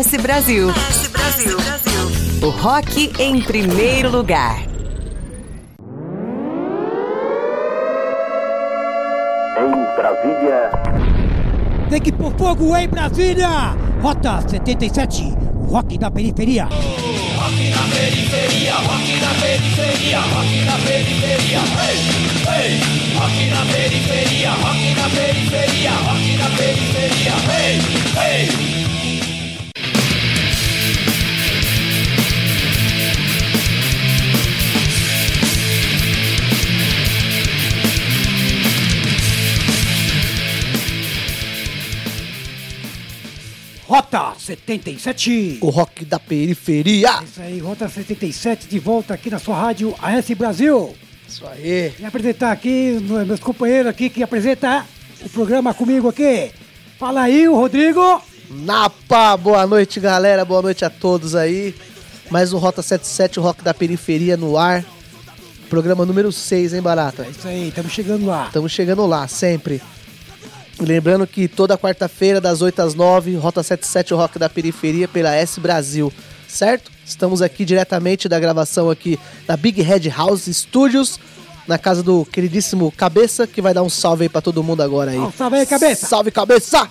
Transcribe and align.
AS 0.00 0.16
Brasil. 0.16 0.70
AS 0.70 1.08
Brasil. 1.08 1.58
O 2.42 2.48
rock 2.48 3.12
em 3.18 3.42
primeiro 3.42 4.10
lugar. 4.10 4.62
Em 9.58 9.94
Brasília. 9.94 10.70
Tem 11.90 12.00
que 12.00 12.10
pôr 12.12 12.32
fogo 12.38 12.74
em 12.74 12.88
Brasília! 12.88 13.76
Rota 14.00 14.40
77, 14.48 15.34
rock 15.68 15.98
da 15.98 16.10
periferia. 16.10 16.64
Rock 16.64 17.68
na 17.68 17.82
periferia, 17.94 18.74
rock 18.76 19.20
na 19.20 19.34
periferia, 19.38 20.20
rock 20.20 20.64
na 20.64 20.78
periferia, 20.78 21.60
ei, 21.84 21.98
ei, 22.56 22.80
rock 23.18 23.50
na 23.50 23.66
periferia, 23.70 24.50
rock 24.52 24.94
na 24.94 25.08
periferia, 25.10 25.90
rock 25.90 26.36
na 26.38 26.48
periferia, 26.56 27.34
ei, 27.60 28.64
ei. 28.64 28.69
Rota 43.90 44.34
77. 44.38 45.58
O 45.60 45.68
rock 45.68 46.04
da 46.04 46.20
periferia. 46.20 47.08
É 47.08 47.24
isso 47.24 47.42
aí, 47.42 47.58
Rota 47.58 47.88
77 47.88 48.68
de 48.68 48.78
volta 48.78 49.14
aqui 49.14 49.28
na 49.28 49.40
sua 49.40 49.60
rádio 49.60 49.92
AS 50.00 50.30
Brasil. 50.30 50.94
Isso 51.26 51.44
aí. 51.44 51.92
E 51.98 52.04
apresentar 52.04 52.52
aqui 52.52 53.00
meus 53.26 53.40
companheiros 53.40 53.90
aqui 53.90 54.08
que 54.08 54.22
apresenta 54.22 54.86
o 55.20 55.28
programa 55.28 55.74
comigo 55.74 56.08
aqui. 56.08 56.52
Fala 57.00 57.22
aí, 57.22 57.48
o 57.48 57.56
Rodrigo. 57.56 58.22
Napa, 58.48 59.36
boa 59.36 59.66
noite, 59.66 59.98
galera. 59.98 60.44
Boa 60.44 60.62
noite 60.62 60.84
a 60.84 60.90
todos 60.90 61.34
aí. 61.34 61.74
Mais 62.30 62.52
um 62.52 62.58
Rota 62.58 62.82
77, 62.82 63.40
o 63.40 63.42
rock 63.42 63.64
da 63.64 63.74
periferia 63.74 64.36
no 64.36 64.56
ar. 64.56 64.84
Programa 65.68 66.06
número 66.06 66.30
6, 66.30 66.74
hein, 66.74 66.80
Barata? 66.80 67.24
É 67.24 67.30
isso 67.30 67.48
aí, 67.48 67.68
estamos 67.70 67.90
chegando 67.90 68.24
lá. 68.24 68.46
Estamos 68.46 68.70
chegando 68.70 69.04
lá, 69.04 69.26
sempre. 69.26 69.82
Lembrando 70.80 71.26
que 71.26 71.46
toda 71.46 71.76
quarta-feira, 71.76 72.40
das 72.40 72.62
8 72.62 72.80
às 72.80 72.94
9, 72.94 73.36
Rota 73.36 73.62
77, 73.62 74.14
o 74.14 74.16
Rock 74.16 74.38
da 74.38 74.48
Periferia, 74.48 75.06
pela 75.06 75.34
S 75.34 75.60
Brasil, 75.60 76.10
certo? 76.48 76.90
Estamos 77.04 77.42
aqui 77.42 77.66
diretamente 77.66 78.28
da 78.28 78.40
gravação 78.40 78.88
aqui 78.88 79.20
da 79.46 79.58
Big 79.58 79.82
Head 79.82 80.08
House 80.08 80.46
Studios, 80.46 81.20
na 81.68 81.76
casa 81.76 82.02
do 82.02 82.24
queridíssimo 82.24 82.90
Cabeça, 82.92 83.46
que 83.46 83.60
vai 83.60 83.74
dar 83.74 83.82
um 83.82 83.90
salve 83.90 84.22
aí 84.22 84.28
pra 84.28 84.40
todo 84.40 84.62
mundo 84.62 84.82
agora 84.82 85.10
aí. 85.10 85.18
Um 85.18 85.30
salve 85.30 85.56
aí, 85.56 85.66
Cabeça! 85.66 86.06
Salve, 86.06 86.30
Cabeça! 86.30 86.88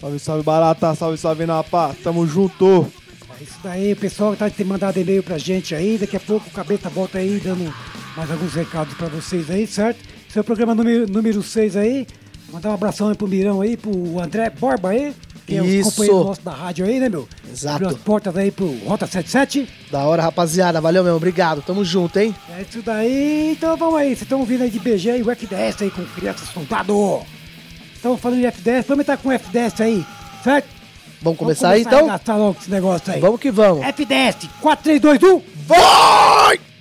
Salve, 0.00 0.18
salve, 0.20 0.42
Barata! 0.44 0.94
Salve, 0.94 1.18
salve, 1.18 1.44
Napa! 1.44 1.96
Tamo 2.02 2.24
junto! 2.26 2.86
É 3.40 3.42
isso 3.42 3.58
daí, 3.64 3.92
o 3.92 3.96
pessoal 3.96 4.36
tá 4.36 4.48
te 4.48 4.62
mandando 4.62 5.00
e-mail 5.00 5.22
pra 5.22 5.36
gente 5.36 5.74
aí, 5.74 5.98
daqui 5.98 6.16
a 6.16 6.20
pouco 6.20 6.48
o 6.48 6.52
Cabeça 6.52 6.88
volta 6.88 7.18
aí 7.18 7.40
dando 7.42 7.74
mais 8.16 8.30
alguns 8.30 8.54
recados 8.54 8.94
pra 8.94 9.08
vocês 9.08 9.50
aí, 9.50 9.66
certo? 9.66 9.98
Esse 10.28 10.38
é 10.38 10.40
o 10.40 10.44
programa 10.44 10.76
número, 10.76 11.08
número 11.10 11.42
6 11.42 11.76
aí, 11.76 12.06
Mandar 12.52 12.68
um 12.68 12.74
abração 12.74 13.08
aí 13.08 13.14
pro 13.14 13.26
Mirão 13.26 13.62
aí, 13.62 13.78
pro 13.78 14.20
André 14.20 14.50
Borba 14.50 14.90
aí, 14.90 15.14
que 15.46 15.56
é 15.56 15.62
o 15.62 15.84
companheiro 15.84 16.24
nosso 16.24 16.42
da 16.42 16.52
rádio 16.52 16.84
aí, 16.84 17.00
né, 17.00 17.08
meu? 17.08 17.26
Exato. 17.50 17.76
Abriu 17.76 17.88
as 17.88 17.96
portas 17.96 18.36
aí 18.36 18.50
pro 18.50 18.66
Rota 18.84 19.06
77. 19.06 19.66
Da 19.90 20.04
hora, 20.04 20.22
rapaziada. 20.22 20.78
Valeu 20.78 21.02
mesmo. 21.02 21.16
Obrigado. 21.16 21.62
Tamo 21.62 21.82
junto, 21.82 22.18
hein? 22.18 22.34
É 22.50 22.60
isso 22.60 22.82
daí. 22.82 23.52
Então 23.52 23.74
vamos 23.74 23.98
aí. 23.98 24.08
Vocês 24.08 24.22
estão 24.22 24.40
ouvindo 24.40 24.64
aí 24.64 24.70
de 24.70 24.78
BG 24.78 25.18
e 25.18 25.22
o 25.22 25.30
FDS 25.30 25.80
aí 25.80 25.90
com 25.90 26.04
crianças 26.04 26.46
soldado. 26.50 27.22
Estamos 27.94 28.20
falando 28.20 28.40
de 28.40 28.46
FDS. 28.46 28.86
Vamos 28.86 29.02
entrar 29.02 29.16
com 29.16 29.30
o 29.30 29.32
FDS 29.32 29.80
aí, 29.80 30.04
certo? 30.44 30.68
Vamos 31.22 31.38
começar 31.38 31.70
aí, 31.70 31.84
vamos 31.84 31.98
então? 31.98 32.08
a 32.08 32.12
gastar 32.12 32.36
logo 32.36 32.58
esse 32.60 32.70
negócio 32.70 33.12
aí. 33.12 33.20
Vamos 33.20 33.40
que 33.40 33.50
vamos. 33.50 33.86
FDS, 33.86 34.48
4, 34.60 34.84
3, 34.84 35.00
2, 35.00 35.22
1. 35.22 35.42
Vai! 35.66 36.71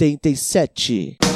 77. 0.00 1.29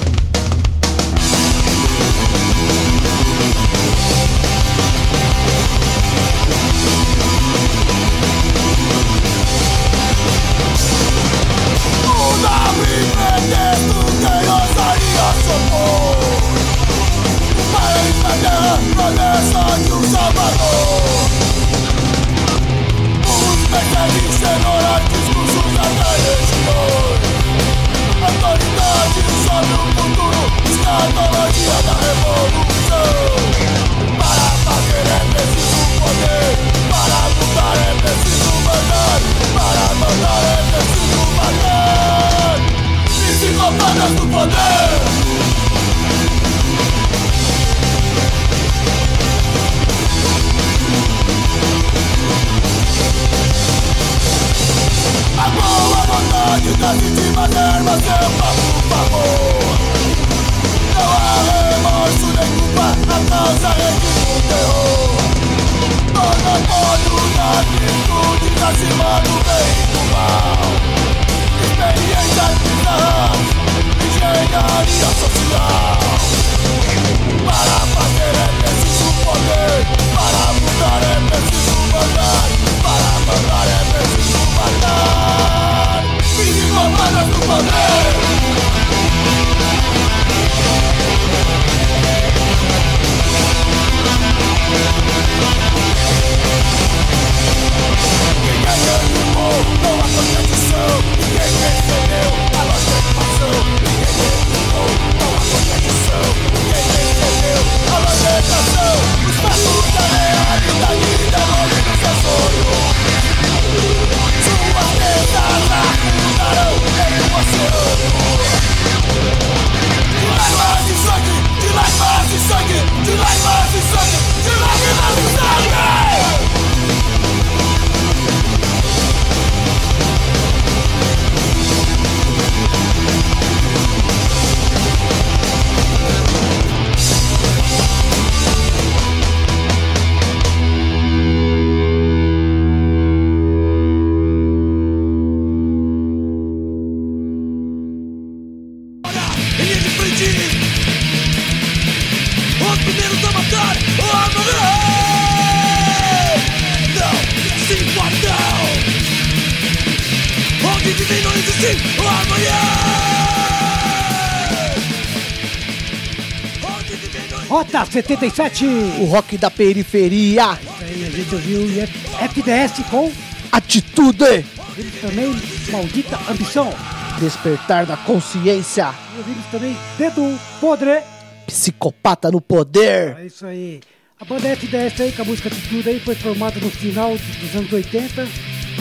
77. 167.94 168.66
O 169.00 169.04
rock 169.04 169.38
da 169.38 169.50
periferia. 169.50 170.58
Aí 170.80 171.04
a 171.06 171.10
gente 171.10 171.32
ouviu 171.32 171.60
o 171.60 172.24
FDS 172.24 172.84
com 172.90 173.12
Atitude. 173.52 174.44
eles 174.76 175.00
também 175.00 175.32
Maldita 175.70 176.18
Ambição. 176.28 176.74
Despertar 177.20 177.86
da 177.86 177.96
consciência. 177.96 178.92
E 179.14 179.18
ouvimos 179.18 179.46
também 179.46 179.76
Dedo 179.96 180.40
Podre. 180.60 181.02
Psicopata 181.46 182.32
no 182.32 182.40
poder. 182.40 183.16
É 183.16 183.26
isso 183.26 183.46
aí. 183.46 183.80
A 184.18 184.24
banda 184.24 184.48
FDS 184.48 185.00
aí, 185.00 185.12
com 185.12 185.22
a 185.22 185.24
música 185.26 185.48
Atitude 185.48 185.88
aí, 185.88 186.00
foi 186.00 186.16
formada 186.16 186.58
no 186.58 186.70
final 186.70 187.16
dos 187.16 187.54
anos 187.54 187.72
80. 187.72 188.26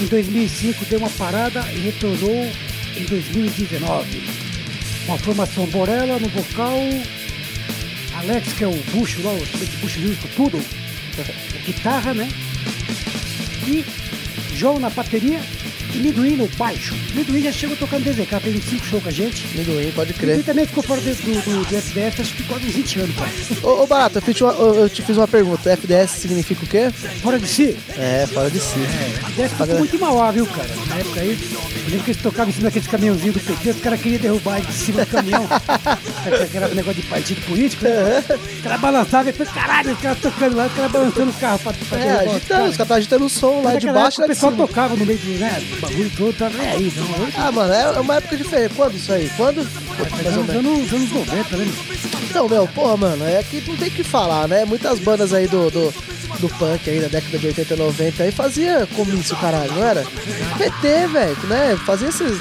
Em 0.01 0.05
2005 0.07 0.85
deu 0.85 0.97
uma 0.97 1.09
parada 1.11 1.59
e 1.71 1.79
retornou 1.81 2.49
em 2.97 3.05
2019. 3.05 4.23
Uma 5.05 5.19
formação 5.19 5.67
Borella 5.67 6.17
no 6.17 6.29
vocal. 6.29 6.79
Alex, 8.15 8.53
que 8.53 8.63
é 8.63 8.67
o 8.67 8.83
bucho 8.93 9.21
lá, 9.23 9.31
o 9.31 9.37
bucho 9.81 9.99
justo, 9.99 10.27
tudo. 10.35 10.59
Guitarra, 11.65 12.13
né? 12.13 12.29
E 13.67 13.85
João 14.55 14.79
na 14.79 14.89
bateria 14.89 15.39
Midwin 15.95 16.35
no 16.37 16.47
baixo. 16.57 16.95
Midwin 17.13 17.41
já 17.43 17.51
chegou 17.51 17.75
tocando 17.77 18.03
DZK, 18.03 18.39
fez 18.41 18.55
uns 18.55 18.63
5 18.65 18.85
shows 18.85 19.03
com 19.03 19.09
a 19.09 19.11
gente. 19.11 19.45
Amendoim, 19.53 19.91
pode 19.91 20.11
Ele 20.11 20.19
crer. 20.19 20.43
também 20.43 20.65
ficou 20.65 20.83
fora 20.83 21.01
do, 21.01 21.09
do, 21.13 21.65
do, 21.69 21.75
FDS, 21.77 22.19
acho 22.19 22.33
que 22.33 22.43
quase 22.43 22.65
uns 22.67 22.73
20 22.73 22.99
anos, 22.99 23.15
pai. 23.15 23.29
Ô, 23.63 23.83
ô 23.83 23.87
Barato, 23.87 24.17
eu, 24.17 24.21
fiz 24.21 24.41
uma- 24.41 24.51
eu 24.53 24.89
te 24.89 25.01
fiz 25.01 25.17
uma 25.17 25.27
pergunta. 25.27 25.69
FDS 25.71 26.11
significa 26.11 26.63
o 26.63 26.67
quê? 26.67 26.91
Fora 27.21 27.39
de 27.39 27.47
si. 27.47 27.77
É, 27.97 28.27
fora 28.31 28.49
de 28.49 28.59
si. 28.59 28.79
Deve 29.35 29.55
tocou 29.55 29.77
muito 29.77 29.95
em 29.95 29.99
Mauá, 29.99 30.31
viu, 30.31 30.45
cara? 30.45 30.69
Na 30.87 30.95
época 30.97 31.19
aí, 31.21 31.29
eu 31.51 31.89
lembro 31.89 32.03
que 32.05 32.11
eles 32.11 32.21
tocavam 32.21 32.49
em 32.49 32.53
cima 32.53 32.65
daqueles 32.65 32.87
caminhãozinhos 32.87 33.35
do 33.35 33.39
PT, 33.41 33.69
os 33.71 33.81
caras 33.81 34.01
queriam 34.01 34.21
derrubar 34.21 34.57
ele 34.57 34.67
de 34.67 34.73
cima 34.73 35.05
do 35.05 35.11
caminhão. 35.11 35.47
Aquele 36.23 36.75
negócio 36.75 37.01
de 37.01 37.07
partido 37.07 37.41
político, 37.45 37.83
né? 37.85 38.23
O 38.59 38.63
cara 38.63 38.77
balançava 38.77 39.29
e 39.29 39.33
falei, 39.33 39.53
caralho, 39.53 39.93
os 39.93 39.99
caras 39.99 40.19
tocando 40.19 40.55
lá, 40.55 40.65
os 40.67 40.73
caras 40.73 40.91
balançando 40.91 41.29
o 41.31 41.33
carro 41.33 41.59
pra, 41.59 41.73
pra 41.73 41.99
É, 41.99 42.03
os 42.03 42.19
agitando, 42.19 42.35
os 42.37 42.47
caras. 42.47 42.47
caras 42.47 42.71
estão 42.81 42.97
agitando 42.97 43.25
o 43.25 43.29
som 43.29 43.61
lá 43.61 43.75
de 43.75 43.87
baixo 43.87 44.19
o 44.19 44.23
de 44.23 44.27
pessoal 44.29 44.51
tocava 44.53 44.95
no 44.95 45.05
meio 45.05 45.19
do, 45.19 45.39
né, 45.39 45.61
bagulho 45.87 46.11
todo, 46.17 46.33
tava 46.37 46.57
nem 46.57 46.67
aí, 46.69 46.93
não. 46.95 47.43
Ah, 47.45 47.51
mano, 47.51 47.73
é 47.73 47.99
uma 47.99 48.15
época 48.15 48.37
diferente. 48.37 48.73
Quando 48.75 48.95
isso 48.95 49.11
aí? 49.13 49.29
Quando? 49.37 49.67
Mais 50.11 50.37
ou 50.37 50.43
nos 50.43 50.47
menos. 50.47 50.93
anos, 50.93 50.93
anos 50.93 51.11
90, 51.11 51.57
né? 51.57 51.73
Então, 52.29 52.49
meu, 52.49 52.67
porra, 52.67 52.97
mano, 52.97 53.25
é 53.25 53.43
que 53.43 53.61
não 53.67 53.75
tem 53.77 53.87
o 53.89 53.91
que 53.91 54.03
falar, 54.03 54.47
né? 54.47 54.65
Muitas 54.65 54.99
bandas 54.99 55.33
aí 55.33 55.47
do, 55.47 55.69
do, 55.69 55.93
do 56.39 56.49
punk 56.57 56.89
aí 56.89 56.99
da 56.99 57.07
década 57.07 57.37
de 57.37 57.47
80 57.47 57.73
e 57.73 57.77
90 57.77 58.23
aí 58.23 58.31
fazia 58.31 58.87
comício, 58.95 59.35
caralho, 59.37 59.71
não 59.73 59.83
era? 59.83 60.03
PT, 60.57 61.07
velho, 61.07 61.37
né? 61.47 61.77
Fazia 61.85 62.09
esses. 62.09 62.31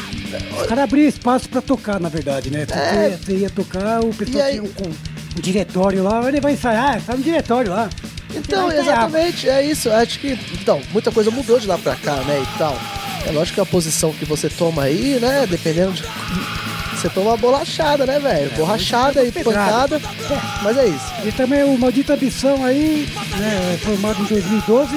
Os 0.59 0.67
caras 0.67 0.85
abriam 0.85 1.09
espaço 1.09 1.49
pra 1.49 1.61
tocar, 1.61 2.01
na 2.01 2.09
verdade, 2.09 2.51
né? 2.51 2.65
Porque 2.65 2.79
É. 2.81 3.19
você 3.23 3.33
ia 3.37 3.51
tocar, 3.51 4.01
o 4.03 4.15
pessoal 4.15 4.45
aí- 4.45 4.53
tinha 4.53 4.63
um, 4.63 4.89
um 4.89 5.41
diretório 5.41 6.03
lá, 6.03 6.27
ele 6.27 6.41
vai 6.41 6.53
ensaiar, 6.55 7.03
tá 7.03 7.15
no 7.15 7.23
diretório 7.23 7.71
lá. 7.71 7.91
Então, 8.35 8.73
exatamente, 8.73 9.47
é 9.47 9.63
isso. 9.63 9.91
Acho 9.91 10.19
que. 10.19 10.39
Então, 10.55 10.81
muita 10.91 11.13
coisa 11.13 11.31
mudou 11.31 11.61
de 11.61 11.67
lá 11.67 11.77
pra 11.77 11.95
cá, 11.97 12.15
né? 12.17 12.43
E 12.43 12.59
tal. 12.59 12.79
É 13.27 13.33
lógico 13.33 13.57
que 13.57 13.61
a 13.61 13.67
posição 13.67 14.13
que 14.13 14.25
você 14.25 14.49
toma 14.49 14.85
aí, 14.85 15.19
né? 15.21 15.47
Dependendo 15.49 15.93
de. 15.93 16.03
Você 16.95 17.09
toma 17.09 17.31
uma 17.31 17.37
bolachada, 17.37 18.07
né, 18.07 18.21
velho? 18.21 18.51
Borrachada 18.57 19.25
e 19.25 19.33
pedrada. 19.33 19.99
pancada. 19.99 20.43
Mas 20.63 20.79
é 20.79 20.87
isso. 20.87 21.13
E 21.25 21.33
também 21.33 21.65
o 21.65 21.77
Maldita 21.77 22.15
Ambição 22.15 22.65
aí, 22.65 23.09
né, 23.37 23.79
formado 23.83 24.23
em 24.23 24.27
2012, 24.27 24.97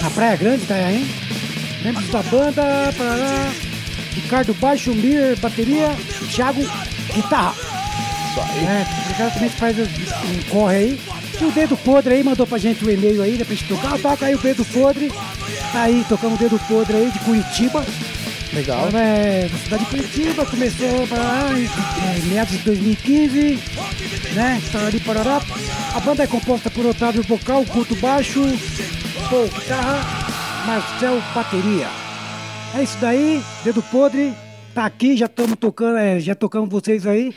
na 0.00 0.10
Praia 0.10 0.36
Grande, 0.36 0.62
Itanhaém. 0.62 1.06
Membros 1.84 2.08
da 2.08 2.22
banda, 2.22 2.62
parará, 2.96 3.52
Ricardo 4.14 4.54
Baixo, 4.54 4.94
Mir, 4.94 5.36
bateria, 5.38 5.90
Thiago, 6.34 6.62
guitarra. 7.14 7.54
Isso 8.30 8.40
aí. 8.40 8.64
É, 8.64 8.86
o 9.10 9.14
cara 9.18 9.30
também 9.30 9.50
faz 9.50 9.76
um 9.78 10.42
corre 10.50 10.76
aí. 10.76 11.00
E 11.40 11.44
o 11.44 11.50
Dedo 11.52 11.76
Podre 11.76 12.14
aí 12.14 12.22
mandou 12.24 12.46
pra 12.46 12.56
gente 12.58 12.84
o 12.84 12.90
e-mail 12.90 13.20
aí, 13.20 13.32
né, 13.36 13.44
pra 13.44 13.54
gente 13.54 13.68
tocar. 13.68 13.98
Toca 13.98 14.24
aí 14.24 14.34
o 14.34 14.38
Dedo 14.38 14.64
Podre. 14.64 15.12
Tá 15.74 15.82
aí, 15.82 16.04
tocando 16.08 16.36
o 16.36 16.38
Dedo 16.38 16.56
Podre 16.68 16.96
aí 16.96 17.10
de 17.10 17.18
Curitiba. 17.18 17.84
Legal. 18.52 18.86
Ela 18.86 19.00
é 19.00 19.48
da 19.48 19.58
cidade 19.58 19.84
de 19.84 19.90
Curitiba, 19.90 20.46
começou 20.46 21.08
lá 21.10 21.58
em 21.58 21.64
é, 21.64 22.20
meados 22.28 22.56
de 22.56 22.62
2015, 22.62 23.58
né? 24.34 24.62
Tarari 24.70 25.00
Parará. 25.00 25.42
A 25.92 25.98
banda 25.98 26.22
é 26.22 26.28
composta 26.28 26.70
por 26.70 26.86
Otávio 26.86 27.24
Vocal, 27.24 27.64
Culto 27.64 27.96
Baixo, 27.96 28.40
Paul 29.28 29.48
Guitarra, 29.48 30.64
Marcel 30.64 31.20
Bateria. 31.34 31.88
É 32.76 32.84
isso 32.84 32.96
daí, 33.00 33.42
Dedo 33.64 33.82
Podre, 33.82 34.32
tá 34.72 34.86
aqui, 34.86 35.16
já 35.16 35.26
estamos 35.26 35.56
tocando, 35.58 35.98
é, 35.98 36.20
já 36.20 36.36
tocamos 36.36 36.70
vocês 36.70 37.04
aí. 37.04 37.34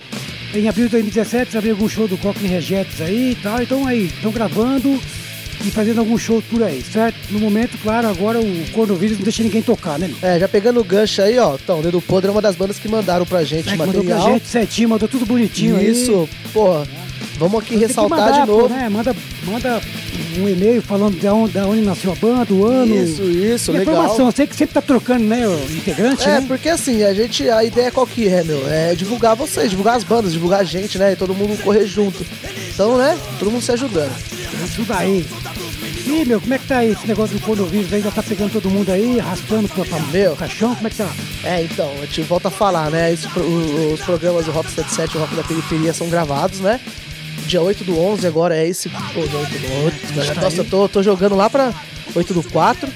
Em 0.54 0.70
abril 0.70 0.86
de 0.86 0.92
2017, 0.92 1.54
já 1.54 1.60
veio 1.60 1.74
algum 1.74 1.90
show 1.90 2.08
do 2.08 2.20
Cockney 2.20 2.52
Regetes 2.52 3.02
aí 3.02 3.32
e 3.32 3.36
tal, 3.36 3.64
então 3.64 3.88
aí, 3.88 4.06
estão 4.06 4.32
gravando 4.32 5.02
e 5.66 5.72
fazendo 5.72 6.00
alguns 6.00 6.22
shows 6.22 6.44
por 6.46 6.62
aí, 6.64 6.82
certo? 6.82 7.18
No 7.32 7.40
momento, 7.40 7.78
claro, 7.82 8.08
agora 8.08 8.40
o 8.40 8.72
coronavírus 8.72 9.18
não 9.18 9.24
deixa 9.24 9.44
ninguém 9.44 9.62
tocar, 9.62 9.98
né? 10.00 10.08
meu? 10.08 10.18
É, 10.30 10.40
já 10.40 10.48
pegando 10.48 10.80
o 10.80 10.84
gancho 10.84 11.22
aí, 11.22 11.38
ó. 11.40 11.56
Então, 11.56 11.82
Dedo 11.82 12.00
Podre 12.02 12.30
é 12.30 12.32
uma 12.32 12.42
das 12.42 12.56
bandas 12.56 12.78
que 12.80 12.88
mandaram 12.88 13.26
pra 13.26 13.44
gente 13.44 13.68
É, 13.68 13.72
que 13.72 13.78
mandou 13.78 13.96
material. 14.04 14.22
pra 14.24 14.34
gente 14.34 14.48
certinho, 14.48 14.90
mandou 14.90 15.08
tudo 15.10 15.26
bonitinho 15.26 15.78
aí. 15.78 15.90
Isso, 15.90 16.28
porra. 16.54 16.86
Vamos 17.40 17.62
aqui 17.62 17.76
ressaltar 17.76 18.18
mandar, 18.20 18.42
de 18.42 18.48
novo. 18.48 18.68
pô, 18.68 18.70
né? 18.74 18.90
Manda, 18.90 19.16
manda 19.46 19.82
um 20.40 20.50
e-mail 20.50 20.82
falando 20.82 21.20
de 21.20 21.28
onde, 21.28 21.54
da 21.54 21.68
onde 21.68 21.82
nasceu 21.82 22.12
a 22.12 22.16
banda, 22.16 22.52
o 22.52 22.66
ano. 22.66 22.96
Isso, 22.96 23.22
isso, 23.24 23.72
E 23.72 23.78
legal. 23.78 23.94
informação, 23.96 24.26
eu 24.26 24.32
sei 24.32 24.48
que 24.48 24.56
sempre 24.56 24.74
tá 24.74 24.82
trocando, 24.82 25.24
né, 25.24 25.48
o 25.48 25.54
integrante, 25.72 26.24
É, 26.24 26.40
né? 26.40 26.46
porque 26.48 26.68
assim, 26.70 27.04
a 27.04 27.14
gente, 27.14 27.48
a 27.48 27.64
ideia 27.64 27.92
qual 27.92 28.08
que 28.08 28.28
é, 28.28 28.44
meu? 28.44 28.68
É 28.68 28.96
divulgar 28.96 29.36
vocês, 29.36 29.70
divulgar 29.70 29.98
as 29.98 30.04
bandas, 30.04 30.34
divulgar 30.34 30.62
a 30.62 30.64
gente, 30.64 30.98
né? 30.98 31.14
E 31.14 31.16
todo 31.16 31.34
mundo 31.36 31.62
correr 31.62 31.86
junto. 31.86 32.26
Então, 32.74 32.98
né? 32.98 33.16
Todo 33.38 33.52
mundo 33.52 33.62
se 33.62 33.72
ajudando. 33.72 34.12
Isso 34.64 34.84
daí. 34.84 35.26
E, 36.06 36.26
meu, 36.26 36.40
como 36.40 36.54
é 36.54 36.58
que 36.60 36.68
tá 36.68 36.78
aí 36.80 36.92
esse 36.92 37.06
negócio 37.08 37.38
do 37.38 37.42
coronavírus? 37.44 37.92
Ainda 37.94 38.12
tá 38.12 38.24
pegando 38.24 38.52
todo 38.54 38.70
mundo 38.70 38.92
aí, 38.92 39.20
arrastando 39.20 39.68
pra, 39.68 39.84
pra 39.86 40.00
Meu. 40.00 40.32
pro 40.32 40.40
caixão? 40.40 40.74
Como 40.76 40.88
é 40.88 40.90
que 40.90 40.96
tá? 40.98 41.10
É, 41.44 41.64
então, 41.64 41.92
a 42.02 42.06
gente 42.06 42.22
volta 42.24 42.48
a 42.48 42.52
falar, 42.52 42.90
né? 42.90 43.12
Esse 43.12 43.28
pro- 43.28 43.44
o- 43.44 43.94
os 43.94 44.02
programas 44.02 44.46
do 44.46 44.52
Rock 44.52 44.70
77 44.70 45.14
e 45.14 45.18
o 45.18 45.22
Rock 45.22 45.36
da 45.36 45.44
Periferia 45.44 45.94
são 45.94 46.10
gravados, 46.10 46.60
né? 46.60 46.80
Dia 47.46 47.62
8 47.62 47.84
do 47.84 48.00
11 48.00 48.26
agora 48.28 48.56
é 48.58 48.68
esse. 48.68 48.90
Pô, 48.90 49.26
dia 49.28 49.38
8 49.40 49.58
do 49.60 49.86
8. 49.86 50.42
Nossa, 50.42 50.58
eu 50.58 50.66
tô, 50.66 50.88
tô 50.90 51.04
jogando 51.04 51.36
lá 51.36 51.50
pra 51.50 51.74
8 52.16 52.34
do 52.34 52.44
4. 52.44 52.90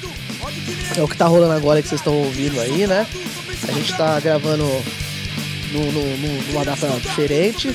É 0.98 1.02
o 1.02 1.08
que 1.08 1.16
tá 1.18 1.26
rolando 1.28 1.54
agora 1.54 1.82
que 1.82 1.88
vocês 1.88 2.02
estão 2.02 2.14
ouvindo 2.14 2.60
aí, 2.60 2.86
né? 2.88 3.06
A 3.68 3.72
gente 3.72 3.96
tá 3.96 4.20
gravando 4.20 4.64
no, 5.72 5.92
no- 5.92 6.18
no- 6.18 6.44
numa 6.52 6.66
data 6.66 6.88
diferente. 7.02 7.74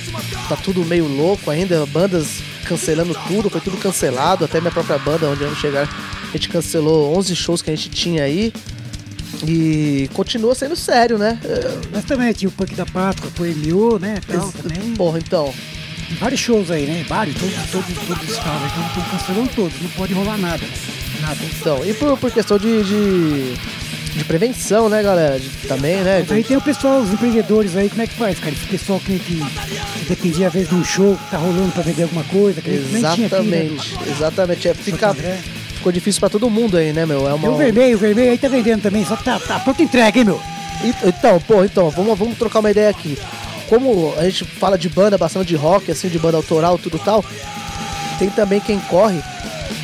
Tá 0.48 0.56
tudo 0.56 0.84
meio 0.84 1.06
louco 1.06 1.50
ainda, 1.50 1.86
bandas 1.86 2.42
cancelando 2.66 3.16
tudo, 3.26 3.48
foi 3.48 3.60
tudo 3.60 3.76
cancelado, 3.76 4.44
até 4.44 4.60
minha 4.60 4.72
própria 4.72 4.98
banda, 4.98 5.28
onde 5.28 5.44
vamos 5.44 5.58
chegar, 5.58 5.88
a 6.22 6.32
gente 6.32 6.48
cancelou 6.48 7.16
11 7.16 7.34
shows 7.36 7.62
que 7.62 7.70
a 7.70 7.76
gente 7.76 7.90
tinha 7.90 8.24
aí. 8.24 8.52
E 9.46 10.08
continua 10.14 10.54
sendo 10.54 10.74
sério, 10.74 11.18
né? 11.18 11.38
Mas 11.92 12.04
também 12.04 12.32
tinha 12.32 12.48
o 12.48 12.52
Punk 12.52 12.74
da 12.74 12.86
Pátria, 12.86 13.28
o 13.38 13.44
MO, 13.44 13.98
né, 13.98 14.20
tal, 14.26 14.50
também. 14.52 14.94
Porra, 14.94 15.18
então. 15.18 15.52
Vários 16.20 16.40
shows 16.40 16.70
aí, 16.70 16.86
né? 16.86 17.04
Vários, 17.08 17.36
todos, 17.36 17.54
todos, 17.70 17.94
todos 18.06 18.38
aí, 18.38 18.70
então 18.70 18.86
estão 18.86 19.04
cancelando 19.10 19.50
todos, 19.54 19.82
não 19.82 19.90
pode 19.90 20.14
rolar 20.14 20.38
nada. 20.38 20.64
Nada. 21.20 21.40
Então, 21.44 21.84
e 21.84 21.92
por, 21.94 22.16
por 22.16 22.30
questão 22.30 22.58
de, 22.58 22.84
de, 22.84 23.54
de 24.16 24.24
prevenção, 24.24 24.88
né, 24.88 25.02
galera? 25.02 25.38
De- 25.38 25.48
também, 25.68 25.96
né? 25.98 26.20
Mas 26.20 26.32
aí 26.32 26.42
tem 26.44 26.56
o 26.56 26.60
pessoal, 26.60 26.98
os 27.00 27.12
empreendedores 27.12 27.76
aí, 27.76 27.88
como 27.88 28.02
é 28.02 28.06
que 28.06 28.14
faz, 28.14 28.38
cara? 28.38 28.52
Esse 28.54 28.66
pessoal 28.66 28.98
que, 29.00 29.18
que, 29.18 29.42
dependia 30.08 30.46
às 30.48 30.52
vezes 30.52 30.68
de 30.68 30.74
um 30.74 30.84
show 30.84 31.16
que 31.16 31.30
tá 31.30 31.36
rolando 31.38 31.70
pra 31.72 31.82
vender 31.82 32.04
alguma 32.04 32.24
coisa, 32.24 32.60
que 32.60 32.70
tinha 32.70 32.80
aqui, 33.10 33.20
né? 33.22 33.26
Exatamente, 33.26 33.96
exatamente. 34.08 34.68
É, 34.68 34.74
fica, 34.74 35.14
ficou 35.74 35.92
difícil 35.92 36.20
pra 36.20 36.28
todo 36.28 36.48
mundo 36.48 36.76
aí, 36.76 36.92
né, 36.92 37.04
meu? 37.06 37.28
É 37.28 37.34
uma. 37.34 37.48
o 37.50 37.56
vermelho, 37.56 37.96
o 37.96 38.00
vermelho 38.00 38.30
aí 38.30 38.38
tá 38.38 38.48
vendendo 38.48 38.82
também, 38.82 39.04
só 39.04 39.16
que 39.16 39.24
tá, 39.24 39.38
tá 39.38 39.58
pronto 39.60 39.82
entrega, 39.82 40.18
hein, 40.18 40.24
meu? 40.24 40.40
E- 40.82 41.08
Então, 41.08 41.40
pô, 41.40 41.64
então, 41.64 41.90
vamos, 41.90 42.18
vamos 42.18 42.38
trocar 42.38 42.60
uma 42.60 42.70
ideia 42.70 42.88
aqui. 42.90 43.18
Como 43.68 44.14
a 44.16 44.24
gente 44.24 44.44
fala 44.44 44.78
de 44.78 44.88
banda, 44.88 45.18
bastante 45.18 45.48
de 45.48 45.56
rock, 45.56 45.90
assim, 45.90 46.08
de 46.08 46.18
banda 46.18 46.36
autoral, 46.36 46.78
tudo 46.78 46.98
tal, 46.98 47.24
tem 48.18 48.30
também 48.30 48.60
quem 48.60 48.78
corre 48.80 49.20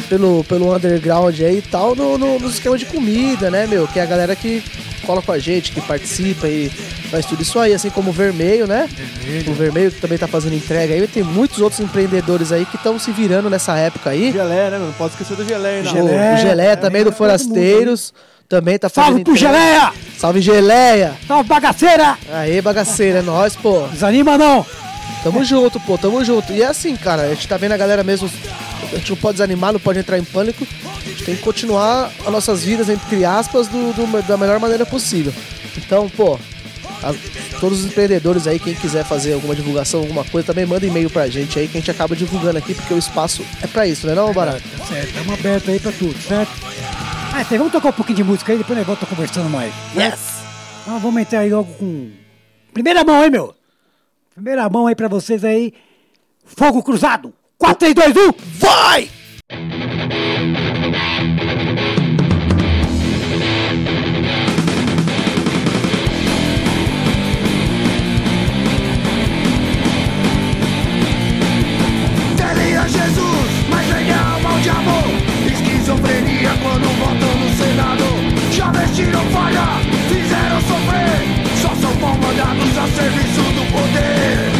pelo, 0.08 0.44
pelo 0.44 0.74
underground 0.74 1.38
aí 1.40 1.58
e 1.58 1.62
tal, 1.62 1.94
no, 1.94 2.18
no, 2.18 2.38
nos 2.38 2.54
esquemas 2.54 2.80
de 2.80 2.86
comida, 2.86 3.50
né, 3.50 3.66
meu? 3.66 3.86
Que 3.88 3.98
é 3.98 4.02
a 4.02 4.06
galera 4.06 4.36
que 4.36 4.62
cola 5.06 5.20
com 5.20 5.32
a 5.32 5.38
gente, 5.38 5.72
que 5.72 5.80
participa 5.80 6.46
e 6.46 6.68
faz 7.10 7.26
tudo 7.26 7.42
isso 7.42 7.58
aí, 7.58 7.74
assim 7.74 7.90
como 7.90 8.10
o 8.10 8.12
Vermelho, 8.12 8.66
né? 8.66 8.88
O 9.48 9.52
Vermelho 9.52 9.90
que 9.90 10.00
também 10.00 10.18
tá 10.18 10.26
fazendo 10.26 10.54
entrega 10.54 10.94
aí. 10.94 11.06
Tem 11.06 11.22
muitos 11.22 11.60
outros 11.60 11.80
empreendedores 11.80 12.52
aí 12.52 12.64
que 12.64 12.76
estão 12.76 12.98
se 12.98 13.10
virando 13.10 13.50
nessa 13.50 13.76
época 13.76 14.10
aí. 14.10 14.32
Geleia, 14.32 14.70
né, 14.70 14.78
meu? 14.78 14.86
Não 14.86 14.94
pode 14.94 15.12
esquecer 15.12 15.36
do 15.36 15.44
geleia, 15.44 15.78
aí, 15.78 15.82
não. 15.82 15.92
O, 15.92 15.94
Geleia. 15.94 16.34
o 16.34 16.36
Geleia 16.38 16.76
também 16.76 17.00
é, 17.00 17.04
do 17.04 17.10
mundo 17.10 17.16
Forasteiros 17.16 18.14
também 18.48 18.78
tá 18.78 18.90
fazendo 18.90 19.12
Salve 19.12 19.24
pro 19.24 19.34
entrega. 19.34 19.54
Geleia! 19.54 19.92
Salve 20.18 20.40
Geleia! 20.42 21.14
Salve 21.26 21.48
bagaceira! 21.48 22.18
Aê, 22.32 22.60
bagaceira, 22.60 23.20
é 23.20 23.22
nóis, 23.22 23.56
pô. 23.56 23.86
Desanima 23.88 24.36
não! 24.36 24.64
Tamo 25.22 25.44
junto, 25.44 25.80
pô, 25.80 25.96
tamo 25.96 26.22
junto. 26.24 26.52
E 26.52 26.62
é 26.62 26.66
assim, 26.66 26.96
cara, 26.96 27.22
a 27.22 27.28
gente 27.30 27.48
tá 27.48 27.56
vendo 27.56 27.72
a 27.72 27.76
galera 27.76 28.04
mesmo. 28.04 28.28
A 28.90 28.96
gente 28.96 29.10
não 29.10 29.16
pode 29.16 29.34
desanimar, 29.34 29.72
não 29.72 29.80
pode 29.80 29.98
entrar 29.98 30.18
em 30.18 30.24
pânico. 30.24 30.66
A 30.84 31.08
gente 31.08 31.24
tem 31.24 31.36
que 31.36 31.42
continuar 31.42 32.10
as 32.24 32.32
nossas 32.32 32.62
vidas, 32.64 32.88
entre 32.88 33.24
aspas, 33.24 33.68
do, 33.68 33.92
do- 33.92 34.22
da 34.26 34.36
melhor 34.36 34.58
maneira 34.60 34.84
possível. 34.86 35.32
Então, 35.76 36.08
pô, 36.10 36.34
a- 37.02 37.14
todos 37.60 37.80
os 37.80 37.86
empreendedores 37.86 38.46
aí, 38.46 38.58
quem 38.58 38.74
quiser 38.74 39.04
fazer 39.04 39.32
alguma 39.34 39.54
divulgação, 39.54 40.00
alguma 40.00 40.24
coisa, 40.24 40.46
também 40.46 40.66
manda 40.66 40.84
e-mail 40.86 41.08
pra 41.10 41.28
gente 41.28 41.58
aí 41.58 41.68
que 41.68 41.78
a 41.78 41.80
gente 41.80 41.90
acaba 41.90 42.14
divulgando 42.16 42.58
aqui, 42.58 42.74
porque 42.74 42.92
o 42.94 42.98
espaço 42.98 43.44
é 43.62 43.66
pra 43.66 43.86
isso, 43.86 44.06
né, 44.06 44.14
não, 44.14 44.32
Barato? 44.32 44.62
Tá 44.78 44.84
certo, 44.86 45.08
estamos 45.08 45.34
abertos 45.34 45.68
aí 45.68 45.78
pra 45.80 45.92
tudo, 45.92 46.20
certo? 46.20 46.50
Ah, 47.34 47.40
então 47.40 47.56
vamos 47.58 47.72
tocar 47.72 47.88
um 47.88 47.92
pouquinho 47.92 48.16
de 48.16 48.24
música 48.24 48.52
aí, 48.52 48.58
depois 48.58 48.76
nós 48.76 48.86
volta 48.86 49.06
conversando 49.06 49.48
mais. 49.48 49.72
Yes! 49.96 50.42
Então 50.82 50.98
vamos 51.00 51.22
entrar 51.22 51.40
aí 51.40 51.50
logo 51.50 51.72
com. 51.74 52.10
Primeira 52.74 53.02
mão, 53.04 53.24
hein, 53.24 53.30
meu? 53.30 53.54
Primeira 54.34 54.68
mão 54.68 54.86
aí 54.86 54.94
pra 54.94 55.08
vocês 55.08 55.42
aí. 55.44 55.72
Fogo 56.44 56.82
cruzado! 56.82 57.32
4, 57.62 57.94
3, 57.94 58.12
2, 58.12 58.16
1! 58.16 58.34
Vai! 58.58 59.08
Seria 72.36 72.88
Jesus, 72.88 73.50
mas 73.70 73.88
legal, 73.90 74.40
mal 74.42 74.58
de 74.58 74.68
amor 74.68 75.04
Esquizofrenia 75.46 76.50
quando 76.62 76.88
votam 76.98 77.38
no 77.38 77.48
Senado 77.56 78.04
Já 78.50 78.72
vestiram 78.72 79.24
falha, 79.26 79.78
fizeram 80.08 80.60
sofrer 80.62 81.22
Só 81.62 81.68
são 81.76 81.94
comandados 81.94 82.76
a 82.76 82.88
serviço 82.88 83.40
do 83.40 83.72
poder 83.72 84.51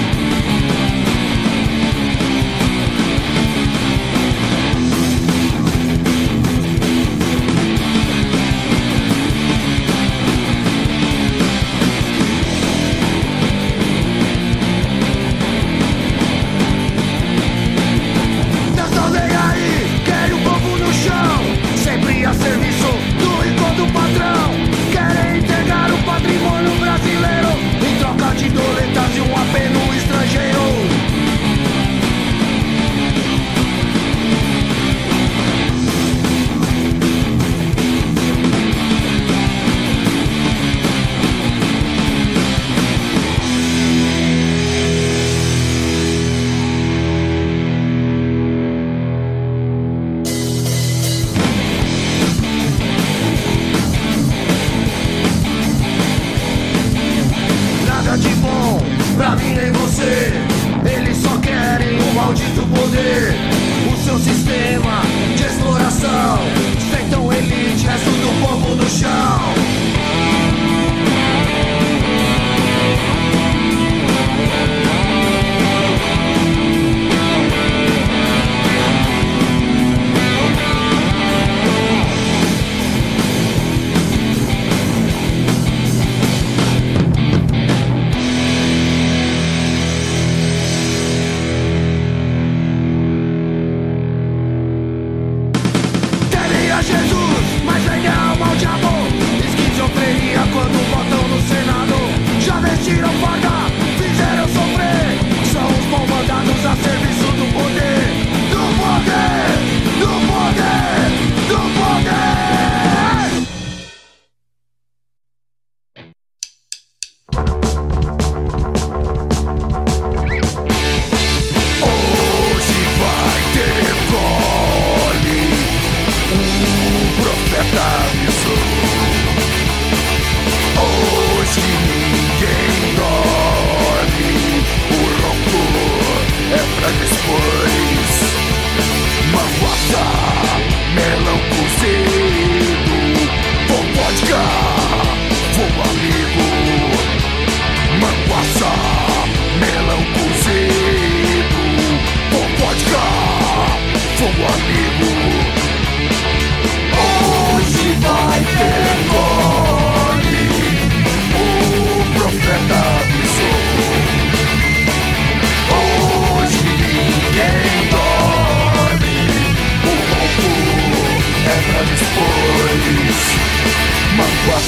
menos 29.52 30.01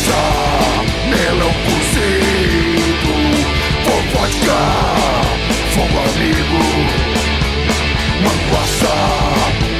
Cerveja, 0.04 0.20
melão 1.08 1.52
cozido 1.64 3.14
de 4.28 4.38
cá, 4.46 4.84
fogo 5.74 5.98
amigo 5.98 6.62
Manguaça, 8.22 8.94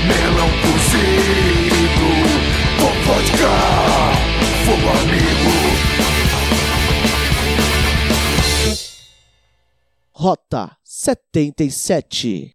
melão 0.07 0.51
cozido 0.63 2.09
de 3.23 3.33
cá, 3.33 3.57
fogo 4.65 4.89
amigo. 4.99 5.53
Rota 10.13 10.77
77 10.85 12.55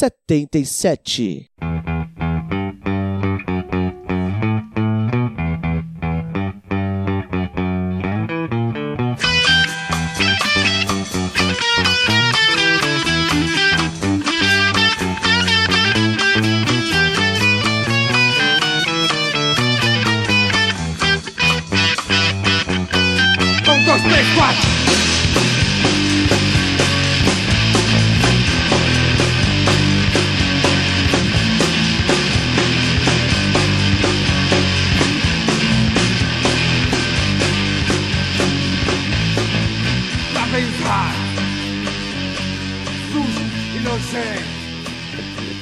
77. 0.00 1.50
Um, 23.68 23.84
dois, 23.84 24.02
três, 24.02 24.34
quatro 24.34 24.79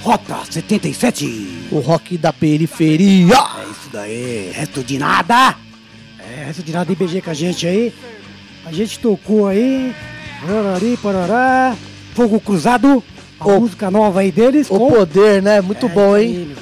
Rota 0.09 0.39
77. 0.49 1.69
O 1.71 1.81
rock 1.81 2.17
da 2.17 2.33
periferia. 2.33 3.35
É 3.35 3.71
isso 3.71 3.91
daí. 3.93 4.51
Resto 4.55 4.83
de 4.83 4.99
nada. 4.99 5.55
É, 6.19 6.45
resto 6.47 6.63
de 6.63 6.73
nada 6.73 6.91
IBG 6.91 7.21
com 7.21 7.29
a 7.29 7.35
gente 7.35 7.67
aí. 7.67 7.93
A 8.65 8.73
gente 8.73 8.99
tocou 9.01 9.47
aí. 9.49 9.95
Parari, 10.41 10.99
parará. 11.03 11.77
Fogo 12.15 12.41
Cruzado. 12.41 13.05
A 13.39 13.49
O- 13.49 13.61
música 13.61 13.91
nova 13.91 14.21
aí 14.21 14.33
deles. 14.33 14.69
O 14.71 14.79
com- 14.79 14.91
poder, 14.91 15.43
né? 15.43 15.61
Muito 15.61 15.85
É, 15.85 15.89
bom, 15.91 16.17
hein? 16.17 16.53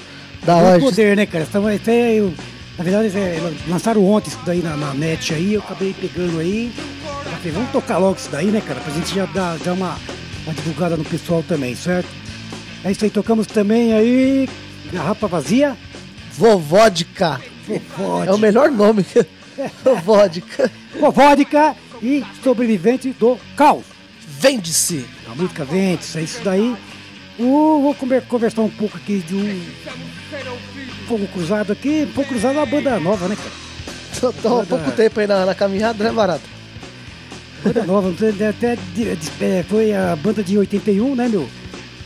Da 0.44 0.56
hora. 0.56 0.80
poder, 0.80 1.16
né, 1.16 1.24
cara? 1.24 1.44
Estamos, 1.44 1.70
aí, 1.70 2.16
eu- 2.16 2.34
na 2.76 2.82
verdade, 2.82 3.16
é, 3.16 3.52
lançaram 3.68 4.04
ontem 4.04 4.28
isso 4.30 4.40
daí 4.44 4.60
na, 4.60 4.76
na 4.76 4.92
net 4.92 5.32
aí, 5.32 5.54
eu 5.54 5.60
acabei 5.60 5.94
pegando 5.94 6.40
aí. 6.40 6.72
Falei, 7.22 7.52
vamos 7.52 7.70
tocar 7.70 7.98
logo 7.98 8.16
isso 8.18 8.28
daí, 8.28 8.46
né, 8.46 8.60
cara? 8.60 8.80
Pra 8.80 8.92
gente 8.92 9.14
já 9.14 9.24
dar, 9.26 9.56
dar 9.58 9.72
uma, 9.72 9.96
uma 10.44 10.52
divulgada 10.52 10.96
no 10.96 11.04
pessoal 11.04 11.44
também, 11.46 11.76
certo? 11.76 12.08
É 12.86 12.92
isso 12.92 13.04
aí, 13.04 13.10
tocamos 13.10 13.46
também 13.46 13.92
aí. 13.92 14.48
Garrafa 14.92 15.26
vazia. 15.26 15.76
Vovódica. 16.32 17.40
É 18.26 18.32
o 18.32 18.38
melhor 18.38 18.70
nome. 18.70 19.04
Vovódica. 19.82 20.70
Vodka 21.12 21.74
e 22.02 22.24
sobrevivente 22.44 23.10
do 23.18 23.38
caos. 23.56 23.84
Vende-se. 24.38 25.04
A 25.30 25.34
música 25.34 25.64
Ventes, 25.64 26.14
é 26.14 26.22
isso 26.22 26.40
daí. 26.44 26.76
Uh, 27.38 27.80
vou 27.82 27.94
conver- 27.94 28.22
conversar 28.22 28.62
um 28.62 28.68
pouco 28.70 28.96
aqui 28.96 29.18
de 29.18 29.34
um 29.34 29.62
Fogo 31.08 31.26
Cruzado 31.28 31.72
aqui. 31.72 32.08
Fogo 32.14 32.28
Cruzado 32.28 32.54
é 32.54 32.58
uma 32.60 32.66
banda 32.66 33.00
nova, 33.00 33.28
né, 33.28 33.36
cara? 33.36 34.32
Tô, 34.42 34.60
há 34.60 34.64
pouco 34.64 34.90
tempo 34.92 35.20
aí 35.20 35.26
na, 35.26 35.44
na 35.44 35.54
caminhada, 35.54 36.02
né, 36.04 36.10
Barato? 36.10 36.44
Banda 37.64 37.84
nova, 37.84 38.14
sei, 38.18 38.46
até 38.46 38.76
de- 38.94 39.16
de- 39.16 39.44
é, 39.44 39.64
foi 39.68 39.92
a 39.94 40.14
banda 40.16 40.42
de 40.42 40.56
81, 40.56 41.14
né, 41.14 41.28
meu? 41.28 41.48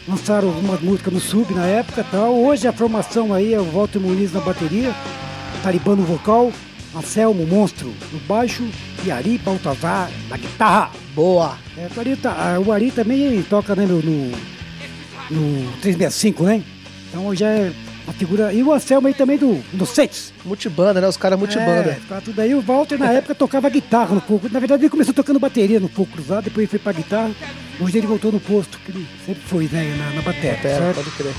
Lançaram 0.08 0.48
algumas 0.48 0.80
músicas 0.80 1.12
no 1.12 1.20
sub 1.20 1.54
na 1.54 1.66
época 1.66 2.00
e 2.00 2.04
tal. 2.04 2.34
Hoje 2.34 2.66
a 2.66 2.72
formação 2.72 3.32
aí 3.32 3.54
é 3.54 3.60
o 3.60 3.64
Walter 3.70 4.00
Muniz 4.00 4.32
na 4.32 4.40
bateria, 4.40 4.94
Talibã 5.62 5.94
no 5.94 6.02
vocal, 6.02 6.52
Anselmo 6.96 7.46
Monstro 7.46 7.92
no 8.12 8.18
baixo 8.20 8.66
e 9.04 9.10
Ari 9.10 9.38
Baltazar 9.38 10.10
na 10.28 10.36
guitarra. 10.36 10.90
Boa. 11.14 11.56
É, 11.76 11.88
o, 11.94 12.00
Ari, 12.00 12.16
tá- 12.16 12.34
ah, 12.56 12.60
o 12.60 12.72
Ari 12.72 12.90
também 12.90 13.42
toca 13.42 13.76
né, 13.76 13.84
no, 13.86 14.00
no, 14.02 14.30
no 15.30 15.72
365, 15.80 16.44
né? 16.44 16.62
Então 17.08 17.34
já 17.34 17.48
é 17.50 17.72
uma 18.10 18.12
figura. 18.12 18.52
E 18.52 18.62
o 18.62 18.72
Anselmo 18.72 19.06
aí 19.08 19.14
também 19.14 19.38
do, 19.38 19.62
Sets. 19.86 20.32
Multibanda, 20.44 21.00
né? 21.00 21.08
Os 21.08 21.16
caras 21.16 21.38
multibanda. 21.38 21.98
É, 22.10 22.20
tudo 22.20 22.40
aí. 22.40 22.54
O 22.54 22.60
Walter, 22.60 22.98
na 22.98 23.12
época, 23.12 23.34
tocava 23.34 23.68
guitarra 23.70 24.14
no 24.14 24.20
fogo. 24.20 24.48
Na 24.50 24.58
verdade, 24.58 24.82
ele 24.82 24.90
começou 24.90 25.14
tocando 25.14 25.38
bateria 25.38 25.78
no 25.80 25.88
fogo 25.88 26.10
cruzado, 26.12 26.44
depois 26.44 26.64
ele 26.64 26.66
foi 26.70 26.78
pra 26.78 26.92
guitarra. 26.92 27.30
Hoje 27.80 27.98
ele 27.98 28.06
voltou 28.06 28.30
no 28.32 28.40
posto, 28.40 28.78
que 28.84 28.90
ele 28.90 29.06
sempre 29.24 29.42
foi, 29.46 29.68
né? 29.72 29.94
Na, 29.96 30.10
na 30.16 30.22
bateria. 30.22 30.58
Pera, 30.60 30.78
certo? 30.78 30.96
pode 30.96 31.10
crer. 31.12 31.32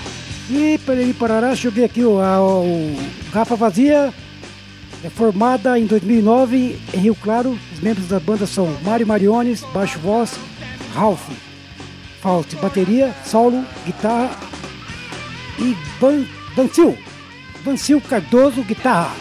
E 0.50 0.78
Pereri 0.80 1.14
Parará, 1.14 1.48
deixa 1.50 1.68
eu 1.68 1.72
ver 1.72 1.84
aqui, 1.86 2.04
o, 2.04 2.20
a- 2.20 2.42
o 2.42 2.96
Rafa 3.32 3.56
Vazia 3.56 4.14
é 5.04 5.10
formada 5.10 5.78
em 5.80 5.86
2009 5.86 6.78
em 6.94 6.98
Rio 6.98 7.16
Claro. 7.16 7.58
Os 7.74 7.80
membros 7.80 8.08
da 8.08 8.20
banda 8.20 8.46
são 8.48 8.76
Mário 8.84 9.06
Mariones, 9.08 9.64
baixo 9.74 10.00
voz, 10.00 10.34
Ralph, 10.94 11.30
Faust, 12.22 12.56
bateria, 12.58 13.14
solo, 13.26 13.64
guitarra 13.86 14.32
e 15.60 15.76
Van, 16.00 16.26
Vancil, 16.56 16.98
Vancil 17.64 18.02
Cardoso, 18.02 18.64
guitarra. 18.64 19.12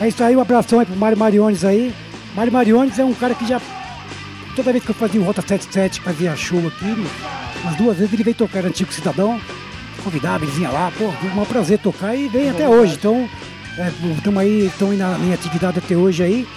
É 0.00 0.08
isso 0.08 0.22
aí, 0.22 0.36
um 0.36 0.40
abração 0.40 0.80
aí 0.80 0.86
pro 0.86 0.96
Mário 0.96 1.18
Mariones 1.18 1.64
aí. 1.64 1.94
Mário 2.34 2.52
Mariones 2.52 2.98
é 2.98 3.04
um 3.04 3.12
cara 3.14 3.34
que 3.34 3.46
já, 3.46 3.60
toda 4.56 4.72
vez 4.72 4.84
que 4.84 4.90
eu 4.90 4.94
fazia 4.94 5.20
o 5.20 5.24
Rota 5.24 5.42
77, 5.42 6.00
fazia 6.00 6.34
show 6.36 6.58
aqui, 6.66 7.06
umas 7.62 7.76
duas 7.76 7.96
vezes 7.98 8.12
ele 8.12 8.24
veio 8.24 8.36
tocar, 8.36 8.64
antigo 8.64 8.92
cidadão 8.92 9.40
convidava, 10.02 10.44
ele 10.44 10.52
vinha 10.52 10.70
lá, 10.70 10.90
pô, 10.96 11.10
foi 11.12 11.30
um 11.30 11.44
prazer 11.44 11.78
tocar 11.78 12.14
e 12.14 12.28
vem 12.28 12.50
até 12.50 12.68
hoje. 12.68 12.94
Então, 12.94 13.28
estamos 14.16 14.40
aí, 14.40 14.66
estão 14.66 14.90
aí 14.90 14.96
na 14.96 15.18
minha 15.18 15.34
atividade 15.34 15.78
até 15.78 15.96
hoje 15.96 16.22
aí, 16.22 16.48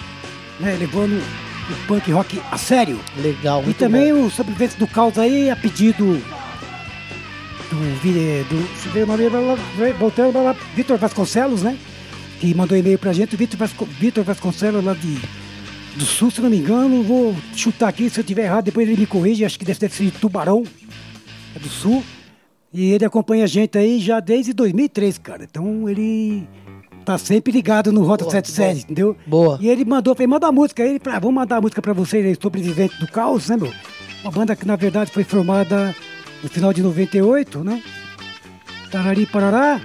né, 0.58 0.76
levando 0.78 1.22
o 1.70 1.86
punk 1.86 2.10
rock 2.10 2.40
a 2.50 2.58
sério. 2.58 2.98
Legal, 3.18 3.62
E 3.66 3.74
também 3.74 4.12
bom. 4.12 4.24
os 4.24 4.34
sobreviventes 4.34 4.76
do 4.76 4.86
caos 4.86 5.18
aí, 5.18 5.50
a 5.50 5.56
pedido 5.56 6.22
do, 7.70 7.76
do 7.76 8.68
deixa 8.72 8.88
eu 8.88 8.92
ver 8.92 9.02
o 9.04 9.06
nome 9.06 9.24
voltando 9.98 10.42
lá, 10.42 10.54
Vitor 10.74 10.98
Vasconcelos, 10.98 11.62
né? 11.62 11.78
Que 12.40 12.54
mandou 12.54 12.76
e-mail 12.76 12.98
pra 12.98 13.12
gente, 13.12 13.36
Vitor 13.36 13.56
Vasco, 13.58 13.88
Vasconcelos 14.24 14.84
lá 14.84 14.94
de, 14.94 15.18
do 15.96 16.04
Sul, 16.04 16.30
se 16.30 16.40
não 16.40 16.50
me 16.50 16.58
engano, 16.58 17.02
vou 17.02 17.34
chutar 17.54 17.88
aqui, 17.88 18.10
se 18.10 18.20
eu 18.20 18.24
tiver 18.24 18.44
errado, 18.44 18.64
depois 18.66 18.88
ele 18.88 19.00
me 19.00 19.06
corrige, 19.06 19.44
acho 19.44 19.58
que 19.58 19.64
deve 19.64 19.78
ter 19.78 19.90
sido 19.90 20.12
de 20.12 20.18
Tubarão, 20.18 20.64
é 21.54 21.58
do 21.58 21.68
Sul. 21.68 22.02
E 22.72 22.90
ele 22.90 23.04
acompanha 23.04 23.44
a 23.44 23.46
gente 23.46 23.78
aí 23.78 24.00
já 24.00 24.18
desde 24.18 24.52
2003, 24.52 25.18
cara. 25.18 25.44
Então 25.44 25.88
ele 25.88 26.44
tá 27.04 27.16
sempre 27.16 27.52
ligado 27.52 27.92
no 27.92 28.02
Rota 28.02 28.24
Boa, 28.24 28.32
77, 28.32 28.84
entendeu? 28.84 29.16
Boa. 29.24 29.58
E 29.60 29.68
ele 29.68 29.84
mandou, 29.84 30.12
falei, 30.14 30.26
manda 30.26 30.48
a 30.48 30.52
música 30.52 30.82
aí, 30.82 30.90
ele 30.90 30.98
falou, 30.98 31.16
ah, 31.16 31.20
vamos 31.20 31.34
mandar 31.36 31.56
a 31.58 31.60
música 31.60 31.80
pra 31.80 31.92
vocês 31.92 32.26
aí, 32.26 32.36
Sobrevivente 32.40 32.98
do 32.98 33.06
Caos, 33.06 33.48
né, 33.48 33.56
meu? 33.56 33.72
Uma 34.22 34.32
banda 34.32 34.56
que 34.56 34.66
na 34.66 34.74
verdade 34.74 35.12
foi 35.12 35.22
formada 35.22 35.94
no 36.44 36.48
final 36.50 36.72
de 36.74 36.82
98, 36.82 37.64
né? 37.64 37.82
Tarari 38.90 39.24
Parará. 39.26 39.80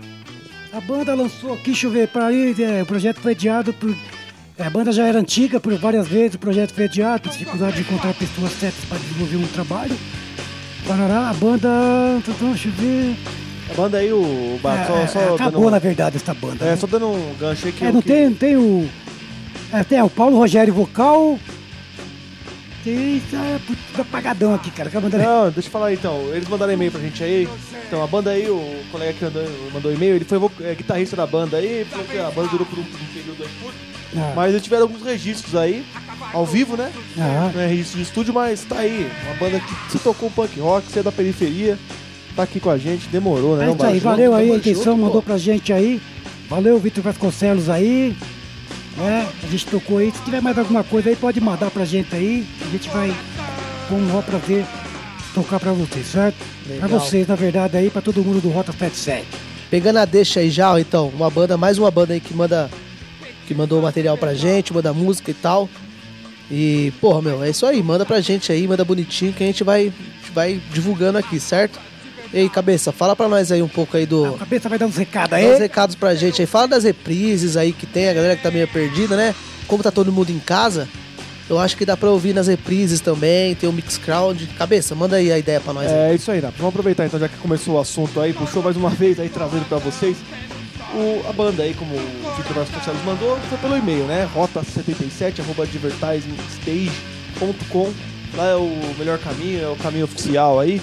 A 0.72 0.82
banda 0.82 1.16
lançou 1.16 1.54
aqui, 1.54 1.66
deixa 1.72 1.88
eu 1.88 1.92
ver, 1.92 2.10
Parari, 2.10 2.54
é, 2.62 2.84
o 2.84 2.86
projeto 2.86 3.20
foi 3.22 3.32
adiado 3.32 3.74
por. 3.74 3.90
é, 4.58 4.64
a 4.64 4.70
banda 4.70 4.92
já 4.92 5.08
era 5.08 5.18
antiga 5.20 5.60
por 5.60 5.74
várias 5.80 6.08
vezes, 6.08 6.36
o 6.36 6.40
projeto 6.40 6.74
foi 6.74 6.84
adiado, 6.86 7.22
por 7.24 7.32
dificuldade 7.32 7.78
de 7.78 7.82
encontrar 7.82 8.14
pessoas 8.14 8.52
certas 8.52 8.86
para 8.86 8.98
desenvolver 9.00 9.38
um 9.38 9.48
trabalho. 9.48 9.98
Parará, 10.88 11.30
a 11.30 11.34
banda. 11.34 11.70
Deixa 12.40 12.68
eu 12.68 12.72
ver. 12.74 13.16
A 13.72 13.74
banda 13.74 13.98
aí, 13.98 14.12
o 14.12 14.60
Bar, 14.62 14.80
É, 14.82 14.86
só, 14.86 14.96
é, 14.98 15.08
só 15.08 15.36
acabou, 15.36 15.72
na 15.72 15.80
verdade, 15.80 16.18
essa 16.18 16.34
banda. 16.34 16.66
é, 16.66 16.72
né? 16.72 16.76
só 16.76 16.88
dando 16.88 17.08
um 17.08 17.36
gancho 17.40 17.68
aí 17.68 17.72
que... 17.72 17.86
É, 17.86 17.92
não 17.92 18.02
que- 18.02 18.08
tem, 18.08 18.26
não 18.30 18.34
tem 18.36 18.58
o. 18.58 18.90
É, 19.72 19.84
tem 19.84 20.02
o 20.02 20.10
Paulo 20.10 20.38
Rogério 20.38 20.74
vocal. 20.74 21.40
Tem. 22.84 23.22
É, 23.34 23.60
putz, 23.66 23.80
tá 23.96 24.02
apagadão 24.02 24.54
aqui, 24.56 24.72
cara. 24.72 24.90
que 24.90 24.98
a 24.98 25.02
banda- 25.02 25.18
Não, 25.18 25.52
deixa 25.52 25.68
eu 25.68 25.72
falar 25.72 25.88
aí, 25.88 25.96
então. 25.96 26.22
Eles 26.34 26.48
mandaram 26.48 26.72
e-mail 26.74 26.92
pra 26.92 27.02
gente 27.02 27.24
aí. 27.24 27.48
Então, 27.88 28.04
a 28.04 28.08
banda 28.08 28.32
aí, 28.32 28.48
o 28.50 28.82
colega 28.92 29.14
que 29.14 29.24
mandou, 29.26 29.44
mandou 29.74 29.94
e-mail, 29.94 30.16
ele 30.16 30.26
foi 30.26 30.40
é, 30.62 30.76
guitarrista 30.76 31.16
da 31.16 31.26
banda 31.26 31.58
aí, 31.58 31.86
falou 31.90 32.06
que 32.06 32.18
a 32.18 32.30
banda 32.32 32.50
durou 32.50 32.66
por 32.66 32.80
um, 32.80 32.84
período 32.84 33.44
aí 33.44 33.50
curto. 33.62 33.78
Ah. 34.18 34.34
Mas 34.36 34.50
eles 34.52 34.64
tiveram 34.64 34.84
alguns 34.84 35.04
registros 35.04 35.56
aí, 35.56 35.86
ao 36.34 36.46
vivo, 36.46 36.76
né? 36.76 36.92
Ah. 37.18 37.52
Não 37.54 37.62
é 37.62 37.68
registro 37.68 37.98
de 37.98 38.04
estúdio, 38.04 38.34
mas 38.34 38.64
tá 38.64 38.80
aí. 38.80 39.10
Uma 39.26 39.36
banda 39.36 39.60
que 39.60 39.92
se 39.92 40.00
tocou 40.00 40.32
punk 40.32 40.60
rock, 40.60 40.92
você 40.92 41.00
é 41.00 41.04
da 41.04 41.12
periferia, 41.12 41.78
tá 42.36 42.44
aqui 42.44 42.60
com 42.60 42.70
a 42.70 42.78
gente, 42.78 43.08
demorou, 43.10 43.56
né? 43.58 43.68
É 43.68 43.72
isso 43.72 43.84
aí, 43.84 43.92
Baixou? 44.00 44.12
valeu 44.12 44.36
aí 44.36 44.52
a 44.52 44.56
intenção, 44.56 44.98
mandou 44.98 45.22
pra 45.22 45.38
gente 45.38 45.72
aí. 45.74 46.02
Valeu, 46.50 46.80
Vitor 46.80 47.04
Vasconcelos 47.04 47.70
aí. 47.70 48.16
É, 49.02 49.28
a 49.44 49.48
gente 49.50 49.66
tocou 49.66 49.98
aí. 49.98 50.12
Se 50.12 50.22
tiver 50.24 50.42
mais 50.42 50.58
alguma 50.58 50.84
coisa 50.84 51.10
aí, 51.10 51.16
pode 51.16 51.40
mandar 51.40 51.72
pra 51.72 51.86
gente 51.86 52.14
aí. 52.16 52.46
A 52.62 52.72
gente 52.72 52.90
vai 52.90 53.16
com 53.88 53.96
um 53.96 54.02
maior 54.02 54.24
prazer 54.24 54.66
tocar 55.34 55.60
pra 55.60 55.72
vocês, 55.72 56.06
certo? 56.08 56.38
Pra 56.66 56.74
Legal. 56.88 57.00
vocês, 57.00 57.28
na 57.28 57.36
verdade, 57.36 57.78
aí, 57.78 57.90
pra 57.90 58.02
todo 58.02 58.24
mundo 58.24 58.42
do 58.42 58.50
Rota 58.50 58.72
77. 58.72 59.26
Pegando 59.70 59.98
a 60.00 60.06
deixa 60.06 60.40
aí 60.40 60.50
já, 60.50 60.80
então, 60.80 61.10
uma 61.10 61.30
banda, 61.30 61.56
mais 61.56 61.78
uma 61.78 61.90
banda 61.92 62.14
aí 62.14 62.20
que 62.20 62.34
manda. 62.34 62.70
Que 63.48 63.56
mandou 63.56 63.82
material 63.82 64.18
pra 64.18 64.34
gente, 64.34 64.74
manda 64.74 64.94
música 64.94 65.32
e 65.32 65.34
tal. 65.34 65.68
E, 66.52 66.92
porra, 67.00 67.22
meu, 67.22 67.44
é 67.44 67.50
isso 67.50 67.66
aí, 67.66 67.82
manda 67.82 68.06
pra 68.06 68.20
gente 68.22 68.52
aí, 68.52 68.68
manda 68.68 68.84
bonitinho 68.84 69.34
que 69.34 69.44
a 69.44 69.48
gente 69.48 69.64
vai, 69.64 69.94
vai 70.34 70.60
divulgando 70.72 71.18
aqui, 71.18 71.40
certo? 71.40 71.80
Ei, 72.34 72.48
cabeça, 72.48 72.92
fala 72.92 73.16
pra 73.16 73.28
nós 73.28 73.52
aí 73.52 73.62
um 73.62 73.68
pouco 73.68 73.98
aí 73.98 74.06
do. 74.06 74.36
A 74.36 74.40
cabeça 74.40 74.70
vai 74.70 74.78
dar 74.78 74.86
uns 74.86 74.98
recados 74.98 75.32
Dá 75.32 75.38
uns 75.38 75.54
aí. 75.54 75.60
recados 75.60 75.96
pra 75.96 76.14
gente 76.14 76.40
aí. 76.42 76.46
Fala 76.46 76.68
das 76.68 76.84
reprises 76.84 77.58
aí 77.58 77.74
que 77.74 77.88
tem, 77.88 78.08
a 78.08 78.14
galera 78.14 78.36
que 78.36 78.44
tá 78.44 78.52
meio 78.52 78.68
perdida, 78.68 79.16
né? 79.18 79.34
Como 79.68 79.82
tá 79.82 79.90
todo 79.92 80.12
mundo 80.12 80.30
em 80.32 80.38
casa, 80.40 80.88
eu 81.50 81.58
acho 81.58 81.76
que 81.76 81.86
dá 81.86 81.98
pra 81.98 82.10
ouvir 82.12 82.34
nas 82.36 82.46
reprises 82.48 83.00
também, 83.02 83.56
tem 83.56 83.68
o 83.68 83.74
Mixcloud. 83.74 84.46
Cabeça, 84.58 84.94
manda 84.94 85.16
aí 85.16 85.32
a 85.32 85.40
ideia 85.40 85.60
pra 85.60 85.74
nós. 85.74 85.88
aí. 85.88 86.12
É 86.12 86.16
isso 86.16 86.30
aí, 86.32 86.40
Nath. 86.40 86.54
Vamos 86.58 86.70
aproveitar 86.70 87.06
então, 87.08 87.20
já 87.20 87.28
que 87.28 87.38
começou 87.38 87.76
o 87.76 87.80
assunto 87.80 88.22
aí, 88.22 88.32
puxou 88.34 88.62
mais 88.62 88.78
uma 88.78 88.90
vez 88.92 89.20
aí, 89.20 89.30
trazendo 89.30 89.68
pra 89.68 89.80
vocês. 89.80 90.16
O, 90.94 91.28
a 91.28 91.34
banda 91.34 91.64
aí, 91.64 91.74
como 91.74 91.96
o 91.96 92.36
Victor 92.36 92.54
Vasconcelos 92.56 93.04
mandou, 93.06 93.38
foi 93.50 93.58
pelo 93.60 93.76
e-mail, 93.78 94.04
né? 94.06 94.28
Rota77, 94.36 95.40
arroba 95.40 95.64
advertisementstage.com. 95.64 97.92
Lá 98.36 98.50
é 98.50 98.56
o 98.56 98.70
melhor 98.98 99.18
caminho, 99.18 99.64
é 99.64 99.68
o 99.68 99.76
caminho 99.76 100.06
oficial 100.06 100.60
aí. 100.60 100.80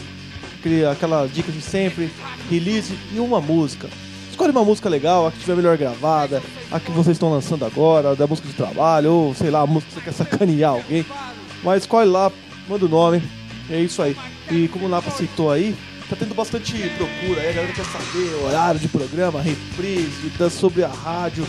Aquele, 0.66 0.84
aquela 0.84 1.26
dica 1.28 1.52
de 1.52 1.60
sempre, 1.60 2.10
release 2.50 2.92
e 3.14 3.20
uma 3.20 3.40
música. 3.40 3.88
Escolhe 4.28 4.50
uma 4.50 4.64
música 4.64 4.88
legal, 4.88 5.24
a 5.28 5.30
que 5.30 5.38
tiver 5.38 5.54
melhor 5.54 5.76
gravada, 5.78 6.42
a 6.72 6.80
que 6.80 6.90
vocês 6.90 7.14
estão 7.14 7.30
lançando 7.30 7.64
agora, 7.64 8.16
da 8.16 8.26
música 8.26 8.48
de 8.48 8.54
trabalho, 8.54 9.12
ou 9.12 9.34
sei 9.34 9.48
lá, 9.48 9.60
a 9.60 9.66
música 9.66 9.92
que 9.92 9.98
você 10.00 10.04
quer 10.04 10.12
sacanear 10.12 10.72
alguém. 10.72 11.06
Mas 11.62 11.84
escolhe 11.84 12.10
lá, 12.10 12.32
manda 12.68 12.84
o 12.84 12.88
nome, 12.88 13.22
é 13.70 13.80
isso 13.80 14.02
aí. 14.02 14.16
E 14.50 14.66
como 14.66 14.86
o 14.86 14.88
Napa 14.88 15.08
citou 15.12 15.52
aí, 15.52 15.72
tá 16.10 16.16
tendo 16.18 16.34
bastante 16.34 16.72
procura 16.98 17.42
aí, 17.42 17.50
a 17.50 17.52
galera 17.52 17.72
quer 17.72 17.84
saber 17.84 18.34
horário 18.44 18.80
de 18.80 18.88
programa, 18.88 19.40
reprise, 19.40 20.28
da- 20.36 20.50
sobre 20.50 20.82
a 20.82 20.88
rádio. 20.88 21.46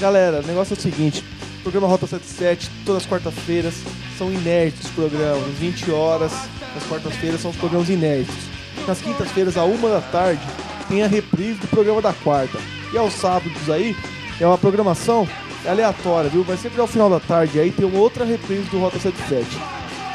Galera, 0.00 0.42
o 0.44 0.46
negócio 0.46 0.74
é 0.74 0.78
o 0.78 0.80
seguinte, 0.80 1.24
programa 1.64 1.88
Rota 1.88 2.06
77, 2.06 2.70
todas 2.86 3.02
as 3.02 3.08
quartas-feiras, 3.08 3.74
são 4.16 4.32
inéditos 4.32 4.86
os 4.86 4.92
programas, 4.92 5.42
às 5.48 5.58
20 5.58 5.90
horas, 5.90 6.30
nas 6.72 6.84
quartas-feiras 6.84 7.40
são 7.40 7.50
os 7.50 7.56
programas 7.56 7.88
inéditos. 7.88 8.59
Nas 8.86 9.00
quintas-feiras, 9.00 9.56
à 9.56 9.64
uma 9.64 9.88
da 9.88 10.00
tarde, 10.00 10.42
tem 10.88 11.02
a 11.02 11.06
reprise 11.06 11.60
do 11.60 11.68
programa 11.68 12.02
da 12.02 12.12
quarta. 12.12 12.58
E 12.92 12.98
aos 12.98 13.14
sábados 13.14 13.70
aí, 13.70 13.96
é 14.40 14.46
uma 14.46 14.58
programação 14.58 15.28
aleatória, 15.66 16.30
viu? 16.30 16.44
Mas 16.46 16.60
sempre 16.60 16.80
ao 16.80 16.86
final 16.86 17.08
da 17.10 17.20
tarde 17.20 17.60
aí 17.60 17.70
tem 17.70 17.86
uma 17.86 17.98
outra 17.98 18.24
reprise 18.24 18.68
do 18.70 18.80
Rota 18.80 18.98
77. 18.98 19.46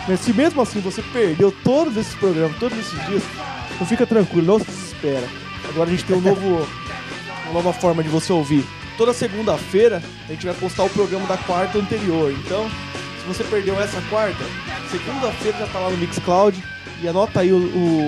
Mas 0.07 0.19
se 0.19 0.33
mesmo 0.33 0.61
assim 0.61 0.79
você 0.81 1.01
perdeu 1.01 1.51
todos 1.63 1.95
esses 1.97 2.13
programas, 2.15 2.57
todos 2.57 2.77
esses 2.77 3.05
dias, 3.05 3.23
não 3.79 3.87
fica 3.87 4.05
tranquilo, 4.05 4.45
não 4.45 4.59
se 4.59 4.65
desespera. 4.65 5.27
Agora 5.69 5.89
a 5.89 5.91
gente 5.91 6.05
tem 6.05 6.15
um 6.15 6.21
novo, 6.21 6.67
uma 7.45 7.53
nova 7.53 7.73
forma 7.73 8.03
de 8.03 8.09
você 8.09 8.31
ouvir. 8.31 8.65
Toda 8.97 9.13
segunda-feira 9.13 10.01
a 10.27 10.31
gente 10.31 10.45
vai 10.45 10.55
postar 10.55 10.83
o 10.83 10.89
programa 10.89 11.25
da 11.27 11.37
quarta 11.37 11.77
anterior. 11.77 12.31
Então, 12.31 12.69
se 13.21 13.27
você 13.27 13.43
perdeu 13.43 13.79
essa 13.79 14.01
quarta, 14.09 14.43
segunda-feira 14.91 15.57
já 15.59 15.67
tá 15.67 15.79
lá 15.79 15.89
no 15.89 15.97
Mixcloud 15.97 16.74
e 17.01 17.07
anota 17.07 17.41
aí 17.41 17.51
o, 17.51 17.57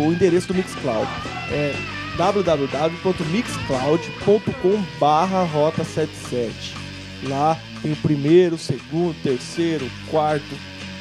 o 0.07 0.13
endereço 0.13 0.47
do 0.47 0.53
Mixcloud. 0.55 1.07
É 1.51 1.75
www.mixcloud.com 2.17 4.83
barra 4.99 5.43
rota 5.43 5.83
77. 5.83 6.75
Lá 7.23 7.57
tem 7.81 7.91
o 7.91 7.95
primeiro, 7.97 8.55
o 8.55 8.59
segundo, 8.59 9.11
o 9.11 9.23
terceiro, 9.23 9.85
o 9.85 9.89
quarto, 10.09 10.55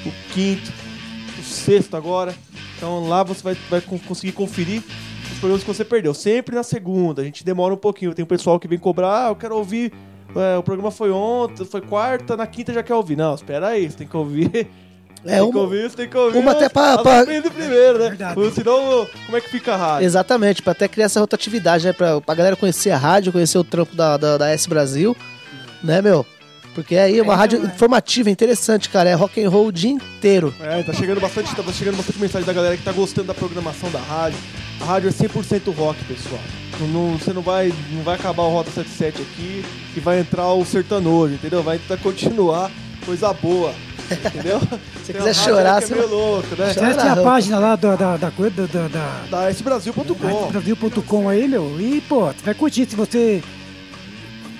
o 0.04 0.10
quinto, 0.32 0.70
o 1.38 1.42
sexto 1.42 1.96
agora. 1.96 2.34
Então 2.76 3.08
lá 3.08 3.22
você 3.22 3.42
vai, 3.42 3.56
vai 3.70 3.80
con- 3.80 3.98
conseguir 3.98 4.32
conferir 4.32 4.82
os 5.32 5.38
programas 5.38 5.64
que 5.64 5.72
você 5.72 5.84
perdeu. 5.84 6.12
Sempre 6.14 6.54
na 6.54 6.62
segunda, 6.62 7.22
a 7.22 7.24
gente 7.24 7.44
demora 7.44 7.72
um 7.74 7.78
pouquinho. 7.78 8.14
Tem 8.14 8.24
um 8.24 8.28
pessoal 8.28 8.58
que 8.60 8.68
vem 8.68 8.78
cobrar, 8.78 9.26
ah, 9.26 9.28
eu 9.30 9.36
quero 9.36 9.56
ouvir. 9.56 9.92
é, 10.34 10.56
o 10.58 10.62
programa 10.62 10.90
foi 10.90 11.10
ontem, 11.10 11.64
foi 11.64 11.80
quarta, 11.80 12.36
na 12.36 12.46
quinta 12.46 12.72
já 12.72 12.82
quer 12.82 12.94
ouvir. 12.94 13.16
Não, 13.16 13.34
espera 13.34 13.68
aí, 13.68 13.90
você 13.90 13.96
tem 13.98 14.06
que 14.06 14.16
ouvir. 14.16 14.68
É, 15.26 15.34
tem 15.34 15.42
uma- 15.42 15.52
que 15.52 15.58
ouvir, 15.58 15.90
tem 15.90 16.08
que 16.08 16.16
ouvir. 16.16 16.38
uma 16.38 16.52
até 16.52 16.68
pra- 16.68 16.98
primeiro, 16.98 17.98
né? 17.98 18.08
Verdade. 18.10 18.54
Senão, 18.54 19.06
como 19.26 19.36
é 19.36 19.40
que 19.40 19.48
fica 19.50 19.74
a 19.74 19.76
rádio? 19.76 20.06
Exatamente, 20.06 20.62
pra 20.62 20.72
até 20.72 20.88
criar 20.88 21.06
essa 21.06 21.20
rotatividade, 21.20 21.84
né? 21.86 21.92
Pra, 21.92 22.20
pra 22.20 22.34
galera 22.34 22.56
conhecer 22.56 22.90
a 22.90 22.96
rádio, 22.96 23.32
conhecer 23.32 23.58
o 23.58 23.64
trampo 23.64 23.94
da, 23.96 24.16
da, 24.16 24.36
da 24.38 24.48
S 24.50 24.68
Brasil, 24.68 25.16
né, 25.82 26.00
meu? 26.02 26.24
Porque 26.74 26.94
aí 26.94 27.18
é 27.18 27.22
uma 27.22 27.32
É, 27.32 27.36
rádio 27.36 27.58
é. 27.62 27.66
informativa, 27.66 28.28
interessante, 28.28 28.90
cara. 28.90 29.08
É 29.08 29.14
rock 29.14 29.42
and 29.42 29.48
roll 29.48 29.68
o 29.68 29.72
dia 29.72 29.90
inteiro. 29.90 30.54
É, 30.60 30.82
tá 30.82 30.92
chegando 30.92 31.20
bastante, 31.22 31.54
tá 31.56 31.62
chegando 31.72 31.96
bastante 31.96 32.18
mensagem 32.20 32.46
da 32.46 32.52
galera 32.52 32.76
que 32.76 32.82
tá 32.82 32.92
gostando 32.92 33.28
da 33.28 33.34
programação 33.34 33.90
da 33.90 33.98
rádio. 33.98 34.38
A 34.82 34.84
rádio 34.84 35.08
é 35.08 35.12
100% 35.12 35.70
rock, 35.74 36.04
pessoal. 36.04 36.38
Não, 36.78 36.86
não- 36.88 37.18
você 37.18 37.32
não 37.32 37.40
vai, 37.40 37.72
não 37.92 38.02
vai 38.02 38.16
acabar 38.16 38.42
o 38.42 38.50
Rota 38.50 38.70
77 38.70 39.22
aqui 39.22 39.64
e 39.96 40.00
vai 40.00 40.20
entrar 40.20 40.52
o 40.52 40.62
sertanojo, 40.66 41.32
entendeu? 41.32 41.62
Vai 41.62 41.80
continuar 42.02 42.70
coisa 43.06 43.32
boa, 43.32 43.72
entendeu? 44.10 44.60
Se 45.04 45.12
Tem 45.12 45.16
quiser 45.16 45.34
chorar, 45.34 45.82
é 45.82 45.86
você 45.86 45.94
meio 45.94 46.08
louco, 46.08 46.56
né? 46.56 46.72
É 46.76 47.08
a 47.08 47.16
página 47.16 47.58
lá 47.58 47.76
da, 47.76 47.96
da, 47.96 48.16
da 48.16 48.30
da, 48.30 48.88
da, 48.88 49.24
Da 49.30 49.50
aí, 51.28 51.48
meu. 51.48 51.80
E, 51.80 52.00
pô, 52.02 52.26
você 52.26 52.44
vai 52.44 52.54
curtir. 52.54 52.86
Se 52.86 52.96
você 52.96 53.42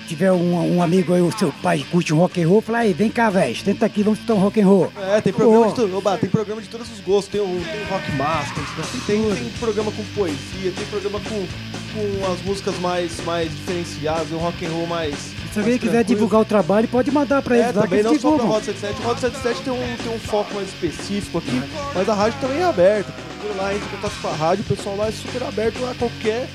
tiver 0.07 0.33
um, 0.33 0.77
um 0.77 0.83
amigo 0.83 1.13
aí, 1.13 1.21
o 1.21 1.37
seu 1.37 1.53
pai 1.63 1.85
curte 1.91 2.15
um 2.15 2.19
rock 2.19 2.41
and 2.41 2.49
roll, 2.49 2.61
fala 2.61 2.79
aí, 2.79 2.93
vem 2.93 3.11
cá, 3.11 3.29
velho, 3.29 3.57
tenta 3.63 3.85
aqui, 3.87 4.03
vamos 4.03 4.21
escutar 4.21 4.35
um 4.35 4.43
rock 4.43 4.61
and 4.61 4.67
roll. 4.67 4.93
É, 4.97 5.21
tem 5.21 5.33
programa, 5.33 5.73
Pô. 5.73 5.87
de, 5.87 5.95
oba, 5.95 6.17
tem 6.17 6.31
programa 6.31 6.63
de 6.63 6.69
todos 6.69 6.91
os 6.91 7.01
gostos. 7.01 7.33
Tem 7.33 7.41
o, 7.41 7.45
tem 7.45 7.85
Rock 7.91 8.13
Masters, 8.13 8.69
né? 8.77 8.85
tem, 9.07 9.23
tem 9.23 9.51
programa 9.59 9.91
com 9.93 10.05
poesia, 10.15 10.73
tem 10.75 10.87
programa 10.87 11.21
com, 11.21 11.47
com 11.93 12.33
as 12.33 12.41
músicas 12.43 12.79
mais, 12.79 13.21
mais 13.25 13.51
diferenciadas, 13.51 14.31
um 14.33 14.39
rock 14.39 14.65
and 14.65 14.71
roll 14.71 14.87
mais. 14.87 15.36
Se 15.57 15.61
alguém 15.61 15.79
quiser 15.79 16.05
divulgar 16.05 16.41
o 16.43 16.45
trabalho, 16.45 16.87
pode 16.87 17.11
mandar 17.11 17.41
pra 17.41 17.57
É, 17.57 17.61
eles 17.61 17.73
que 17.73 17.79
também 17.81 17.99
eles 18.01 18.05
não 18.13 18.19
só 18.21 18.29
pra 18.29 18.37
divulgam. 18.37 18.47
Rota 18.55 18.65
77. 18.67 19.01
O 19.01 19.05
Rota 19.05 19.21
77 19.21 19.63
tem 19.63 19.73
um, 19.73 19.97
tem 19.97 20.15
um 20.15 20.19
foco 20.19 20.55
mais 20.55 20.69
específico 20.69 21.39
aqui, 21.39 21.63
mas 21.95 22.09
a 22.09 22.15
rádio 22.15 22.39
também 22.41 22.59
é 22.59 22.65
aberta. 22.65 23.11
Procura 23.41 23.63
lá, 23.63 23.75
entra 23.75 23.87
em 23.87 23.91
contato 23.91 24.21
com 24.21 24.29
a 24.29 24.33
rádio, 24.35 24.65
o 24.69 24.77
pessoal 24.77 24.97
lá 24.97 25.07
é 25.09 25.13
super 25.13 25.43
aberto 25.45 25.77
a 25.87 25.95
qualquer, 25.95 26.47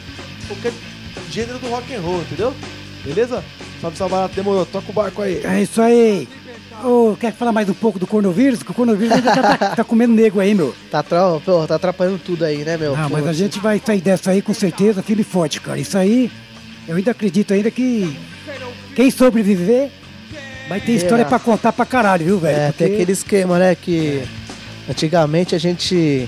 qualquer 0.47 0.73
gênero 1.31 1.57
do 1.57 1.67
rock 1.69 1.93
and 1.95 1.99
roll, 2.01 2.21
entendeu? 2.21 2.53
Beleza? 3.03 3.43
Salve, 3.81 3.97
salve, 3.97 4.13
barato, 4.13 4.35
demorou. 4.35 4.65
Toca 4.67 4.91
o 4.91 4.93
barco 4.93 5.23
aí. 5.23 5.41
É 5.43 5.61
isso 5.63 5.81
aí. 5.81 6.27
Ô, 6.83 7.15
quer 7.19 7.33
falar 7.33 7.51
mais 7.51 7.67
um 7.69 7.73
pouco 7.73 7.97
do 7.97 8.05
coronavírus? 8.05 8.59
Porque 8.59 8.71
o 8.71 8.75
coronavírus 8.75 9.13
ainda 9.15 9.31
tá, 9.33 9.57
tá- 9.57 9.75
tá 9.77 9.83
comendo 9.83 10.13
nego 10.13 10.39
aí, 10.39 10.53
meu. 10.53 10.75
Tá, 10.91 11.03
pô, 11.03 11.65
tá 11.67 11.75
atrapalhando 11.75 12.19
tudo 12.19 12.45
aí, 12.45 12.59
né, 12.63 12.77
meu? 12.77 12.95
Ah, 12.95 13.07
mas 13.09 13.25
a 13.27 13.33
gente 13.33 13.59
vai 13.59 13.81
sair 13.83 14.01
dessa 14.01 14.29
aí 14.31 14.41
com 14.43 14.53
certeza, 14.53 15.01
firme 15.01 15.21
e 15.21 15.25
forte, 15.25 15.59
cara. 15.59 15.79
Isso 15.79 15.97
aí, 15.97 16.31
eu 16.87 16.95
ainda 16.95 17.09
acredito 17.11 17.51
ainda 17.53 17.69
que 17.71 18.15
quem 18.95 19.09
sobreviver 19.11 19.89
vai 20.69 20.79
ter 20.79 20.93
história 20.93 21.25
pra 21.25 21.39
contar 21.39 21.71
pra 21.73 21.85
caralho, 21.85 22.25
viu, 22.25 22.39
velho? 22.39 22.57
É, 22.57 22.67
Porque- 22.67 22.83
tem 22.85 22.93
aquele 22.95 23.11
esquema, 23.11 23.59
né, 23.59 23.75
que 23.75 24.23
antigamente 24.89 25.55
a 25.55 25.57
gente, 25.59 26.27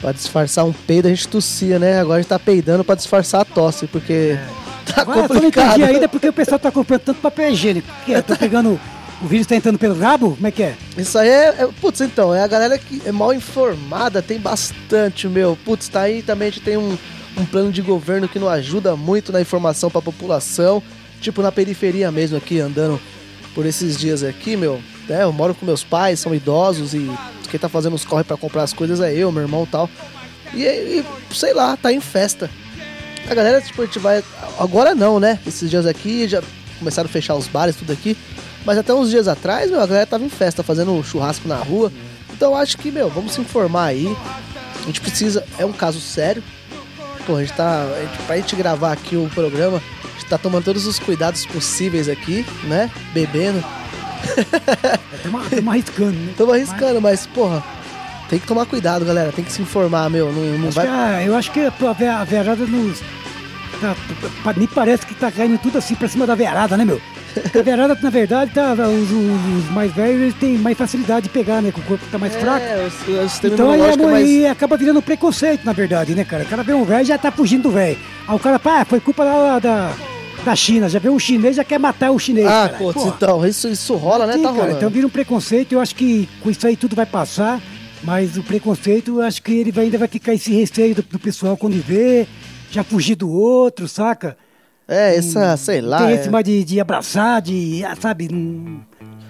pra 0.00 0.12
disfarçar 0.12 0.64
um 0.64 0.72
peido, 0.72 1.06
a 1.06 1.10
gente 1.10 1.28
tossia, 1.28 1.78
né? 1.78 1.98
Agora 2.00 2.18
a 2.18 2.22
gente 2.22 2.28
tá 2.28 2.38
peidando 2.38 2.84
pra 2.84 2.94
disfarçar 2.94 3.40
a 3.40 3.44
tosse, 3.44 3.86
porque 3.86 4.38
tá 4.86 5.02
Agora, 5.02 5.18
eu 5.18 5.22
não 5.22 5.28
complicado. 5.28 5.68
entendi 5.78 5.84
ainda 5.84 6.08
porque 6.08 6.28
o 6.28 6.32
pessoal 6.32 6.58
tá 6.58 6.70
comprando 6.70 7.00
tanto 7.02 7.20
papel 7.20 7.50
higiênico. 7.52 7.88
Que 8.04 8.14
é? 8.14 8.22
Tá 8.22 8.36
pegando... 8.36 8.78
O 9.22 9.26
vírus 9.26 9.46
tá 9.46 9.54
entrando 9.56 9.78
pelo 9.78 9.98
rabo? 9.98 10.32
Como 10.34 10.46
é 10.46 10.50
que 10.50 10.62
é? 10.62 10.74
Isso 10.98 11.16
aí 11.16 11.28
é, 11.28 11.46
é- 11.60 11.68
Putz, 11.80 12.00
então, 12.02 12.34
é 12.34 12.42
a 12.42 12.46
galera 12.46 12.76
que 12.76 13.00
é 13.06 13.12
mal 13.12 13.32
informada, 13.32 14.20
tem 14.20 14.38
bastante, 14.38 15.28
meu. 15.28 15.56
Putz, 15.64 15.88
tá 15.88 16.00
aí 16.02 16.20
também 16.20 16.48
a 16.48 16.50
gente 16.50 16.62
tem 16.62 16.76
um, 16.76 16.98
um 17.38 17.44
plano 17.46 17.72
de 17.72 17.80
governo 17.80 18.28
que 18.28 18.38
não 18.38 18.48
ajuda 18.48 18.94
muito 18.96 19.32
na 19.32 19.40
informação 19.40 19.88
pra 19.88 20.02
população. 20.02 20.82
Tipo, 21.24 21.40
na 21.40 21.50
periferia 21.50 22.12
mesmo 22.12 22.36
aqui, 22.36 22.60
andando 22.60 23.00
por 23.54 23.64
esses 23.64 23.96
dias 23.96 24.22
aqui, 24.22 24.58
meu. 24.58 24.78
né, 25.08 25.22
eu 25.22 25.32
moro 25.32 25.54
com 25.54 25.64
meus 25.64 25.82
pais, 25.82 26.20
são 26.20 26.34
idosos 26.34 26.92
e 26.92 27.10
quem 27.50 27.58
tá 27.58 27.66
fazendo 27.66 27.94
os 27.94 28.04
corre 28.04 28.24
pra 28.24 28.36
comprar 28.36 28.62
as 28.62 28.74
coisas 28.74 29.00
é 29.00 29.14
eu, 29.14 29.32
meu 29.32 29.40
irmão 29.40 29.64
tal. 29.64 29.88
E, 30.52 30.64
e, 30.64 31.04
sei 31.32 31.54
lá, 31.54 31.78
tá 31.78 31.90
em 31.90 32.00
festa. 32.00 32.50
A 33.26 33.34
galera, 33.34 33.58
tipo, 33.62 33.80
a 33.80 33.86
gente 33.86 33.98
vai. 33.98 34.22
Agora 34.58 34.94
não, 34.94 35.18
né? 35.18 35.38
Esses 35.46 35.70
dias 35.70 35.86
aqui 35.86 36.28
já 36.28 36.42
começaram 36.78 37.08
a 37.08 37.12
fechar 37.12 37.34
os 37.36 37.48
bares, 37.48 37.74
tudo 37.74 37.90
aqui. 37.90 38.14
Mas 38.62 38.76
até 38.76 38.92
uns 38.92 39.08
dias 39.08 39.26
atrás, 39.26 39.70
meu, 39.70 39.80
a 39.80 39.86
galera 39.86 40.06
tava 40.06 40.24
em 40.24 40.28
festa, 40.28 40.62
fazendo 40.62 41.02
churrasco 41.02 41.48
na 41.48 41.56
rua. 41.56 41.90
Então 42.34 42.54
acho 42.54 42.76
que, 42.76 42.90
meu, 42.90 43.08
vamos 43.08 43.32
se 43.32 43.40
informar 43.40 43.86
aí. 43.86 44.14
A 44.82 44.86
gente 44.86 45.00
precisa. 45.00 45.42
É 45.58 45.64
um 45.64 45.72
caso 45.72 46.00
sério. 46.00 46.44
Pô, 47.26 47.36
a 47.36 47.40
gente 47.40 47.54
tá. 47.54 47.82
A 47.96 48.00
gente, 48.00 48.18
pra 48.26 48.36
gente 48.36 48.56
gravar 48.56 48.92
aqui 48.92 49.16
o 49.16 49.28
programa, 49.34 49.78
a 50.04 50.08
gente 50.18 50.26
tá 50.26 50.36
tomando 50.38 50.64
todos 50.64 50.86
os 50.86 50.98
cuidados 50.98 51.46
possíveis 51.46 52.08
aqui, 52.08 52.44
né? 52.64 52.90
Bebendo. 53.12 53.62
Estamos 55.14 55.68
arriscando, 55.68 56.12
né? 56.12 56.30
Estamos 56.30 56.54
arriscando, 56.54 57.00
mas, 57.00 57.26
porra, 57.26 57.62
tem 58.28 58.38
que 58.38 58.46
tomar 58.46 58.66
cuidado, 58.66 59.04
galera. 59.04 59.32
Tem 59.32 59.44
que 59.44 59.52
se 59.52 59.62
informar, 59.62 60.08
meu. 60.10 60.32
Não, 60.32 60.58
não 60.58 60.68
Acho 60.68 60.76
vai. 60.76 60.86
a- 60.88 61.22
eu 61.24 61.34
acho 61.36 61.50
que 61.50 61.60
a, 61.60 61.72
a 62.20 62.24
verada 62.24 62.64
nos. 62.66 63.00
Tá, 63.80 63.94
me 64.56 64.66
parece 64.68 65.04
que 65.04 65.14
tá 65.14 65.30
caindo 65.30 65.58
tudo 65.58 65.78
assim 65.78 65.94
pra 65.94 66.08
cima 66.08 66.26
da 66.26 66.34
verada, 66.34 66.76
né, 66.76 66.84
meu? 66.84 67.00
A 67.94 68.02
na 68.02 68.10
verdade, 68.10 68.52
tá, 68.52 68.72
os, 68.72 69.10
os- 69.10 69.70
mais 69.70 69.92
velhos 69.92 70.22
eles 70.22 70.34
têm 70.34 70.56
mais 70.58 70.76
facilidade 70.78 71.24
de 71.24 71.28
pegar, 71.30 71.60
né? 71.60 71.72
Que 71.72 71.80
o 71.80 71.82
corpo 71.82 72.04
tá 72.10 72.18
mais 72.18 72.34
fraco. 72.34 72.64
É, 72.64 72.82
o, 72.84 73.24
o 73.24 73.28
sistema 73.28 73.54
Então 73.54 73.70
aí, 73.70 73.80
é 73.80 73.96
mais. 73.96 74.28
e 74.28 74.46
acaba 74.46 74.76
virando 74.76 75.02
preconceito, 75.02 75.64
na 75.64 75.72
verdade, 75.72 76.14
né, 76.14 76.24
cara? 76.24 76.44
O 76.44 76.46
cara 76.46 76.62
vê 76.62 76.72
um 76.72 76.84
velho 76.84 77.02
e 77.02 77.06
já 77.06 77.18
tá 77.18 77.30
fugindo 77.32 77.64
do 77.64 77.70
velho. 77.70 77.98
Aí 78.28 78.36
o 78.36 78.38
cara, 78.38 78.58
pá, 78.58 78.84
foi 78.84 79.00
culpa 79.00 79.24
da, 79.24 79.58
da, 79.58 79.92
da 80.44 80.54
China. 80.56 80.88
Já 80.88 80.98
vê 80.98 81.08
um 81.08 81.18
chinês 81.18 81.56
já 81.56 81.64
quer 81.64 81.78
matar 81.78 82.10
o 82.12 82.18
chinês. 82.18 82.46
Ah, 82.46 82.70
Porra. 82.78 83.08
então, 83.16 83.46
isso, 83.46 83.68
isso 83.68 83.94
rola, 83.96 84.26
né? 84.26 84.34
Sim, 84.34 84.42
tá 84.42 84.48
cara, 84.48 84.60
rolando. 84.60 84.76
então 84.76 84.90
vira 84.90 85.06
um 85.06 85.10
preconceito. 85.10 85.72
Eu 85.72 85.80
acho 85.80 85.94
que 85.94 86.28
com 86.40 86.50
isso 86.50 86.66
aí 86.66 86.76
tudo 86.76 86.94
vai 86.94 87.06
passar. 87.06 87.60
Mas 88.02 88.36
o 88.36 88.42
preconceito, 88.42 89.18
eu 89.18 89.22
acho 89.22 89.42
que 89.42 89.52
ele 89.52 89.72
vai- 89.72 89.84
ainda 89.86 89.96
vai 89.98 90.08
ficar 90.08 90.34
esse 90.34 90.52
receio 90.52 90.94
do, 90.94 91.02
do 91.02 91.18
pessoal 91.18 91.56
quando 91.56 91.82
vê, 91.82 92.26
já 92.70 92.84
fugir 92.84 93.14
do 93.14 93.30
outro, 93.30 93.88
saca? 93.88 94.36
É, 94.86 95.16
essa, 95.16 95.56
sei 95.56 95.80
lá. 95.80 95.98
Tem 95.98 96.08
é- 96.08 96.14
esse 96.20 96.28
mais 96.30 96.44
de, 96.44 96.62
de 96.64 96.80
abraçar, 96.80 97.40
de, 97.40 97.82
ah, 97.84 97.96
sabe? 97.98 98.28
hum, 98.32 98.80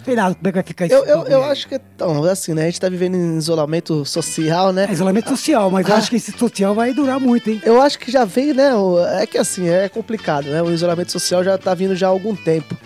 sei 0.05 0.17
lá 0.17 0.35
como 0.35 0.49
é 0.49 0.51
que 0.51 0.57
vai 0.57 0.63
ficar 0.65 0.87
isso. 0.87 0.95
Eu, 0.95 1.05
eu, 1.05 1.23
eu 1.27 1.45
acho 1.45 1.69
que, 1.69 1.77
então, 1.77 2.25
assim, 2.25 2.55
né? 2.55 2.63
A 2.63 2.65
gente 2.67 2.81
tá 2.81 2.89
vivendo 2.89 3.15
em 3.15 3.37
isolamento 3.39 4.05
social, 4.05 4.73
né? 4.73 4.87
É 4.89 4.93
isolamento 4.93 5.29
social, 5.29 5.71
mas 5.71 5.87
eu 5.89 5.95
Ah. 5.95 5.99
acho 5.99 6.11
que 6.11 6.17
esse 6.17 6.33
social 6.37 6.75
vai 6.75 6.93
durar 6.93 7.21
muito, 7.21 7.49
hein? 7.51 7.63
Eu 7.65 7.81
acho 7.81 7.99
que 7.99 8.11
já 8.11 8.25
veio, 8.25 8.55
né? 8.55 8.71
É 9.21 9.27
que 9.27 9.39
assim, 9.39 9.69
é 9.69 9.89
complicado, 9.89 10.47
né? 10.47 10.61
O 10.63 10.73
isolamento 10.73 11.13
social 11.13 11.45
já 11.45 11.57
tá 11.57 11.73
vindo 11.73 11.95
já 11.95 12.07
há 12.09 12.11
algum 12.11 12.35
tempo. 12.35 12.77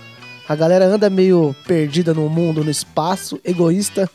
A 0.46 0.54
galera 0.54 0.84
anda 0.86 1.08
meio 1.10 1.54
perdida 1.66 2.12
no 2.14 2.28
mundo, 2.28 2.62
no 2.64 2.70
espaço, 2.70 3.38
egoísta 3.44 4.08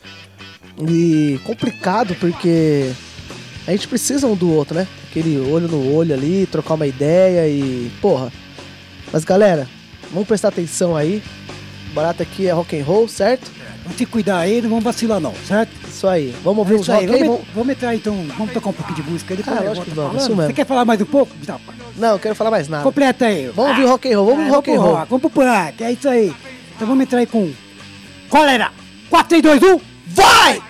e 0.88 1.38
complicado 1.44 2.14
porque 2.18 2.90
a 3.66 3.70
gente 3.70 3.86
precisa 3.86 4.26
um 4.26 4.34
do 4.34 4.50
outro, 4.52 4.74
né? 4.76 4.86
Aquele 5.10 5.38
olho 5.38 5.68
no 5.68 5.94
olho 5.94 6.12
ali, 6.12 6.46
trocar 6.50 6.74
uma 6.74 6.86
ideia 6.86 7.46
e. 7.48 7.90
Porra. 8.00 8.32
Mas 9.14 9.22
galera, 9.24 9.68
vamos 10.10 10.26
prestar 10.26 10.48
atenção 10.48 10.96
aí. 10.96 11.22
O 11.92 11.94
barato 11.94 12.20
aqui 12.20 12.48
é 12.48 12.50
rock 12.50 12.76
and 12.76 12.82
roll, 12.84 13.06
certo? 13.06 13.48
Vamos 13.84 13.96
se 13.96 14.04
cuidar 14.06 14.38
aí, 14.38 14.60
não 14.60 14.68
vamos 14.70 14.82
vacilar 14.82 15.20
não, 15.20 15.32
certo? 15.46 15.70
Isso 15.88 16.08
aí. 16.08 16.34
Vamos 16.42 16.58
ouvir 16.58 16.74
É 16.74 16.78
uns 16.78 16.88
rock 16.88 16.98
aí? 17.04 17.06
vamos, 17.06 17.26
Vamos... 17.28 17.44
vamos 17.54 17.68
entrar 17.70 17.94
então, 17.94 18.26
vamos 18.36 18.52
tocar 18.52 18.70
um 18.70 18.72
pouquinho 18.72 18.96
de 19.04 19.08
música 19.12 19.32
aí, 19.32 19.36
depois 19.36 19.56
Ah, 19.56 19.60
lógico 19.62 19.86
que 19.86 19.92
vamos, 19.92 20.20
isso 20.20 20.30
mesmo. 20.34 20.46
Você 20.46 20.52
quer 20.52 20.66
falar 20.66 20.84
mais 20.84 21.00
um 21.00 21.04
pouco? 21.04 21.32
Não, 21.46 21.60
Não, 21.96 22.08
eu 22.14 22.18
quero 22.18 22.34
falar 22.34 22.50
mais 22.50 22.66
nada. 22.68 22.82
completa 22.82 23.26
aí. 23.26 23.46
Vamos 23.54 23.70
ouvir 23.70 23.84
rock 23.86 24.12
and 24.12 24.16
roll, 24.18 24.26
vamos 24.26 24.40
Ah, 24.40 24.42
ouvir 24.46 24.50
rock 24.56 24.70
and 24.72 24.80
roll. 24.80 24.94
rock, 24.96 25.10
Vamos 25.10 25.20
pro 25.20 25.30
punk, 25.30 25.84
é 25.84 25.92
isso 25.92 26.08
aí. 26.08 26.34
Então 26.74 26.88
vamos 26.88 27.04
entrar 27.04 27.20
aí 27.20 27.26
com... 27.26 27.52
Cólera! 28.28 28.72
4, 29.08 29.28
3, 29.40 29.60
2, 29.60 29.62
1, 29.76 29.80
vai! 30.08 30.60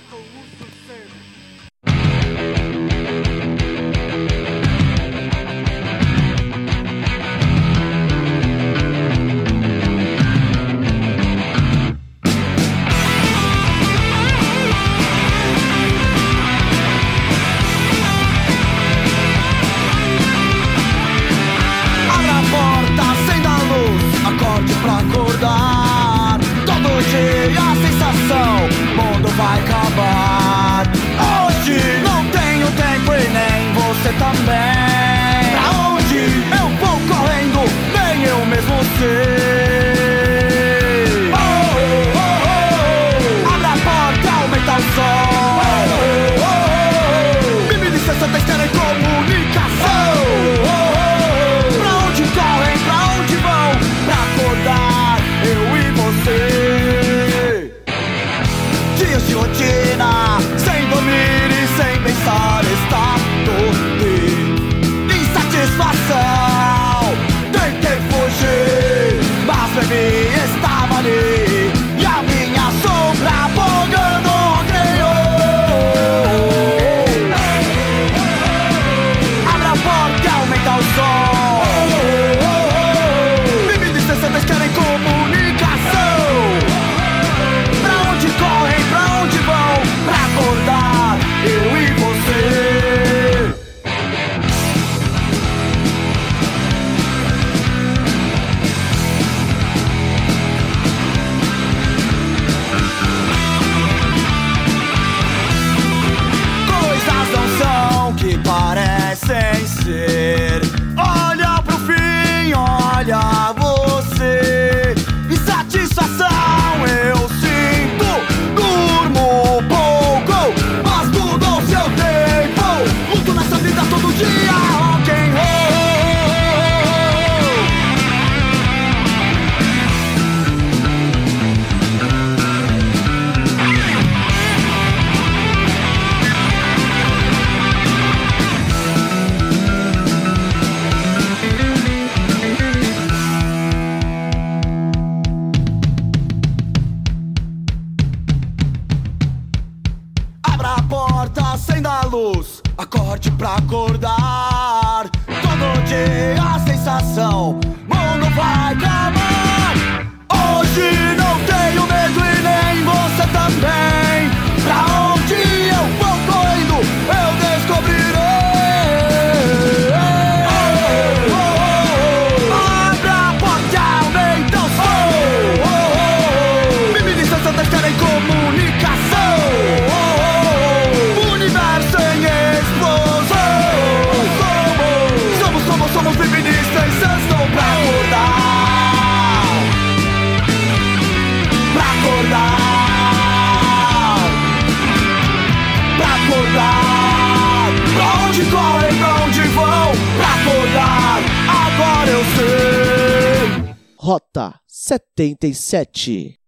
77. 205.16 206.38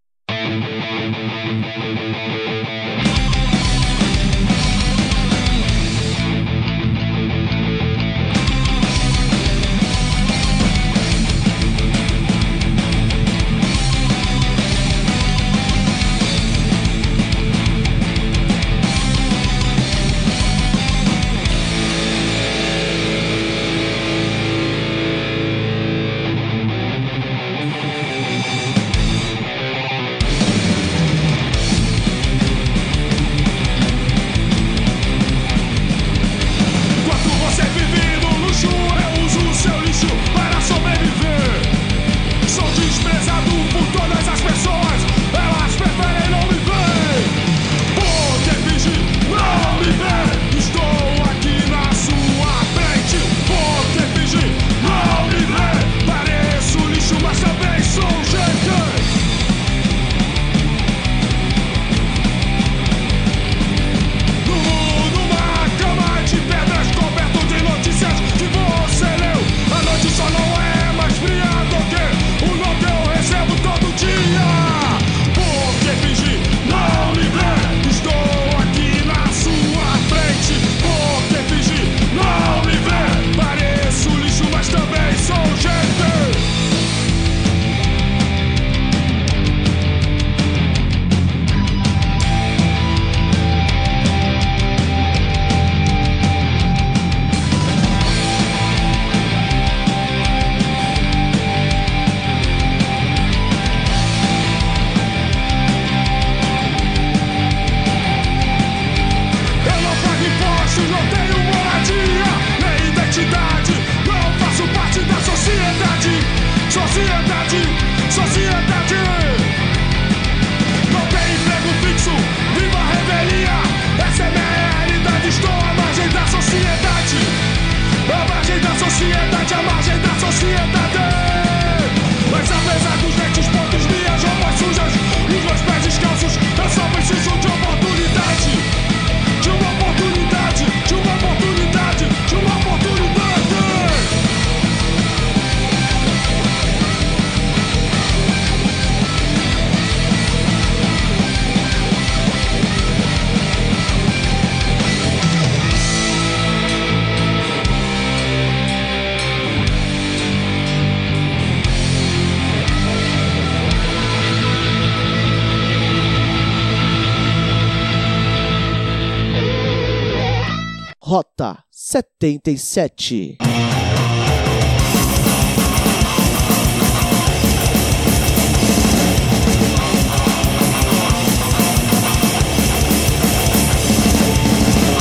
77. 171.96 173.38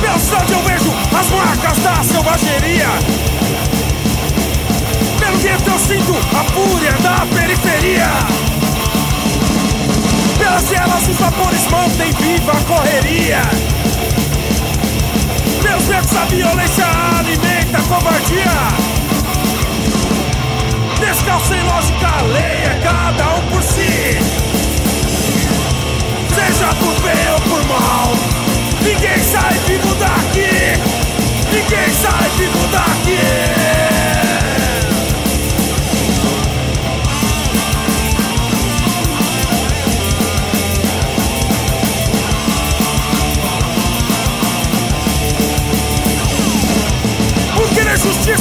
Na 0.02 0.20
cidade 0.20 0.54
eu 0.54 0.62
vejo 0.62 0.94
as 1.20 1.30
marcas 1.32 1.78
da 1.80 2.02
selvageria. 2.02 2.88
Pelo 5.20 5.38
gueto 5.40 5.70
eu 5.70 5.80
sinto 5.80 6.14
a 6.34 6.44
fúria 6.54 6.94
da 7.00 7.26
periferia. 7.26 8.08
Pelas 10.38 10.72
elas 10.72 11.10
os 11.10 11.18
vapores 11.18 11.68
mantêm 11.70 12.14
viva 12.14 12.54
a 12.54 12.62
correria. 12.64 13.85
Meus 15.68 15.84
ventos 15.86 16.16
a 16.16 16.26
violência 16.26 16.86
alimenta 17.20 17.78
a 17.78 17.84
covardia. 17.84 18.52
Descalço 21.00 21.48
sem 21.48 21.64
lógica 21.64 22.08
é 22.38 22.80
cada 22.84 23.36
um 23.36 23.42
por 23.50 23.64
si. 23.64 24.20
Seja 26.36 26.68
por 26.76 27.02
bem 27.02 27.32
ou 27.34 27.42
por 27.42 27.66
mal 27.66 28.36
Ninguém 28.86 29.18
sai 29.18 29.54
vivo 29.66 29.95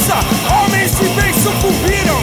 força, 0.05 0.19
homens 0.53 0.91
de 0.95 1.07
bem 1.09 1.33
sucumbiram. 1.33 2.21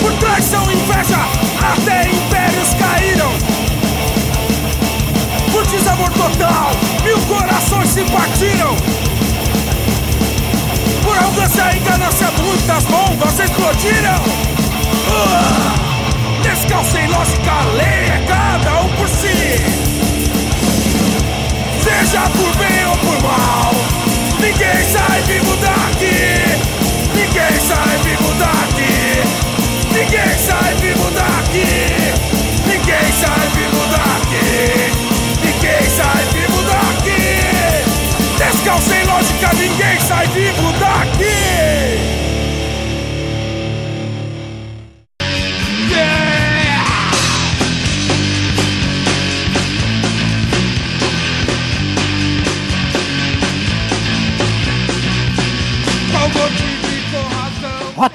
Por 0.00 0.12
traição 0.14 0.70
e 0.70 0.74
inveja, 0.74 1.18
até 1.60 2.08
impérios 2.08 2.74
caíram. 2.74 3.32
Por 5.50 5.66
desamor 5.66 6.10
total, 6.10 6.70
mil 7.02 7.18
corações 7.22 7.88
se 7.88 8.04
partiram. 8.04 8.76
Por 11.02 11.16
arrogância 11.16 11.76
e 11.76 11.80
ganância, 11.80 12.30
muitas 12.42 12.84
bombas 12.84 13.38
explodiram. 13.38 14.22
Uh! 15.08 16.42
Descalço 16.42 16.96
em 16.98 17.08
lógica, 17.08 17.62
lei 17.74 17.84
é 17.84 18.24
cada 18.28 18.82
um 18.82 18.88
por 18.96 19.08
si. 19.08 19.95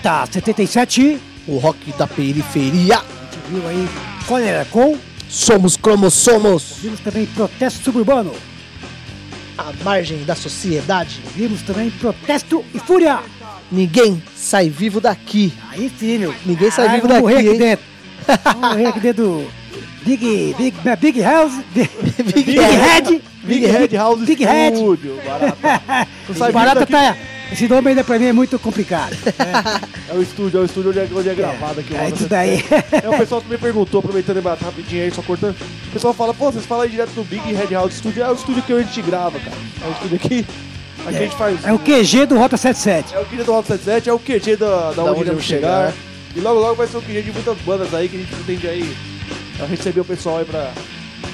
Tá, 0.01 0.21
Prata 0.21 0.33
77. 0.33 1.19
O 1.47 1.57
rock 1.57 1.91
da 1.93 2.07
periferia. 2.07 2.97
A 2.97 2.99
gente 2.99 3.37
viu 3.49 3.67
aí 3.67 3.87
Cólera 4.27 4.65
com 4.69 4.97
Somos 5.29 5.77
Cromossomos. 5.77 6.77
Vimos 6.81 6.99
também 6.99 7.25
Protesto 7.27 7.83
Suburbano. 7.83 8.33
A 9.57 9.71
Margem 9.83 10.23
da 10.23 10.35
Sociedade. 10.35 11.21
Vimos 11.35 11.61
também 11.61 11.91
Protesto 11.91 12.65
e 12.73 12.79
Fúria. 12.79 13.19
Ninguém 13.71 14.21
sai 14.35 14.69
vivo 14.69 14.99
daqui. 14.99 15.53
Aí 15.69 15.89
filho. 15.89 16.33
Ninguém 16.45 16.71
sai 16.71 16.87
Ai, 16.87 16.95
vivo 16.95 17.07
daqui. 17.07 17.21
Morrer 17.21 17.37
aqui 17.37 17.57
dentro. 17.57 17.85
vamos 18.43 18.69
morrer 18.69 18.85
aqui 18.87 18.99
dentro 18.99 19.51
Big, 20.03 20.25
é 20.25 20.57
Big, 20.57 20.75
Big 20.99 21.21
House. 21.21 21.53
Big, 21.75 21.89
Big, 22.01 22.43
Big 22.43 22.59
Head. 22.59 23.09
Big, 23.09 23.21
Big 23.43 23.65
Head 23.67 23.95
House 23.95 24.19
Big 24.25 24.43
Studio. 24.43 25.15
Head. 25.15 25.27
Barata. 25.27 26.51
barata 26.51 26.85
tá. 26.87 27.15
Esse 27.51 27.67
nome 27.67 27.89
ainda 27.89 28.03
pra 28.03 28.17
mim 28.17 28.25
é 28.27 28.33
muito 28.33 28.57
complicado. 28.59 29.15
É 30.11 30.13
o 30.13 30.21
estúdio, 30.21 30.59
é 30.59 30.61
o 30.63 30.65
estúdio 30.65 30.89
onde 30.89 30.99
é, 30.99 31.07
onde 31.15 31.29
é 31.29 31.33
gravado 31.33 31.79
aqui. 31.79 31.93
o 31.93 31.97
É 31.97 32.09
isso 32.09 32.27
77. 32.27 32.27
daí. 32.27 33.01
É, 33.01 33.09
o 33.09 33.17
pessoal 33.17 33.41
também 33.41 33.57
perguntou, 33.57 33.99
aproveitando 33.99 34.41
rapidinho 34.41 35.03
aí, 35.05 35.11
só 35.11 35.21
cortando. 35.21 35.55
O 35.87 35.91
pessoal 35.93 36.13
fala, 36.13 36.33
pô, 36.33 36.51
vocês 36.51 36.65
falam 36.65 36.83
aí 36.83 36.89
direto 36.89 37.11
do 37.11 37.23
Big 37.23 37.53
Red 37.53 37.73
House 37.73 37.93
Studio. 37.93 38.21
É 38.21 38.29
o 38.29 38.33
estúdio 38.33 38.61
que 38.61 38.73
a 38.73 38.81
gente 38.81 39.01
grava, 39.01 39.39
cara. 39.39 39.55
É 39.81 39.87
o 39.87 39.91
estúdio 39.93 40.15
aqui. 40.17 40.45
Aqui 41.05 41.15
a 41.15 41.19
gente 41.21 41.35
faz. 41.37 41.65
É 41.65 41.71
o 41.71 41.79
QG 41.79 42.25
do 42.25 42.37
Rota 42.37 42.57
77. 42.57 43.15
É 43.15 43.19
o 43.19 43.25
QG 43.25 43.43
do 43.43 43.51
Rock 43.53 43.67
77, 43.67 44.09
é 44.09 44.13
o 44.13 44.19
QG 44.19 44.55
da, 44.57 44.67
da, 44.89 44.91
Da 44.91 45.03
onde 45.05 45.21
iremos 45.21 45.43
chegar. 45.45 45.91
chegar. 45.91 45.93
E 46.35 46.39
logo 46.41 46.59
logo 46.59 46.75
vai 46.75 46.87
ser 46.87 46.97
o 46.97 47.01
QG 47.01 47.21
de 47.21 47.31
muitas 47.31 47.57
bandas 47.59 47.93
aí 47.93 48.09
que 48.09 48.17
a 48.17 48.19
gente 48.19 48.35
pretende 48.35 48.67
aí 48.67 48.95
receber 49.69 50.01
o 50.01 50.05
pessoal 50.05 50.39
aí 50.39 50.45
pra 50.45 50.71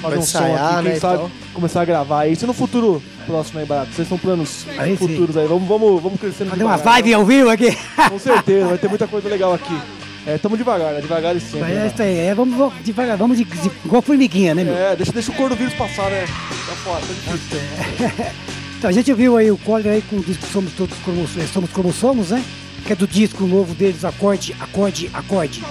Pra 0.00 0.08
um 0.10 0.22
som 0.22 0.38
ensaiar, 0.38 0.74
aqui, 0.74 0.82
quem 0.84 0.92
né, 0.92 1.00
sabe 1.00 1.14
então. 1.16 1.30
começar 1.52 1.80
a 1.82 1.84
gravar 1.84 2.26
isso 2.28 2.46
no 2.46 2.52
futuro 2.52 3.02
próximo 3.28 3.60
aí, 3.60 3.66
Barato. 3.66 3.92
Vocês 3.92 4.08
são 4.08 4.18
planos 4.18 4.66
Aí 4.78 4.96
sim. 4.96 5.06
futuros 5.06 5.36
aí, 5.36 5.46
vamos, 5.46 5.68
vamos, 5.68 6.02
vamos 6.02 6.18
crescendo 6.18 6.50
Fazer 6.50 6.64
umas 6.64 6.80
devagar, 6.80 6.98
lives 6.98 7.14
ao 7.14 7.24
vivo 7.24 7.50
aqui. 7.50 7.78
Com 8.08 8.18
certeza, 8.18 8.66
vai 8.66 8.78
ter 8.78 8.88
muita 8.88 9.06
coisa 9.06 9.28
legal 9.28 9.52
aqui. 9.52 9.78
É, 10.26 10.36
tamo 10.38 10.56
devagar, 10.56 10.94
né? 10.94 11.00
Devagar 11.00 11.36
e 11.36 11.40
sempre. 11.40 11.72
É 11.72 11.74
né? 11.74 11.86
isso 11.92 12.02
aí, 12.02 12.18
é, 12.18 12.34
vamos, 12.34 12.72
devagar, 12.82 13.16
vamos 13.16 13.36
de, 13.36 13.44
de, 13.44 13.70
igual 13.84 14.02
formiguinha, 14.02 14.54
né, 14.54 14.64
meu? 14.64 14.74
É, 14.74 14.96
deixa, 14.96 15.12
deixa 15.12 15.30
o 15.30 15.34
cor 15.34 15.48
do 15.48 15.56
vírus 15.56 15.74
passar, 15.74 16.10
né? 16.10 16.26
Tá 16.26 16.74
foda, 16.76 17.00
tá 17.00 17.32
difícil. 17.32 18.28
Então 18.78 18.88
a 18.88 18.92
gente 18.92 19.12
viu 19.12 19.36
aí 19.36 19.50
o 19.50 19.58
Cólera 19.58 19.90
aí 19.90 20.02
com 20.02 20.18
o 20.18 20.22
disco 20.22 20.46
Somos 20.46 20.72
Todos 20.74 20.96
Como, 20.98 21.24
eh, 21.24 21.46
Somos 21.52 21.70
Como 21.72 21.92
Somos, 21.92 22.30
né? 22.30 22.44
Que 22.86 22.92
é 22.92 22.96
do 22.96 23.08
disco 23.08 23.44
novo 23.44 23.74
deles, 23.74 24.04
Acorde, 24.04 24.54
Acorde, 24.60 25.10
Acorde. 25.12 25.64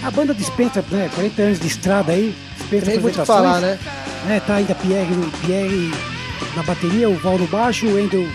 A 0.00 0.12
banda 0.12 0.32
dispensa, 0.32 0.84
né? 0.88 1.10
40 1.12 1.42
anos 1.42 1.58
de 1.58 1.66
estrada 1.66 2.12
aí, 2.12 2.32
dispensa 2.56 2.86
apresentações. 2.86 3.26
falar, 3.26 3.60
né? 3.60 3.78
né? 4.26 4.40
Tá 4.46 4.54
ainda 4.54 4.76
Pierre, 4.76 5.12
Pierre 5.44 5.90
na 6.56 6.62
bateria, 6.62 7.08
o 7.08 7.16
Val 7.16 7.38
no 7.38 7.46
baixo, 7.46 7.86
o 7.86 7.94
Wendel 7.94 8.26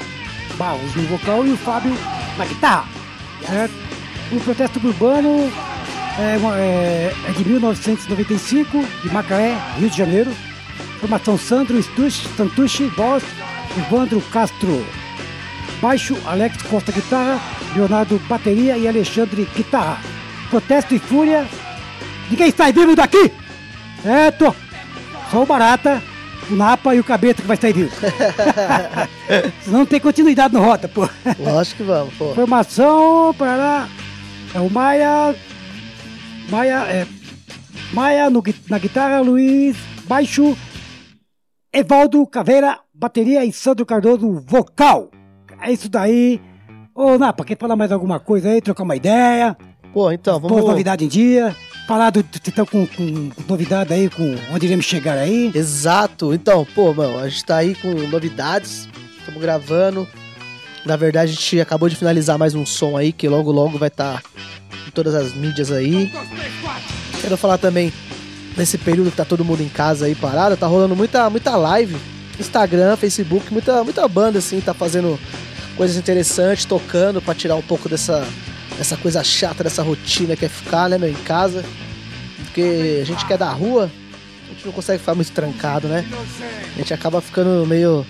Barros 0.57 0.95
no 0.95 1.03
vocal 1.03 1.45
e 1.45 1.51
o 1.51 1.57
Fábio 1.57 1.93
na 2.37 2.45
guitarra. 2.45 2.85
Certo? 3.45 3.73
O 4.31 4.39
protesto 4.41 4.79
urbano 4.85 5.51
é, 6.19 6.37
é- 6.59 7.13
é 7.29 7.31
de 7.31 7.45
1995, 7.47 8.83
de 9.03 9.13
Macaé, 9.13 9.57
Rio 9.77 9.89
de 9.89 9.97
Janeiro. 9.97 10.31
Formação 10.99 11.37
Sandro 11.37 11.81
Stush, 11.81 12.27
Santucci, 12.35 12.85
voz, 12.97 13.23
Evandro 13.77 14.19
Castro, 14.31 14.83
baixo, 15.79 16.17
Alex 16.25 16.61
Costa 16.63 16.91
guitarra, 16.91 17.39
Leonardo 17.75 18.19
bateria 18.27 18.75
e 18.77 18.87
Alexandre 18.87 19.47
guitarra. 19.55 19.99
Protesto 20.49 20.95
e 20.95 20.99
fúria. 20.99 21.45
Ninguém 22.31 22.51
sai 22.51 22.73
vivo 22.73 22.95
daqui! 22.95 23.31
Certo? 24.01 24.55
Só 25.29 25.43
o 25.43 25.45
Barata, 25.45 26.01
o 26.49 26.55
Napa 26.55 26.95
e 26.95 26.99
o 26.99 27.03
Cabeta 27.03 27.41
que 27.41 27.47
vai 27.47 27.57
sair 27.57 27.73
vivo. 27.73 27.95
Senão 29.61 29.79
não 29.79 29.85
tem 29.85 29.99
continuidade 29.99 30.53
no 30.53 30.61
Rota, 30.61 30.87
pô. 30.87 31.07
Lógico 31.39 31.77
que 31.77 31.83
vamos, 31.83 32.13
pô. 32.15 32.33
Formação 32.33 33.33
para 33.37 33.87
é 34.53 34.59
o 34.59 34.69
Maia 34.69 35.35
Maia 36.49 36.85
é 36.87 37.07
Maia 37.93 38.29
no 38.29 38.43
na 38.69 38.77
guitarra, 38.77 39.19
Luiz 39.21 39.75
baixo, 40.07 40.57
Evaldo 41.71 42.25
Caveira 42.25 42.79
bateria 42.93 43.43
e 43.45 43.51
Sandro 43.51 43.85
Cardoso 43.85 44.43
vocal. 44.45 45.11
É 45.61 45.71
isso 45.71 45.89
daí. 45.89 46.41
Ô 46.95 47.17
Napa, 47.17 47.43
quer 47.43 47.57
falar 47.57 47.75
mais 47.75 47.91
alguma 47.91 48.19
coisa 48.19 48.49
aí, 48.49 48.61
trocar 48.61 48.83
uma 48.83 48.95
ideia? 48.95 49.55
Pô, 49.93 50.11
então, 50.11 50.39
Pôr 50.39 50.49
vamos. 50.49 50.65
novidade 50.65 51.05
em 51.05 51.07
dia? 51.07 51.55
Falar 51.87 52.09
do 52.09 52.19
vocês 52.19 52.49
estão 52.49 52.65
com, 52.65 52.85
com 52.85 53.31
novidade 53.47 53.93
aí, 53.93 54.09
com 54.09 54.35
onde 54.51 54.65
iremos 54.65 54.85
chegar 54.85 55.17
aí? 55.17 55.49
Exato. 55.55 56.33
Então, 56.33 56.67
pô, 56.75 56.93
mano, 56.93 57.17
a 57.17 57.29
gente 57.29 57.45
tá 57.45 57.55
aí 57.55 57.75
com 57.75 57.93
novidades. 58.09 58.89
Estamos 59.17 59.41
gravando. 59.41 60.05
Na 60.85 60.97
verdade, 60.97 61.31
a 61.31 61.33
gente 61.33 61.61
acabou 61.61 61.87
de 61.87 61.95
finalizar 61.95 62.37
mais 62.37 62.53
um 62.53 62.65
som 62.65 62.97
aí, 62.97 63.13
que 63.13 63.29
logo 63.29 63.53
logo 63.53 63.77
vai 63.77 63.87
estar 63.87 64.21
em 64.85 64.91
todas 64.91 65.15
as 65.15 65.33
mídias 65.33 65.71
aí. 65.71 66.11
Quero 67.21 67.37
falar 67.37 67.57
também 67.57 67.93
nesse 68.57 68.77
período 68.77 69.09
que 69.09 69.17
tá 69.17 69.23
todo 69.23 69.45
mundo 69.45 69.63
em 69.63 69.69
casa 69.69 70.07
aí 70.07 70.15
parado, 70.15 70.57
tá 70.57 70.67
rolando 70.67 70.93
muita, 70.93 71.29
muita 71.29 71.55
live. 71.55 71.95
Instagram, 72.37 72.97
Facebook, 72.97 73.51
muita, 73.51 73.81
muita 73.85 74.05
banda 74.09 74.39
assim, 74.39 74.59
tá 74.59 74.73
fazendo 74.73 75.17
coisas 75.77 75.95
interessantes, 75.95 76.65
tocando 76.65 77.21
pra 77.21 77.33
tirar 77.33 77.55
um 77.55 77.61
pouco 77.61 77.87
dessa, 77.87 78.27
dessa 78.77 78.95
coisa 78.95 79.23
chata, 79.23 79.63
dessa 79.63 79.81
rotina 79.81 80.35
que 80.35 80.45
é 80.45 80.49
ficar, 80.49 80.89
né, 80.89 80.97
meu, 80.97 81.09
em 81.09 81.13
casa. 81.13 81.65
Porque 82.45 82.99
a 83.01 83.05
gente 83.05 83.25
quer 83.25 83.37
da 83.37 83.49
rua, 83.49 83.91
a 84.45 84.53
gente 84.53 84.65
não 84.65 84.71
consegue 84.71 84.99
ficar 84.99 85.15
muito 85.15 85.31
trancado, 85.31 85.87
né? 85.87 86.05
A 86.75 86.77
gente 86.77 86.93
acaba 86.93 87.19
ficando 87.21 87.65
meio, 87.65 88.05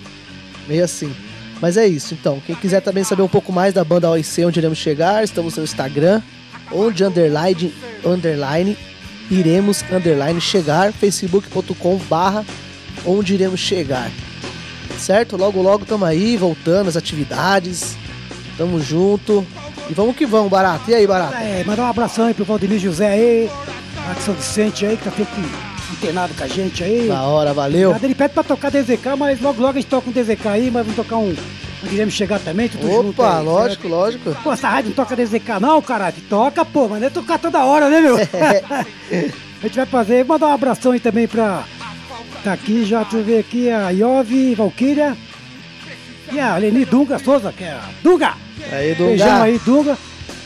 meio 0.66 0.84
assim. 0.84 1.12
Mas 1.60 1.76
é 1.76 1.86
isso, 1.86 2.14
então. 2.14 2.40
Quem 2.46 2.54
quiser 2.54 2.80
também 2.80 3.02
saber 3.02 3.22
um 3.22 3.28
pouco 3.28 3.52
mais 3.52 3.74
da 3.74 3.82
banda 3.82 4.10
OIC, 4.10 4.44
onde 4.44 4.60
iremos 4.60 4.78
chegar, 4.78 5.24
estamos 5.24 5.56
no 5.56 5.64
Instagram, 5.64 6.22
onde 6.70 7.02
underline, 7.02 7.74
underline, 8.04 8.76
iremos 9.30 9.84
underline 9.90 10.40
chegar, 10.40 10.92
facebook.com 10.92 11.96
barra, 12.08 12.44
onde 13.04 13.34
iremos 13.34 13.58
chegar. 13.58 14.10
Certo? 14.98 15.36
Logo, 15.36 15.60
logo 15.60 15.84
tamo 15.84 16.04
aí, 16.04 16.36
voltando 16.36 16.88
às 16.88 16.96
atividades. 16.96 17.96
Tamo 18.56 18.80
junto. 18.80 19.46
E 19.88 19.94
vamos 19.94 20.16
que 20.16 20.26
vamos, 20.26 20.50
Barato. 20.50 20.90
E 20.90 20.94
aí, 20.94 21.06
Barato? 21.06 21.34
É, 21.34 21.64
mandar 21.64 21.84
um 21.84 21.86
abração 21.90 22.26
aí 22.26 22.34
pro 22.34 22.44
Valdemir 22.44 22.78
José 22.78 23.08
aí, 23.08 23.50
de 24.14 24.22
São 24.22 24.34
Vicente 24.34 24.84
aí, 24.84 24.96
que 24.96 25.04
tá 25.04 25.10
sempre 25.10 25.44
internado 25.92 26.34
com 26.34 26.44
a 26.44 26.46
gente 26.46 26.84
aí. 26.84 27.08
Da 27.08 27.22
hora, 27.22 27.54
valeu. 27.54 27.96
Ele 28.02 28.14
pede 28.14 28.34
pra 28.34 28.42
tocar 28.42 28.70
DZK, 28.70 29.16
mas 29.18 29.40
logo 29.40 29.60
logo 29.60 29.78
a 29.78 29.80
gente 29.80 29.88
toca 29.88 30.10
um 30.10 30.12
DZK 30.12 30.48
aí, 30.48 30.70
mas 30.70 30.82
vamos 30.84 30.96
tocar 30.96 31.16
um. 31.16 31.34
Nós 31.82 31.92
iremos 31.92 32.12
chegar 32.12 32.38
também, 32.40 32.68
tudo 32.68 32.86
junto 32.86 33.10
Opa, 33.10 33.38
lógico, 33.40 33.82
certo? 33.82 33.88
lógico. 33.88 34.36
Pô, 34.42 34.52
essa 34.52 34.68
rádio 34.68 34.90
não 34.90 34.96
toca 34.96 35.16
DZK 35.16 35.60
não, 35.60 35.80
caralho? 35.80 36.16
Toca, 36.28 36.64
pô, 36.64 36.88
mas 36.88 37.00
não 37.00 37.06
é 37.06 37.10
tocar 37.10 37.38
toda 37.38 37.64
hora, 37.64 37.88
né, 37.88 38.00
meu? 38.00 38.16
a 39.62 39.62
gente 39.62 39.76
vai 39.76 39.86
fazer, 39.86 40.24
mandar 40.24 40.48
um 40.48 40.52
abração 40.52 40.92
aí 40.92 41.00
também 41.00 41.26
pra. 41.26 41.64
Tá 42.44 42.52
aqui, 42.52 42.84
já 42.84 43.02
deixa 43.02 43.16
eu 43.16 43.24
ver 43.24 43.38
aqui, 43.38 43.70
a 43.70 43.90
Iove, 43.90 44.54
Valkyria. 44.54 45.16
E 46.30 46.38
a 46.38 46.56
Leni 46.58 46.84
Dunga 46.84 47.18
Souza, 47.18 47.52
que 47.56 47.64
é 47.64 47.70
a 47.70 47.88
Dunga! 48.02 48.47
Aí, 48.70 48.94
Beijão 48.94 49.26
Dunga. 49.28 49.42
aí, 49.42 49.58
Dunga. 49.64 49.98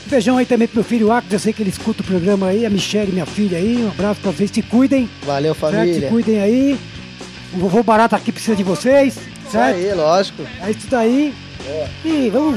Beijão 0.06 0.36
aí 0.38 0.44
também 0.46 0.68
pro 0.68 0.76
meu 0.76 0.84
filho 0.84 1.10
Acos, 1.12 1.32
eu 1.32 1.38
sei 1.38 1.52
que 1.52 1.62
ele 1.62 1.70
escuta 1.70 2.02
o 2.02 2.04
programa 2.04 2.48
aí, 2.48 2.66
a 2.66 2.70
Michelle, 2.70 3.10
minha 3.12 3.24
filha 3.26 3.56
aí. 3.58 3.76
Um 3.82 3.88
abraço 3.88 4.20
pra 4.20 4.30
vocês, 4.30 4.50
se 4.50 4.60
cuidem, 4.62 5.08
Valeu, 5.24 5.54
certo? 5.54 5.70
Se 5.72 5.76
família. 5.78 6.08
cuidem 6.08 6.40
aí. 6.40 6.78
O 7.54 7.58
vovô 7.58 7.82
Barato 7.82 8.14
aqui 8.16 8.32
precisa 8.32 8.56
de 8.56 8.62
vocês, 8.62 9.16
Isso 9.16 9.50
certo? 9.52 9.76
aí, 9.76 9.94
lógico. 9.94 10.42
É 10.64 10.70
isso 10.70 10.86
daí. 10.90 11.32
E 12.04 12.28
vamos, 12.30 12.56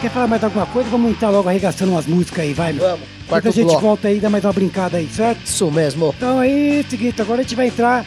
quer 0.00 0.10
falar 0.10 0.26
mais 0.26 0.42
alguma 0.42 0.64
coisa? 0.66 0.88
Vamos 0.88 1.10
entrar 1.10 1.28
logo 1.30 1.48
arregaçando 1.48 1.92
umas 1.92 2.06
músicas 2.06 2.40
aí, 2.44 2.54
vai, 2.54 2.72
meu. 2.72 2.82
Vamos. 2.82 3.00
Depois 3.00 3.28
Quarto 3.28 3.48
a 3.48 3.50
gente 3.50 3.66
bloco. 3.66 3.80
volta 3.80 4.08
aí, 4.08 4.18
dá 4.18 4.30
mais 4.30 4.44
uma 4.44 4.52
brincada 4.52 4.96
aí, 4.96 5.08
certo? 5.08 5.44
Isso 5.44 5.70
mesmo. 5.70 6.14
Então 6.16 6.38
aí, 6.38 6.84
seguinte, 6.88 7.20
agora 7.20 7.40
a 7.40 7.42
gente 7.42 7.54
vai 7.54 7.66
entrar 7.68 8.04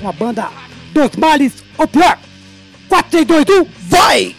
com 0.00 0.08
a 0.08 0.12
banda 0.12 0.48
Dos 0.92 1.16
Males, 1.16 1.52
ou 1.78 1.86
pior, 1.86 2.18
4, 2.88 3.10
3, 3.24 3.26
2, 3.26 3.60
1, 3.60 3.66
vai! 3.88 4.34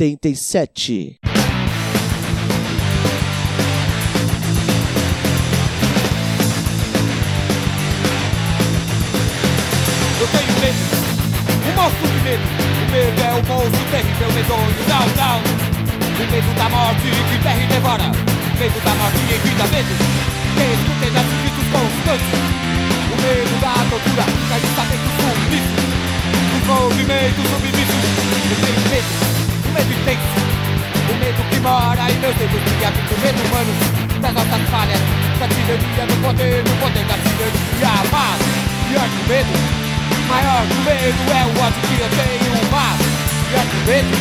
77. 0.00 1.20
Eu 10.18 10.26
tenho 10.26 10.52
medo, 10.58 10.80
um 11.68 11.72
monstro 11.76 12.08
de 12.08 12.20
medo. 12.24 12.40
O 12.40 12.90
medo 12.90 13.20
é 13.20 13.28
o 13.28 13.44
monstro 13.44 13.84
terrível, 13.90 14.32
medonho, 14.32 14.72
down, 14.88 15.04
down. 15.16 15.42
O 16.00 16.32
medo 16.32 16.54
da 16.56 16.68
morte 16.70 17.02
que 17.02 17.42
terra 17.42 17.62
e 17.62 17.66
devora. 17.66 18.08
Medo 18.58 18.80
da 18.82 18.94
morte 18.94 19.18
e 19.28 19.34
evita 19.34 19.66
medo. 19.66 19.94
Que 20.56 20.64
escutem 20.80 21.12
das 21.12 21.28
gritos 21.28 21.66
constantes. 21.76 22.40
O 23.04 23.16
medo 23.20 23.52
da 23.60 23.74
tortura, 23.90 24.24
da 24.48 24.56
estamento 24.56 25.08
submisso. 25.20 25.76
Os 26.56 26.66
movimentos 26.66 27.44
submissos. 27.50 27.79
O 29.70 29.72
medo 29.72 29.92
intenso. 29.92 30.34
O 31.10 31.14
medo 31.22 31.42
que 31.48 31.60
mora 31.60 32.10
em 32.10 32.18
meus 32.18 32.34
dedos 32.34 32.60
que 32.60 32.84
habita 32.84 33.14
o 33.14 33.20
medo 33.20 33.38
humano 33.46 33.72
Das 34.20 34.34
nossas 34.34 34.68
falhas, 34.68 34.98
da 35.38 35.46
tirania 35.46 36.06
no 36.10 36.16
poder, 36.26 36.64
no 36.64 36.76
poder 36.82 37.04
da 37.06 37.14
tirania 37.14 37.94
Mas, 38.10 38.42
pior 38.90 39.06
que 39.06 39.20
o 39.22 39.28
medo, 39.30 39.54
maior 40.26 40.66
que 40.66 40.74
o 40.74 40.82
medo 40.82 41.22
é 41.30 41.42
o 41.46 41.54
ódio 41.62 41.82
que 41.86 42.02
eu 42.02 42.10
tenho 42.18 42.50
Mas, 42.70 42.98
pior 43.46 43.64
que 43.70 43.76
o 43.76 43.86
medo, 43.86 44.14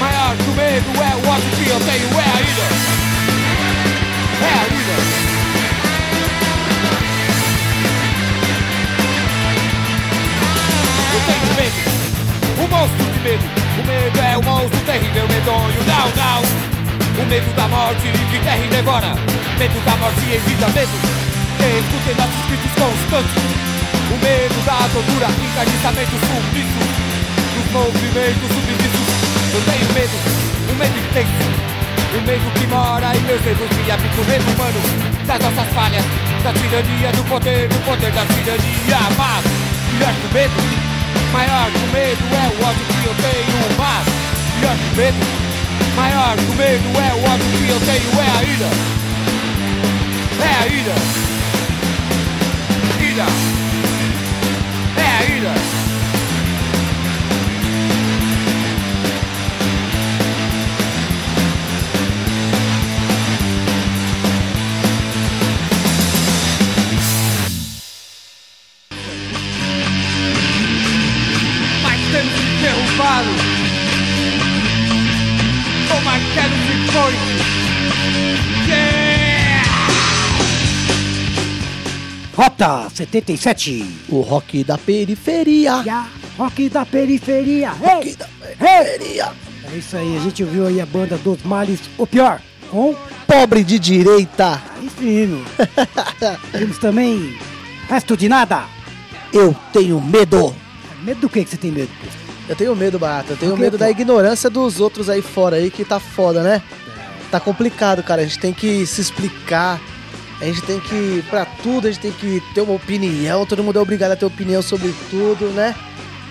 maior 0.00 0.36
que 0.36 0.50
o 0.50 0.54
medo 0.54 0.90
é 0.98 1.14
o 1.14 1.30
ódio 1.30 1.50
que 1.54 1.70
eu 1.70 1.78
tenho 1.78 2.08
É 2.10 2.26
a 2.26 2.40
ira, 2.42 2.66
é 4.42 4.50
a 4.50 4.66
ira 4.66 4.98
Eu 11.14 11.20
tenho 11.26 11.46
medo, 11.54 11.78
um 12.58 12.66
monstro 12.66 13.12
de 13.12 13.20
medo. 13.20 13.61
O 13.72 13.82
medo 13.86 14.20
é 14.20 14.36
um 14.36 14.42
monstro 14.42 14.78
terrível, 14.84 15.26
medonho, 15.28 15.80
não, 15.88 16.06
não. 16.12 16.42
O 17.22 17.26
medo 17.26 17.56
da 17.56 17.68
morte 17.68 18.04
que 18.30 18.38
terra 18.44 18.66
devora. 18.68 19.14
Medo 19.58 19.84
da 19.84 19.96
morte 19.96 20.20
evita 20.28 20.68
medo. 20.76 20.92
Escutem 21.56 22.14
nossos 22.20 22.44
gritos 22.48 22.72
constantes. 22.76 23.42
O 24.12 24.16
medo 24.20 24.60
da 24.66 24.76
tortura, 24.92 25.28
encarniçamento 25.32 26.16
submisso. 26.20 26.84
Dos 27.56 27.72
movimentos 27.72 28.48
submissos. 28.52 29.08
Eu 29.54 29.62
tenho 29.64 29.92
medo, 29.94 30.16
um 30.68 30.74
medo 30.76 30.98
intenso. 30.98 31.72
O 32.12 32.20
medo 32.26 32.60
que 32.60 32.66
mora 32.66 33.16
em 33.16 33.20
meus 33.22 33.40
dedos 33.40 33.68
que 33.68 33.90
habita 33.90 34.20
o 34.20 34.24
medo 34.26 34.44
humano 34.52 34.80
Das 35.26 35.40
nossas 35.40 35.72
falhas, 35.72 36.04
da 36.44 36.52
tirania 36.52 37.10
do 37.12 37.24
poder, 37.24 37.68
do 37.68 37.78
poder 37.86 38.12
da 38.12 38.26
tirania 38.26 38.98
Mas, 39.16 39.44
pior 39.96 40.12
que 40.12 40.26
o 40.26 40.34
medo, 40.34 40.91
Maior 41.32 41.70
que 41.70 41.78
o 41.78 41.92
medo 41.92 42.24
é 42.34 42.46
o 42.48 42.66
ódio 42.68 42.84
que 42.86 43.06
eu 43.06 43.14
tenho 43.14 43.58
Mas, 43.78 44.06
pior 44.60 44.76
que 44.76 44.92
o 44.92 44.96
medo. 44.96 45.18
Maior 45.96 46.36
que 46.36 46.44
o 46.44 46.54
medo 46.54 46.88
é 46.98 47.14
o 47.14 47.32
ódio 47.32 47.46
que 47.58 47.68
eu 47.68 47.80
tenho 47.80 48.10
É 48.20 48.30
a 48.38 48.42
ira. 48.42 48.70
É 50.40 50.52
a 50.54 50.66
ira. 50.66 50.94
Ira. 53.00 53.26
É 54.96 55.08
a 55.18 55.36
ira 55.36 55.91
foice 76.92 77.16
Yeah! 78.68 79.62
Rota 82.36 82.88
77. 82.90 83.86
O 84.08 84.20
rock 84.20 84.64
da 84.64 84.78
periferia. 84.78 85.82
Ya, 85.84 86.06
rock 86.38 86.68
da 86.68 86.84
periferia. 86.86 87.70
Rock 87.70 88.08
Ei, 88.08 88.16
da 88.16 88.26
periferia. 88.26 89.32
É 89.72 89.76
isso 89.76 89.96
aí, 89.96 90.16
a 90.16 90.20
gente 90.20 90.42
ouviu 90.42 90.66
aí 90.66 90.80
a 90.80 90.86
banda 90.86 91.16
dos 91.18 91.42
males, 91.42 91.80
o 91.96 92.06
pior, 92.06 92.40
com 92.70 92.94
Pobre 93.26 93.64
de 93.64 93.78
direita. 93.78 94.62
Aí 94.78 94.90
fino. 94.90 95.42
Temos 96.52 96.78
também 96.78 97.36
resto 97.88 98.16
de 98.16 98.28
nada. 98.28 98.64
Eu 99.32 99.56
tenho 99.72 100.00
medo. 100.00 100.54
Medo 101.02 101.22
do 101.22 101.28
que 101.28 101.44
que 101.44 101.50
você 101.50 101.56
tem 101.56 101.70
medo? 101.70 101.90
Eu 102.48 102.56
tenho 102.56 102.76
medo, 102.76 102.98
Barato. 102.98 103.32
Eu 103.32 103.36
tenho 103.36 103.56
medo 103.56 103.78
da 103.78 103.86
pô? 103.86 103.90
ignorância 103.90 104.50
dos 104.50 104.80
outros 104.80 105.08
aí 105.08 105.22
fora 105.22 105.56
aí, 105.56 105.70
que 105.70 105.84
tá 105.84 105.98
foda, 105.98 106.42
né? 106.42 106.60
Tá 107.32 107.40
complicado, 107.40 108.02
cara. 108.02 108.20
A 108.20 108.24
gente 108.26 108.38
tem 108.38 108.52
que 108.52 108.86
se 108.86 109.00
explicar. 109.00 109.80
A 110.38 110.44
gente 110.44 110.60
tem 110.62 110.78
que, 110.78 111.24
pra 111.30 111.46
tudo, 111.46 111.88
a 111.88 111.90
gente 111.90 112.00
tem 112.02 112.12
que 112.12 112.42
ter 112.52 112.60
uma 112.60 112.74
opinião. 112.74 113.46
Todo 113.46 113.64
mundo 113.64 113.78
é 113.78 113.82
obrigado 113.82 114.12
a 114.12 114.16
ter 114.16 114.26
opinião 114.26 114.60
sobre 114.60 114.94
tudo, 115.08 115.46
né? 115.46 115.74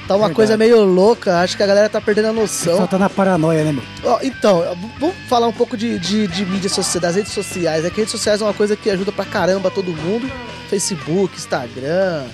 Tá 0.08 0.16
uma 0.16 0.28
Verdade. 0.28 0.36
coisa 0.36 0.58
meio 0.58 0.84
louca. 0.84 1.40
Acho 1.40 1.58
que 1.58 1.64
a 1.64 1.66
galera 1.66 1.90
tá 1.90 2.00
perdendo 2.00 2.28
a 2.28 2.34
noção. 2.34 2.78
Só 2.78 2.86
tá 2.86 3.00
na 3.00 3.10
paranoia, 3.10 3.64
né, 3.64 3.72
meu? 3.72 3.84
Ó, 4.04 4.20
então, 4.22 4.78
vamos 5.00 5.16
falar 5.28 5.48
um 5.48 5.54
pouco 5.54 5.76
de, 5.76 5.98
de, 5.98 6.28
de 6.28 6.46
mídia 6.46 6.70
social, 6.70 7.02
das 7.02 7.16
redes 7.16 7.32
sociais. 7.32 7.84
É 7.84 7.90
que 7.90 7.98
redes 7.98 8.12
sociais 8.12 8.40
é 8.40 8.44
uma 8.44 8.54
coisa 8.54 8.76
que 8.76 8.88
ajuda 8.92 9.12
pra 9.12 9.26
caramba 9.26 9.72
todo 9.72 9.92
mundo. 9.92 10.32
Facebook, 10.70 11.36
Instagram, 11.36 12.26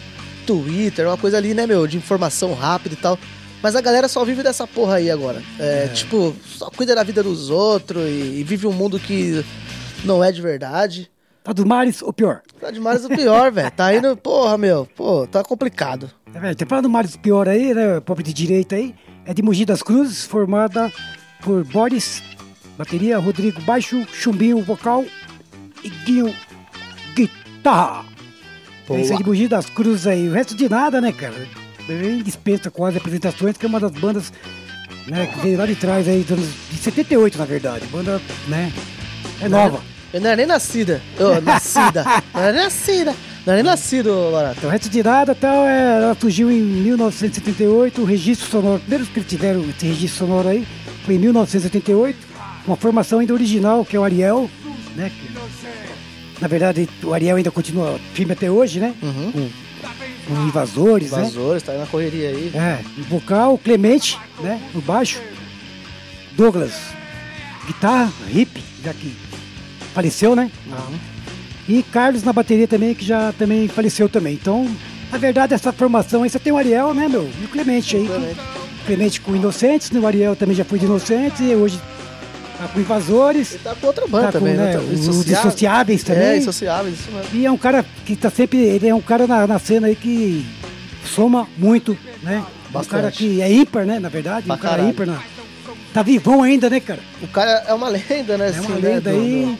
Twitter, 0.45 1.05
é 1.05 1.07
uma 1.07 1.17
coisa 1.17 1.37
ali, 1.37 1.53
né, 1.53 1.65
meu, 1.65 1.87
de 1.87 1.95
informação 1.95 2.53
rápida 2.53 2.95
e 2.95 2.97
tal. 2.97 3.17
Mas 3.61 3.75
a 3.75 3.81
galera 3.81 4.07
só 4.07 4.23
vive 4.23 4.43
dessa 4.43 4.67
porra 4.67 4.95
aí 4.95 5.09
agora. 5.09 5.41
É, 5.59 5.87
tipo, 5.87 6.35
só 6.45 6.69
cuida 6.69 6.93
da 6.93 7.03
vida 7.03 7.23
dos 7.23 7.49
outros 7.49 8.03
e, 8.07 8.39
e 8.39 8.43
vive 8.43 8.67
um 8.67 8.73
mundo 8.73 8.99
que 8.99 9.43
não 10.03 10.23
é 10.23 10.31
de 10.31 10.41
verdade. 10.41 11.09
Tá 11.43 11.53
dos 11.53 11.65
males, 11.65 12.01
o 12.01 12.11
pior. 12.11 12.41
Tá 12.59 12.69
demais 12.69 13.05
o 13.05 13.09
pior, 13.09 13.51
velho. 13.51 13.71
Tá 13.71 13.95
indo, 13.95 14.17
porra, 14.17 14.57
meu, 14.57 14.85
pô, 14.95 15.25
tá 15.25 15.43
complicado. 15.43 16.11
É 16.27 16.31
verdade, 16.33 16.57
tem 16.57 16.67
falando 16.67 16.83
do 16.83 16.89
males, 16.89 17.15
o 17.15 17.19
pior 17.19 17.47
aí, 17.47 17.73
né? 17.73 17.99
Pobre 18.01 18.21
de 18.21 18.33
direita 18.33 18.75
aí. 18.75 18.93
É 19.25 19.33
de 19.33 19.41
Mogi 19.41 19.65
das 19.65 19.81
Cruzes, 19.81 20.25
formada 20.25 20.91
por 21.41 21.63
Boris, 21.63 22.21
bateria, 22.77 23.17
Rodrigo 23.17 23.61
baixo, 23.61 24.05
Chumbinho 24.11 24.61
vocal 24.61 25.05
e 25.83 25.89
Guinho 25.89 26.33
guitarra. 27.15 28.05
É 28.89 29.01
isso 29.01 29.13
aí 29.13 29.17
de 29.17 29.23
Mogi 29.23 29.47
das 29.47 29.69
Cruzes 29.69 30.05
aí. 30.05 30.27
O 30.29 30.33
resto 30.33 30.55
de 30.55 30.69
nada, 30.69 31.01
né, 31.01 31.11
cara? 31.11 31.47
Bem 31.87 32.21
dispensa 32.21 32.69
com 32.69 32.85
as 32.85 32.95
apresentações, 32.95 33.55
que 33.57 33.65
é 33.65 33.69
uma 33.69 33.79
das 33.79 33.91
bandas 33.91 34.31
né, 35.07 35.25
que 35.27 35.39
veio 35.39 35.57
lá 35.57 35.65
de 35.65 35.75
trás 35.75 36.07
aí, 36.07 36.21
dos 36.21 36.31
anos 36.31 36.49
de 36.71 36.77
78, 36.77 37.37
na 37.37 37.45
verdade. 37.45 37.85
Banda, 37.87 38.21
né? 38.47 38.71
É 39.41 39.47
nova. 39.47 39.81
Eu 40.13 40.19
não 40.21 40.27
era 40.27 40.35
nem 40.37 40.45
nascida. 40.45 41.01
Eu, 41.17 41.39
nascida. 41.41 42.03
Não 42.33 42.41
era 42.41 42.51
nem 42.53 42.63
nascida. 42.63 43.11
Não 43.45 43.53
era 43.53 43.63
nem 43.63 43.71
nascido, 43.71 44.29
Barato. 44.33 44.55
Então, 44.57 44.69
resto 44.69 44.89
de 44.89 45.01
nada 45.01 45.33
tal, 45.33 45.65
é, 45.65 45.97
ela 46.03 46.17
surgiu 46.19 46.51
em 46.51 46.59
1978, 46.61 48.01
o 48.01 48.05
registro 48.05 48.49
sonoro, 48.49 48.79
primeiro 48.79 49.05
que 49.05 49.19
eles 49.19 49.29
tiveram 49.29 49.61
esse 49.69 49.85
registro 49.85 50.27
sonoro 50.27 50.49
aí, 50.49 50.67
foi 51.05 51.15
em 51.15 51.19
1978, 51.19 52.17
uma 52.67 52.75
formação 52.75 53.19
ainda 53.19 53.33
original, 53.33 53.85
que 53.85 53.95
é 53.95 53.99
o 53.99 54.03
Ariel, 54.03 54.49
né? 54.97 55.09
que- 55.09 55.37
na 56.41 56.47
verdade, 56.47 56.87
o 57.03 57.13
Ariel 57.13 57.37
ainda 57.37 57.49
continua 57.49 57.97
firme 58.13 58.33
até 58.33 58.51
hoje, 58.51 58.79
né? 58.79 58.93
Com, 59.31 59.49
com 60.27 60.33
invasores, 60.45 61.11
né? 61.11 61.19
Invasores, 61.19 61.63
tá 61.63 61.71
aí 61.71 61.77
na 61.79 61.85
correria 61.85 62.29
aí. 62.29 62.51
É, 62.53 62.79
vocal, 63.09 63.57
Clemente, 63.57 64.19
né? 64.41 64.61
No 64.73 64.81
baixo, 64.81 65.21
Douglas, 66.33 66.73
guitarra, 67.65 68.11
hip, 68.29 68.63
já 68.83 68.93
que 68.93 69.15
faleceu, 69.93 70.35
né? 70.35 70.51
E 71.67 71.83
Carlos 71.83 72.23
na 72.23 72.31
bateria 72.31 72.67
também, 72.67 72.93
que 72.93 73.05
já 73.05 73.33
também 73.33 73.67
faleceu 73.67 74.07
também. 74.07 74.33
Então, 74.33 74.69
na 75.11 75.17
verdade, 75.17 75.53
essa 75.53 75.71
formação 75.71 76.23
aí, 76.23 76.29
você 76.29 76.39
tem 76.39 76.53
o 76.53 76.57
Ariel, 76.57 76.93
né, 76.93 77.07
meu? 77.07 77.29
E 77.41 77.45
o 77.45 77.47
Clemente 77.47 77.95
aí. 77.97 78.05
Clemente. 78.05 78.39
O 78.39 78.85
Clemente 78.85 79.21
com 79.21 79.35
Inocentes, 79.35 79.91
né? 79.91 79.99
O 79.99 80.07
Ariel 80.07 80.35
também 80.35 80.55
já 80.55 80.63
foi 80.63 80.79
de 80.79 80.85
Inocentes 80.85 81.39
e 81.41 81.55
hoje 81.55 81.79
tá 82.57 82.67
com 82.67 82.79
Invasores. 82.79 83.53
Ele 83.53 83.63
tá 83.63 83.75
com 83.75 83.87
outra 83.87 84.07
banda 84.07 84.25
Tá 84.27 84.31
com, 84.33 84.39
também, 84.39 84.53
né, 84.55 84.73
né? 84.73 84.79
o 84.79 85.23
Dissociáveis 85.23 86.03
também. 86.03 86.23
É, 86.23 86.37
Dissociáveis, 86.39 86.99
isso 86.99 87.11
mesmo. 87.11 87.29
E 87.33 87.45
é 87.45 87.51
um 87.51 87.57
cara 87.57 87.85
que 88.05 88.15
tá 88.15 88.29
sempre. 88.29 88.57
Ele 88.59 88.87
é 88.87 88.93
um 88.95 89.01
cara 89.01 89.27
na, 89.27 89.45
na 89.47 89.59
cena 89.59 89.87
aí 89.87 89.95
que 89.95 90.45
soma 91.05 91.47
muito, 91.57 91.97
né? 92.23 92.43
Um 92.69 92.71
Bastante. 92.73 92.89
cara 93.01 93.11
que 93.11 93.41
é 93.41 93.51
ímpar, 93.51 93.85
né? 93.85 93.99
Na 93.99 94.09
verdade. 94.09 94.45
Pra 94.45 94.55
um 94.55 94.57
cara 94.57 94.75
caralho. 94.77 94.89
ímpar. 94.89 95.07
Na... 95.07 95.19
Tá 95.93 96.03
vivão 96.03 96.43
ainda, 96.43 96.69
né, 96.69 96.79
cara? 96.79 96.99
O 97.21 97.27
cara 97.27 97.63
é 97.67 97.73
uma 97.73 97.89
lenda, 97.89 98.37
né? 98.37 98.47
É 98.55 98.59
uma 98.61 98.73
assim, 98.75 98.81
né, 98.81 98.89
lenda 98.89 99.11
do- 99.11 99.17
aí. 99.17 99.57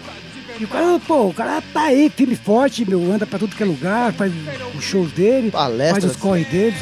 E 0.60 0.64
o 0.64 0.68
cara, 0.68 1.00
pô, 1.06 1.28
o 1.28 1.34
cara 1.36 1.62
tá 1.72 1.82
aí, 1.84 2.10
firme 2.10 2.34
e 2.34 2.36
forte, 2.36 2.84
meu, 2.84 3.14
anda 3.14 3.28
pra 3.28 3.38
tudo 3.38 3.56
que 3.56 3.62
é 3.62 3.66
lugar, 3.66 4.12
faz 4.14 4.34
os 4.76 4.84
shows 4.84 5.12
dele, 5.12 5.52
Palestras, 5.52 6.04
faz 6.04 6.16
os 6.16 6.18
corre 6.20 6.46
dele. 6.46 6.76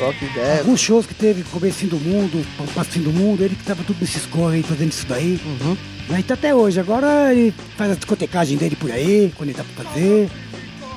Alguns 0.59 0.79
shows 0.79 1.05
que 1.05 1.13
teve 1.13 1.43
começo 1.43 1.85
do 1.87 1.97
mundo, 1.97 2.41
passo 2.73 2.91
fim 2.91 3.01
do 3.01 3.11
mundo, 3.11 3.43
ele 3.43 3.53
que 3.53 3.63
tava 3.65 3.83
tudo 3.83 3.97
nesses 3.99 4.25
corre 4.27 4.57
aí, 4.57 4.63
fazendo 4.63 4.91
isso 4.93 5.05
daí. 5.05 5.41
Uhum. 5.45 5.75
Né? 6.09 6.19
Então 6.19 6.35
até 6.35 6.53
hoje, 6.53 6.79
agora 6.79 7.33
ele 7.33 7.53
faz 7.77 7.91
a 7.91 7.95
discotecagem 7.95 8.57
dele 8.57 8.75
por 8.75 8.91
aí, 8.91 9.31
quando 9.35 9.49
ele 9.49 9.57
dá 9.57 9.63
pra 9.63 9.83
fazer. 9.83 10.29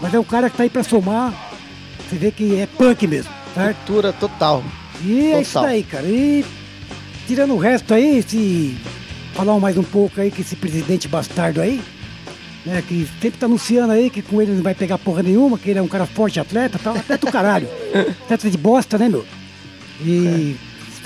Mas 0.01 0.15
é 0.15 0.19
um 0.19 0.25
cara 0.25 0.49
que 0.51 0.57
tá 0.57 0.63
aí 0.63 0.71
pra 0.71 0.83
somar. 0.85 1.33
Você 2.09 2.17
vê 2.17 2.31
que 2.31 2.61
é 2.61 2.67
punk 2.67 3.07
mesmo, 3.07 3.33
certo? 3.55 3.77
Cultura 3.79 4.13
total. 4.13 4.65
E 5.03 5.33
é 5.33 5.41
isso 5.41 5.53
Total. 5.53 5.69
daí, 5.69 5.83
cara. 5.83 6.07
E 6.07 6.45
tirando 7.27 7.55
o 7.55 7.59
resto 7.59 7.93
aí, 7.95 8.23
se 8.23 8.77
falar 9.35 9.59
mais 9.61 9.77
um 9.77 9.83
pouco 9.83 10.21
aí 10.21 10.31
que 10.31 10.41
esse 10.41 10.57
presidente 10.57 11.07
bastardo 11.07 11.61
aí, 11.61 11.81
né, 12.65 12.83
que 12.87 13.07
sempre 13.21 13.39
tá 13.39 13.47
anunciando 13.47 13.93
aí 13.93 14.11
que 14.11 14.23
com 14.23 14.43
ele 14.43 14.53
não 14.53 14.63
vai 14.63 14.75
pegar 14.75 14.99
porra 14.99 15.23
nenhuma, 15.23 15.59
que 15.59 15.71
ele 15.71 15.79
é 15.79 15.83
um 15.83 15.89
cara 15.89 16.07
forte 16.07 16.41
atleta, 16.41 16.79
tal, 16.83 16.97
atleta 16.97 17.27
do 17.27 17.33
caralho. 17.33 17.69
atleta 18.25 18.51
de 18.51 18.59
bosta, 18.59 18.99
né, 18.99 19.09
meu? 19.09 19.25
E 20.01 20.57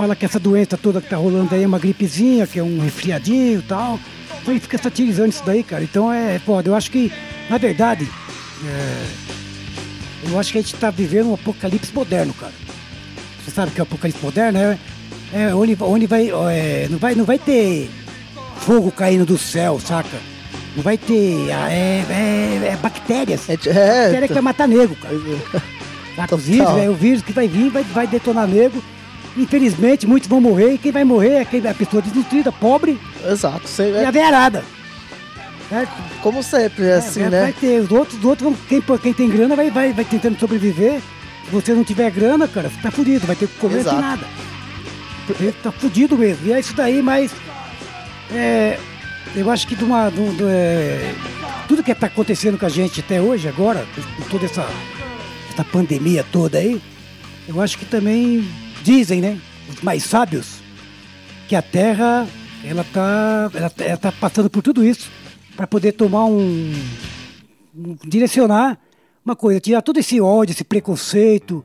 fala 0.03 0.16
que 0.16 0.24
essa 0.24 0.40
doença 0.40 0.76
toda 0.76 1.00
que 1.00 1.09
tá 1.09 1.16
rolando 1.16 1.55
aí 1.55 1.62
é 1.62 1.66
uma 1.66 1.78
gripezinha, 1.78 2.44
que 2.44 2.59
é 2.59 2.62
um 2.62 2.80
resfriadinho 2.80 3.61
e 3.61 3.62
tal. 3.62 4.00
Então 4.40 4.53
ele 4.53 4.59
fica 4.59 4.76
satirizando 4.76 5.28
isso 5.28 5.44
daí, 5.46 5.62
cara. 5.62 5.84
Então 5.84 6.12
é 6.12 6.40
foda. 6.40 6.68
Eu 6.68 6.74
acho 6.74 6.90
que, 6.90 7.12
na 7.48 7.57
verdade, 7.57 8.11
é, 8.66 9.05
eu 10.28 10.40
acho 10.40 10.50
que 10.50 10.59
a 10.59 10.61
gente 10.61 10.74
tá 10.74 10.90
vivendo 10.90 11.30
um 11.30 11.34
apocalipse 11.34 11.94
moderno, 11.94 12.34
cara. 12.34 12.53
Você 13.44 13.53
sabe 13.53 13.70
o 13.70 13.74
que 13.74 13.80
é 13.80 13.82
o 13.82 13.86
apocalipse 13.86 14.20
moderno? 14.24 14.59
É, 14.59 14.78
é 15.34 15.55
onde, 15.55 15.76
onde 15.80 16.07
vai, 16.09 16.30
é, 16.50 16.88
não 16.90 16.98
vai. 16.98 17.14
Não 17.14 17.24
vai 17.24 17.38
ter 17.38 17.88
fogo 18.57 18.90
caindo 18.90 19.24
do 19.24 19.38
céu, 19.38 19.78
saca? 19.78 20.18
Não 20.74 20.82
vai 20.82 20.98
ter. 20.98 21.53
ah, 21.53 21.70
É, 21.70 22.05
é, 22.11 22.70
é 22.72 22.76
bactérias. 22.82 23.48
É, 23.48 23.57
Bactéria 23.57 24.24
é, 24.24 24.26
que 24.26 24.34
vai 24.34 24.42
matar 24.42 24.66
nego, 24.66 24.96
cara. 24.96 25.14
Saca? 26.16 26.34
Os 26.34 26.44
vírus, 26.44 26.76
é 26.76 26.90
o 26.90 26.94
vírus 26.94 27.22
que 27.22 27.32
vai 27.32 27.46
vir, 27.46 27.70
vai, 27.70 27.84
vai 27.84 28.07
detonar 28.09 28.48
nego. 28.48 28.82
Infelizmente, 29.37 30.07
muitos 30.07 30.28
vão 30.28 30.41
morrer. 30.41 30.74
E 30.74 30.78
quem 30.78 30.93
vai 30.93 31.05
morrer 31.05 31.47
é 31.53 31.68
a 31.68 31.74
pessoa 31.74 32.03
desnutrida, 32.03 32.53
pobre 32.53 32.99
exato. 33.24 33.66
Você, 33.66 33.91
e 33.91 33.97
a 33.99 34.09
é, 34.09 34.12
veiarada. 34.12 34.64
Certo? 35.68 35.91
como 36.20 36.43
sempre, 36.43 36.85
é 36.85 36.95
assim, 36.97 37.22
É, 37.22 37.30
né? 37.30 37.43
Vai 37.45 37.53
ter, 37.53 37.80
os 37.80 37.91
outros, 37.91 38.18
os 38.18 38.24
outros 38.24 38.51
vão, 38.51 38.59
quem, 38.68 38.83
quem 38.99 39.12
tem 39.14 39.30
grana 39.30 39.57
vai, 39.57 39.70
vai, 39.70 39.93
vai 39.93 40.05
tentando 40.05 40.39
sobreviver. 40.39 41.01
Se 41.47 41.51
você 41.51 41.72
não 41.72 41.83
tiver 41.83 42.11
grana, 42.11 42.47
cara, 42.47 42.68
você 42.68 42.80
tá 42.80 42.91
fudido, 42.91 43.26
vai 43.26 43.37
ter 43.37 43.49
que 43.49 43.59
comer 43.59 43.78
Exato. 43.78 43.97
sem 43.97 44.05
nada. 44.05 44.26
Você 45.26 45.55
tá 45.62 45.72
fudido 45.72 46.16
mesmo. 46.16 46.47
E 46.47 46.53
é 46.53 46.61
isso 46.61 46.74
daí, 46.74 47.03
mas. 47.03 47.33
É, 48.30 48.78
eu 49.35 49.51
acho 49.51 49.66
que 49.66 49.74
de 49.74 49.85
uma. 49.85 50.11
de 50.11 50.37
de, 50.37 50.45
é, 50.45 51.14
tudo 51.66 51.83
que 51.83 51.95
tá 51.95 52.07
acontecendo 52.07 52.59
com 52.59 52.66
a 52.66 52.68
gente 52.68 53.01
até 53.01 53.20
hoje, 53.20 53.49
agora, 53.49 53.87
com 54.16 54.28
toda 54.28 54.45
essa, 54.45 54.66
essa 55.51 55.64
pandemia 55.64 56.24
toda 56.30 56.59
aí, 56.59 56.80
eu 57.49 57.61
acho 57.61 57.78
que 57.78 57.85
também 57.87 58.47
dizem, 58.83 59.20
né? 59.20 59.39
Os 59.68 59.80
mais 59.80 60.03
sábios, 60.05 60.61
que 61.49 61.55
a 61.57 61.62
Terra, 61.62 62.26
ela 62.64 62.85
tá, 62.85 63.51
ela, 63.55 63.70
tá- 63.70 63.85
ela 63.85 63.97
tá 63.97 64.12
passando 64.12 64.51
por 64.51 64.62
tudo 64.62 64.85
isso 64.85 65.11
para 65.57 65.66
poder 65.66 65.93
tomar 65.93 66.24
um, 66.26 66.72
um- 67.76 67.97
direcionar 68.05 68.78
uma 69.24 69.37
coisa, 69.37 69.61
tirar 69.61 69.83
todo 69.83 69.99
esse 69.99 70.20
ódio, 70.20 70.53
esse 70.53 70.64
preconceito, 70.64 71.64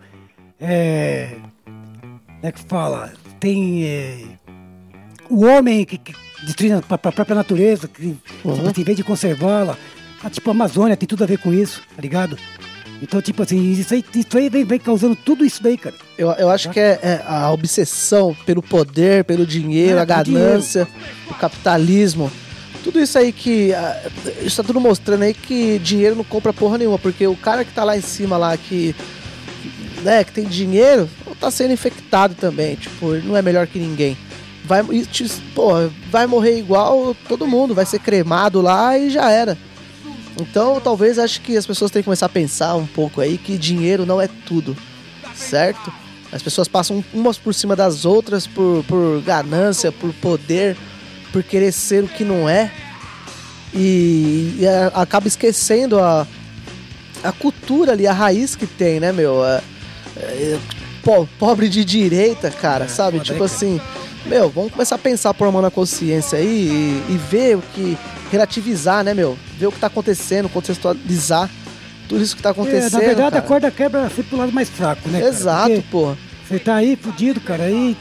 é, 0.59 1.35
é 2.43 2.51
que 2.51 2.61
fala, 2.61 3.13
tem 3.39 3.83
é, 3.85 4.23
o 5.29 5.43
homem 5.45 5.83
que, 5.85 5.97
que 5.97 6.13
a 6.71 6.81
pró- 6.97 7.11
própria 7.11 7.35
natureza, 7.35 7.87
que 7.87 8.15
assim, 8.69 8.81
em 8.81 8.83
vez 8.83 8.95
de 8.97 9.03
conservá-la, 9.03 9.75
ah, 10.23 10.29
tipo 10.29 10.49
a 10.49 10.53
Amazônia 10.53 10.95
tem 10.97 11.07
tudo 11.07 11.23
a 11.23 11.27
ver 11.27 11.39
com 11.39 11.51
isso, 11.53 11.81
tá 11.95 12.01
ligado? 12.01 12.37
Então, 13.01 13.21
tipo 13.21 13.43
assim, 13.43 13.71
isso 13.71 13.93
aí, 13.93 14.03
isso 14.15 14.37
aí 14.37 14.49
vem, 14.49 14.63
vem 14.65 14.79
causando 14.79 15.15
tudo 15.15 15.45
isso 15.45 15.61
daí, 15.61 15.77
cara. 15.77 15.95
Eu, 16.17 16.31
eu 16.31 16.49
acho 16.49 16.69
que 16.71 16.79
é, 16.79 16.99
é 17.03 17.23
a 17.27 17.51
obsessão 17.51 18.35
pelo 18.45 18.61
poder, 18.63 19.23
pelo 19.23 19.45
dinheiro, 19.45 19.97
É, 19.97 20.01
a 20.01 20.05
ganância, 20.05 20.87
o 21.29 21.33
capitalismo. 21.35 22.31
Tudo 22.83 22.99
isso 22.99 23.17
aí 23.19 23.31
que. 23.31 23.71
Isso 24.41 24.57
tá 24.57 24.63
tudo 24.63 24.79
mostrando 24.79 25.23
aí 25.23 25.33
que 25.33 25.77
dinheiro 25.79 26.15
não 26.15 26.23
compra 26.23 26.51
porra 26.53 26.77
nenhuma, 26.77 26.97
porque 26.97 27.27
o 27.27 27.35
cara 27.35 27.63
que 27.65 27.71
tá 27.73 27.83
lá 27.83 27.95
em 27.97 28.01
cima 28.01 28.37
lá 28.37 28.55
que. 28.57 28.95
Né, 30.03 30.23
que 30.23 30.31
tem 30.31 30.45
dinheiro, 30.45 31.09
tá 31.39 31.51
sendo 31.51 31.73
infectado 31.73 32.33
também. 32.35 32.75
Tipo, 32.75 33.13
não 33.15 33.35
é 33.35 33.41
melhor 33.41 33.67
que 33.67 33.77
ninguém. 33.79 34.17
Vai, 34.63 34.83
te- 35.05 35.25
pô, 35.55 35.71
vai 36.09 36.27
morrer 36.27 36.57
igual 36.57 37.15
todo 37.27 37.47
mundo, 37.47 37.73
vai 37.75 37.85
ser 37.85 37.99
cremado 37.99 38.61
lá 38.61 38.97
e 38.97 39.09
já 39.09 39.29
era. 39.31 39.57
Então, 40.39 40.79
talvez 40.79 41.17
acho 41.17 41.41
que 41.41 41.57
as 41.57 41.65
pessoas 41.65 41.89
têm 41.91 42.01
que 42.01 42.05
começar 42.05 42.27
a 42.27 42.29
pensar 42.29 42.75
um 42.75 42.85
pouco 42.85 43.19
aí 43.21 43.37
que 43.37 43.57
dinheiro 43.57 44.05
não 44.05 44.21
é 44.21 44.27
tudo, 44.45 44.75
certo? 45.35 45.91
As 46.31 46.41
pessoas 46.43 46.67
passam 46.67 47.03
umas 47.13 47.37
por 47.37 47.53
cima 47.53 47.75
das 47.75 48.05
outras 48.05 48.45
por, 48.45 48.83
por 48.87 49.21
ganância, 49.21 49.91
por 49.91 50.13
poder, 50.15 50.77
por 51.31 51.41
querer 51.41 51.71
ser 51.71 52.03
o 52.03 52.07
que 52.07 52.23
não 52.23 52.47
é 52.47 52.71
e, 53.73 54.57
e 54.59 54.67
a- 54.67 54.87
acaba 55.01 55.27
esquecendo 55.27 55.99
a, 55.99 56.27
a 57.23 57.31
cultura 57.31 57.93
ali, 57.93 58.05
a 58.07 58.13
raiz 58.13 58.55
que 58.55 58.67
tem, 58.67 58.99
né, 58.99 59.11
meu? 59.11 59.43
É- 59.45 59.61
é- 60.17 60.59
po- 61.03 61.27
pobre 61.39 61.69
de 61.69 61.83
direita, 61.85 62.49
cara, 62.51 62.87
sabe? 62.87 63.17
foda, 63.19 63.31
Tipo 63.31 63.43
assim, 63.43 63.81
meu, 64.25 64.49
vamos 64.49 64.71
começar 64.71 64.95
a 64.95 64.99
pensar 64.99 65.33
por 65.33 65.45
uma 65.45 65.53
mão 65.53 65.61
na 65.61 65.71
consciência 65.71 66.37
aí 66.37 67.03
e, 67.09 67.13
e 67.13 67.17
ver 67.17 67.57
o 67.57 67.61
que. 67.73 67.97
Relativizar, 68.31 69.03
né, 69.03 69.13
meu? 69.13 69.37
Ver 69.57 69.67
o 69.67 69.71
que 69.71 69.79
tá 69.79 69.87
acontecendo, 69.87 70.49
contextualizar 70.49 71.49
tudo 72.07 72.23
isso 72.23 72.35
que 72.35 72.41
tá 72.41 72.49
É, 72.49 72.51
acontecendo. 72.51 72.93
na 72.93 72.99
verdade, 72.99 73.31
cara. 73.31 73.39
a 73.39 73.47
corda 73.47 73.71
quebra 73.71 74.07
sempre 74.09 74.23
pro 74.23 74.37
lado 74.37 74.51
mais 74.53 74.69
fraco, 74.69 75.07
né? 75.09 75.19
cara? 75.19 75.29
Exato, 75.31 75.69
Porque 75.69 75.83
pô. 75.91 76.15
Você 76.47 76.59
tá 76.59 76.75
aí 76.75 76.95
fudido, 76.95 77.41
cara, 77.41 77.63
aí. 77.63 77.97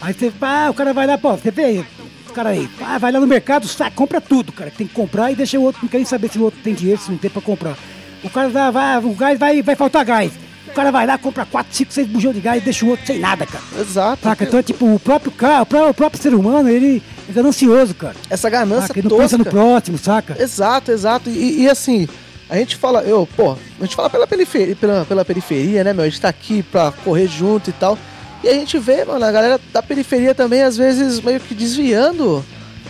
Aí 0.00 0.14
você. 0.14 0.32
Ah, 0.40 0.68
o 0.70 0.74
cara 0.74 0.94
vai 0.94 1.06
lá, 1.06 1.18
pô, 1.18 1.32
você 1.36 1.50
vê. 1.50 1.84
O 2.28 2.32
cara 2.32 2.50
aí, 2.50 2.68
ah, 2.80 2.98
vai 2.98 3.10
lá 3.12 3.20
no 3.20 3.26
mercado, 3.26 3.66
sai, 3.66 3.90
compra 3.90 4.20
tudo, 4.20 4.52
cara, 4.52 4.70
tem 4.70 4.86
que 4.86 4.94
comprar 4.94 5.30
e 5.32 5.34
deixa 5.34 5.58
o 5.58 5.62
outro, 5.62 5.80
não 5.82 5.88
quer 5.88 5.96
nem 5.98 6.06
saber 6.06 6.30
se 6.30 6.38
o 6.38 6.42
outro 6.42 6.60
tem 6.62 6.72
dinheiro, 6.74 7.00
se 7.00 7.10
não 7.10 7.18
tem 7.18 7.30
pra 7.30 7.42
comprar. 7.42 7.76
O 8.22 8.30
cara 8.30 8.48
vai, 8.48 8.70
vai 8.70 8.98
o 8.98 9.14
gás 9.14 9.38
vai, 9.38 9.62
vai 9.62 9.74
faltar 9.76 10.04
gás. 10.04 10.32
O 10.68 10.70
cara 10.72 10.90
vai 10.92 11.06
lá, 11.06 11.18
compra 11.18 11.44
4, 11.46 11.74
5, 11.74 11.92
6 11.92 12.06
bujão 12.06 12.32
de 12.32 12.40
gás 12.40 12.60
e 12.62 12.64
deixa 12.64 12.84
o 12.84 12.90
outro 12.90 13.06
sem 13.06 13.18
nada, 13.18 13.44
cara. 13.46 13.64
Exato. 13.80 14.22
Saca? 14.22 14.44
Então, 14.44 14.62
tipo, 14.62 14.86
o 14.94 15.00
próprio 15.00 15.32
carro, 15.32 15.62
o 15.62 15.66
pró- 15.66 15.88
o 15.90 15.94
próprio 15.94 16.22
ser 16.22 16.34
humano, 16.34 16.68
ele 16.68 17.02
é 17.28 17.32
ganancioso, 17.32 17.94
cara. 17.94 18.16
Essa 18.30 18.48
ganância? 18.48 18.92
Ele 18.96 19.08
não 19.08 19.18
pensa 19.18 19.36
no 19.36 19.44
tosca. 19.44 19.58
próximo, 19.58 19.98
saca? 19.98 20.42
Exato, 20.42 20.90
exato. 20.90 21.28
E, 21.28 21.62
e 21.62 21.68
assim, 21.68 22.08
a 22.48 22.56
gente 22.56 22.76
fala, 22.76 23.02
eu, 23.02 23.28
pô, 23.36 23.52
a 23.52 23.84
gente 23.84 23.94
fala 23.94 24.08
pela 24.08 24.26
periferia, 24.26 24.74
pela, 24.74 25.04
pela 25.04 25.24
periferia, 25.24 25.84
né, 25.84 25.92
meu? 25.92 26.04
A 26.04 26.08
gente 26.08 26.20
tá 26.20 26.28
aqui 26.28 26.62
pra 26.62 26.90
correr 26.90 27.26
junto 27.26 27.68
e 27.68 27.72
tal. 27.72 27.98
E 28.42 28.48
a 28.48 28.54
gente 28.54 28.78
vê, 28.78 29.04
mano, 29.04 29.24
a 29.24 29.32
galera 29.32 29.60
da 29.72 29.82
periferia 29.82 30.34
também, 30.34 30.62
às 30.62 30.76
vezes, 30.76 31.20
meio 31.20 31.40
que 31.40 31.54
desviando 31.54 32.44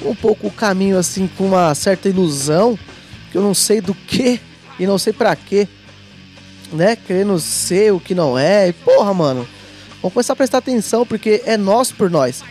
um 0.04 0.14
pouco 0.14 0.46
o 0.46 0.52
caminho, 0.52 0.96
assim, 0.96 1.28
com 1.36 1.46
uma 1.46 1.74
certa 1.74 2.08
ilusão, 2.08 2.78
que 3.32 3.38
eu 3.38 3.42
não 3.42 3.54
sei 3.54 3.80
do 3.80 3.94
que 3.94 4.40
e 4.78 4.86
não 4.86 4.98
sei 4.98 5.12
pra 5.12 5.34
quê, 5.34 5.66
né? 6.72 6.94
Querendo 6.94 7.38
ser 7.40 7.92
o 7.92 7.98
que 7.98 8.14
não 8.14 8.38
é. 8.38 8.68
E, 8.68 8.72
porra, 8.72 9.12
mano, 9.12 9.48
vamos 10.00 10.14
começar 10.14 10.34
a 10.34 10.36
prestar 10.36 10.58
atenção, 10.58 11.04
porque 11.04 11.42
é 11.44 11.56
nós 11.56 11.90
por 11.90 12.08
nós. 12.08 12.44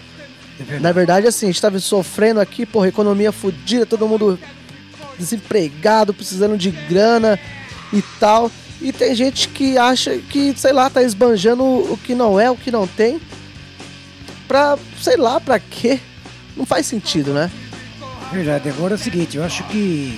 Na 0.82 0.92
verdade, 0.92 1.28
assim, 1.28 1.48
a 1.48 1.50
gente 1.50 1.62
tava 1.62 1.80
sofrendo 1.80 2.40
aqui, 2.40 2.66
porra, 2.66 2.88
economia 2.88 3.32
fodida, 3.32 3.86
todo 3.86 4.08
mundo 4.08 4.40
desempregado, 5.18 6.14
precisando 6.14 6.58
de 6.58 6.72
grana 6.72 7.40
e 7.92 8.02
tal. 8.20 8.52
E 8.82 8.92
tem 8.92 9.16
gente 9.16 9.50
que 9.50 9.78
acha 9.78 10.18
que, 10.18 10.54
sei 10.58 10.72
lá, 10.72 10.90
tá 10.90 11.02
esbanjando 11.02 11.64
o 11.64 11.98
que 11.98 12.14
não 12.14 12.40
é, 12.40 12.50
o 12.50 12.56
que 12.56 12.72
não 12.72 12.88
tem. 12.88 13.20
Pra, 14.48 14.78
sei 15.02 15.18
lá, 15.18 15.40
pra 15.40 15.60
quê? 15.60 16.00
Não 16.56 16.66
faz 16.66 16.86
sentido, 16.86 17.34
né? 17.34 17.52
Verdade, 18.32 18.70
agora 18.70 18.94
é 18.94 18.96
o 18.96 19.00
seguinte, 19.00 19.38
eu 19.38 19.44
acho 19.44 19.64
que 19.66 20.18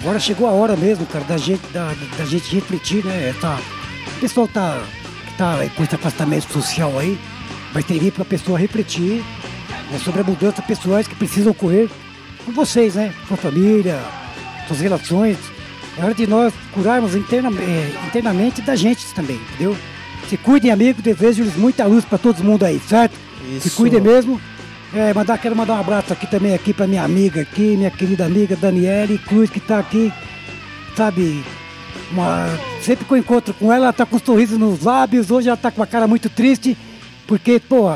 agora 0.00 0.18
chegou 0.18 0.46
a 0.48 0.52
hora 0.52 0.74
mesmo, 0.76 1.04
cara, 1.06 1.24
da 1.24 1.36
gente, 1.36 1.66
da, 1.68 1.92
da 2.16 2.24
gente 2.24 2.54
refletir, 2.54 3.04
né? 3.04 3.34
Tá, 3.40 3.58
o 4.16 4.20
pessoal 4.20 4.48
tá, 4.48 4.82
que 5.26 5.36
tá 5.36 5.58
com 5.76 5.82
esse 5.82 5.94
afastamento 5.94 6.50
social 6.52 6.98
aí, 6.98 7.18
vai 7.72 7.82
ter 7.82 7.94
que 7.94 8.00
vir 8.00 8.12
pra 8.12 8.24
pessoa 8.24 8.58
refletir 8.58 9.22
né, 9.90 9.98
sobre 10.04 10.20
a 10.20 10.24
mudança 10.24 10.62
pessoais 10.62 11.06
que 11.06 11.14
precisam 11.14 11.52
ocorrer 11.52 11.88
com 12.44 12.52
vocês, 12.52 12.94
né? 12.94 13.12
Com 13.28 13.34
a 13.34 13.36
família, 13.36 13.98
suas 14.66 14.80
relações. 14.80 15.36
É 15.98 16.04
hora 16.04 16.14
de 16.14 16.26
nós 16.26 16.52
curarmos 16.72 17.14
interna, 17.14 17.50
eh, 17.60 17.92
internamente 18.06 18.62
da 18.62 18.76
gente 18.76 19.04
também, 19.14 19.36
entendeu? 19.36 19.76
Se 20.28 20.36
cuidem, 20.36 20.70
amigos, 20.70 21.02
desejo-lhes 21.02 21.56
muita 21.56 21.84
luz 21.86 22.04
pra 22.04 22.18
todo 22.18 22.42
mundo 22.44 22.64
aí, 22.64 22.80
certo? 22.88 23.16
Se 23.60 23.68
Isso. 23.68 23.76
cuidem 23.76 24.00
mesmo. 24.00 24.40
É, 24.94 25.12
mandar, 25.12 25.36
quero 25.38 25.54
mandar 25.54 25.74
um 25.74 25.80
abraço 25.80 26.12
aqui 26.12 26.26
também 26.26 26.54
aqui 26.54 26.72
pra 26.72 26.86
minha 26.86 27.02
amiga 27.02 27.42
aqui, 27.42 27.76
minha 27.76 27.90
querida 27.90 28.24
amiga 28.24 28.56
Daniele 28.56 29.18
Cruz, 29.18 29.50
que 29.50 29.60
tá 29.60 29.78
aqui, 29.78 30.10
sabe, 30.96 31.44
uma- 32.10 32.48
sempre 32.80 33.04
que 33.04 33.12
eu 33.12 33.18
encontro 33.18 33.52
com 33.52 33.70
ela, 33.72 33.86
ela 33.86 33.92
tá 33.92 34.06
com 34.06 34.16
um 34.16 34.20
sorriso 34.20 34.58
nos 34.58 34.82
lábios, 34.84 35.30
hoje 35.30 35.48
ela 35.48 35.56
tá 35.58 35.70
com 35.70 35.80
uma 35.80 35.86
cara 35.86 36.06
muito 36.06 36.30
triste, 36.30 36.74
porque, 37.28 37.60
pô, 37.60 37.94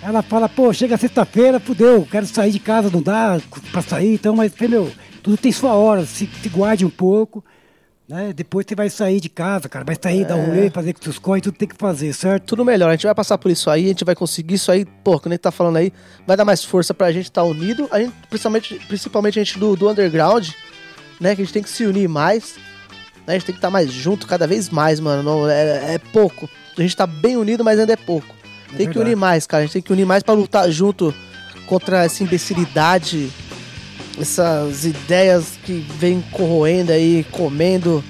ela 0.00 0.22
fala, 0.22 0.48
pô, 0.48 0.72
chega 0.72 0.96
sexta-feira, 0.96 1.58
fudeu, 1.58 2.06
quero 2.08 2.24
sair 2.26 2.52
de 2.52 2.60
casa, 2.60 2.88
não 2.88 3.02
dá 3.02 3.40
pra 3.72 3.82
sair, 3.82 4.14
então, 4.14 4.36
mas, 4.36 4.52
meu, 4.56 4.90
tudo 5.20 5.36
tem 5.36 5.50
sua 5.50 5.74
hora, 5.74 6.06
se, 6.06 6.30
se 6.40 6.48
guarde 6.48 6.86
um 6.86 6.90
pouco, 6.90 7.44
né? 8.08 8.32
Depois 8.32 8.64
você 8.64 8.76
vai 8.76 8.88
sair 8.88 9.18
de 9.18 9.28
casa, 9.28 9.68
cara, 9.68 9.84
vai 9.84 9.96
sair, 10.00 10.24
dar 10.24 10.36
um 10.36 10.46
rolê, 10.46 10.70
fazer 10.70 10.92
com 10.92 11.02
seus 11.02 11.18
corres, 11.18 11.42
tudo 11.42 11.56
tem 11.56 11.66
que 11.66 11.74
fazer, 11.76 12.12
certo? 12.12 12.44
Tudo 12.44 12.64
melhor, 12.64 12.88
a 12.88 12.92
gente 12.92 13.04
vai 13.04 13.14
passar 13.16 13.36
por 13.36 13.50
isso 13.50 13.68
aí, 13.68 13.86
a 13.86 13.88
gente 13.88 14.04
vai 14.04 14.14
conseguir 14.14 14.54
isso 14.54 14.70
aí, 14.70 14.84
pô, 14.84 15.18
quando 15.18 15.32
a 15.32 15.34
gente 15.34 15.42
tá 15.42 15.50
falando 15.50 15.78
aí, 15.78 15.92
vai 16.24 16.36
dar 16.36 16.44
mais 16.44 16.64
força 16.64 16.94
pra 16.94 17.10
gente 17.10 17.24
estar 17.24 17.42
unido, 17.42 17.88
a 17.90 17.98
gente, 17.98 18.14
principalmente, 18.30 18.74
principalmente 18.86 19.40
a 19.40 19.42
gente 19.42 19.58
do, 19.58 19.74
do 19.74 19.90
underground, 19.90 20.50
né, 21.20 21.34
que 21.34 21.42
a 21.42 21.44
gente 21.44 21.54
tem 21.54 21.64
que 21.64 21.70
se 21.70 21.84
unir 21.84 22.08
mais, 22.08 22.54
né, 23.26 23.28
a 23.28 23.32
gente 23.32 23.46
tem 23.46 23.54
que 23.54 23.58
estar 23.58 23.70
mais 23.70 23.90
junto 23.90 24.24
cada 24.24 24.46
vez 24.46 24.68
mais, 24.68 25.00
mano, 25.00 25.22
não, 25.24 25.50
é, 25.50 25.94
é 25.94 25.98
pouco, 25.98 26.48
a 26.78 26.80
gente 26.80 26.96
tá 26.96 27.08
bem 27.08 27.36
unido, 27.36 27.64
mas 27.64 27.80
ainda 27.80 27.92
é 27.92 27.96
pouco. 27.96 28.41
Tem 28.76 28.86
que 28.86 28.94
verdade. 28.94 29.00
unir 29.00 29.16
mais, 29.16 29.46
cara. 29.46 29.62
A 29.62 29.66
gente 29.66 29.72
tem 29.74 29.82
que 29.82 29.92
unir 29.92 30.04
mais 30.06 30.22
pra 30.22 30.34
lutar 30.34 30.70
junto 30.70 31.14
contra 31.66 32.04
essa 32.04 32.22
imbecilidade, 32.22 33.30
essas 34.20 34.84
ideias 34.84 35.58
que 35.64 35.84
vêm 35.98 36.22
corroendo 36.32 36.92
aí, 36.92 37.24
comendo 37.30 38.02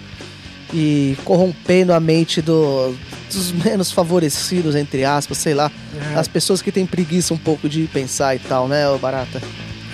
e 0.73 1.17
corrompendo 1.25 1.93
a 1.93 2.01
mente 2.01 2.41
do- 2.41 2.95
dos 3.31 3.53
menos 3.53 3.91
favorecidos, 3.93 4.75
entre 4.75 5.05
aspas, 5.05 5.39
sei 5.39 5.55
lá. 5.55 5.71
É. 6.15 6.19
As 6.19 6.27
pessoas 6.29 6.61
que 6.63 6.73
têm 6.73 6.87
preguiça 6.87 7.33
um 7.35 7.39
pouco 7.39 7.69
de 7.69 7.87
pensar 7.93 8.35
e 8.35 8.39
tal, 8.39 8.67
né, 8.69 8.89
ô 8.89 8.99
Barata? 8.99 9.41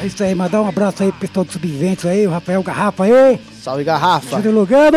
É 0.00 0.06
isso 0.06 0.22
aí, 0.22 0.34
mandar 0.34 0.62
um 0.62 0.68
abraço 0.68 1.02
aí 1.02 1.10
pro 1.10 1.26
pessoal 1.26 1.44
do 1.44 1.52
Subventos 1.52 2.06
aí, 2.06 2.26
o 2.26 2.30
Rafael 2.30 2.62
Garrafa 2.62 3.04
aí, 3.04 3.38
Salve, 3.60 3.82
garrafa! 3.82 4.36
Júlio 4.36 4.52
Lugano, 4.60 4.96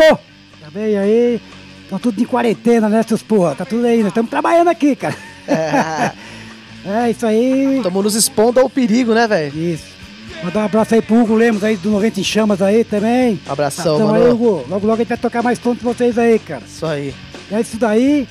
também 0.64 0.96
aí. 0.96 1.40
Estão 1.82 1.98
tudo 1.98 2.22
em 2.22 2.24
quarentena, 2.24 2.88
né, 2.88 3.02
seus 3.02 3.22
porra? 3.22 3.54
Tá 3.56 3.64
tudo 3.64 3.84
aí, 3.86 3.98
nós 3.98 4.08
estamos 4.08 4.30
trabalhando 4.30 4.68
aqui, 4.68 4.94
cara. 4.96 5.16
É, 5.48 6.12
É 6.84 7.10
isso 7.10 7.24
aí. 7.26 7.76
Estamos 7.76 8.04
nos 8.04 8.14
expondo 8.14 8.58
ao 8.60 8.68
perigo, 8.68 9.14
né, 9.14 9.26
velho? 9.28 9.56
Isso. 9.56 9.92
Mandar 10.42 10.60
um 10.60 10.64
abraço 10.64 10.94
aí 10.94 11.00
pro 11.02 11.20
Hugo 11.22 11.34
Lemos 11.36 11.62
aí 11.62 11.76
do 11.76 11.90
90 11.90 12.18
em 12.20 12.24
Chamas 12.24 12.60
aí 12.60 12.82
também. 12.82 13.40
Abração, 13.48 13.94
Então 13.96 14.08
mano. 14.08 14.24
aí, 14.24 14.30
Hugo. 14.32 14.64
Logo, 14.68 14.86
logo 14.86 14.94
a 14.94 14.96
gente 14.96 15.08
vai 15.08 15.16
tocar 15.18 15.42
mais 15.42 15.58
som 15.60 15.76
pra 15.76 15.92
vocês 15.92 16.18
aí, 16.18 16.38
cara. 16.40 16.62
Isso 16.66 16.84
aí. 16.84 17.14
É 17.50 17.60
isso 17.60 17.76
daí. 17.76 18.26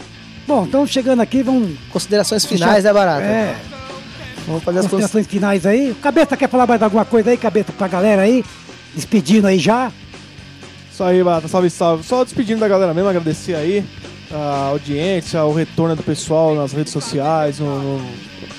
Bom, 0.45 0.65
então 0.65 0.85
chegando 0.85 1.21
aqui, 1.21 1.41
vamos. 1.43 1.77
Considerações 1.91 2.43
finais, 2.45 2.83
né, 2.83 2.91
Barata? 2.91 3.23
É, 3.23 3.55
Vamos 4.47 4.63
fazer 4.63 4.79
as 4.79 4.85
considerações. 4.87 5.27
finais 5.27 5.65
aí. 5.65 5.95
Cabeça 6.01 6.35
quer 6.35 6.49
falar 6.49 6.67
mais 6.67 6.81
alguma 6.81 7.05
coisa 7.05 7.29
aí, 7.29 7.37
Cabeça, 7.37 7.71
pra 7.71 7.87
galera 7.87 8.23
aí? 8.23 8.43
Despedindo 8.93 9.47
aí 9.47 9.57
já. 9.59 9.91
Isso 10.91 11.03
aí, 11.03 11.23
Bata, 11.23 11.47
salve, 11.47 11.69
salve. 11.69 12.03
Só 12.03 12.23
despedindo 12.25 12.59
da 12.59 12.67
galera 12.67 12.93
mesmo, 12.93 13.07
agradecer 13.07 13.55
aí 13.55 13.85
a 14.33 14.67
audiência, 14.67 15.43
o 15.43 15.53
retorno 15.53 15.95
do 15.95 16.03
pessoal 16.03 16.55
nas 16.55 16.73
redes 16.73 16.93
sociais, 16.93 17.59
no, 17.59 17.79
no, 17.79 18.01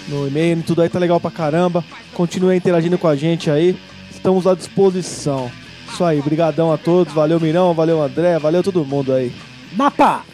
no 0.09 0.29
e-mail, 0.29 0.63
tudo 0.67 0.83
aí 0.83 0.89
tá 0.89 0.99
legal 0.99 1.19
pra 1.19 1.31
caramba. 1.31 1.85
Continue 2.15 2.57
interagindo 2.57 2.99
com 2.99 3.09
a 3.09 3.17
gente 3.17 3.51
aí, 3.51 3.77
estamos 4.11 4.47
à 4.47 4.55
disposição. 4.55 5.51
Isso 5.91 6.05
aí, 6.05 6.21
brigadão 6.23 6.73
a 6.73 6.79
todos, 6.79 7.13
valeu 7.13 7.39
Mirão, 7.39 7.75
valeu 7.75 8.03
André, 8.03 8.39
valeu 8.39 8.63
todo 8.63 8.85
mundo 8.85 9.13
aí. 9.13 9.33
Mapa! 9.77 10.25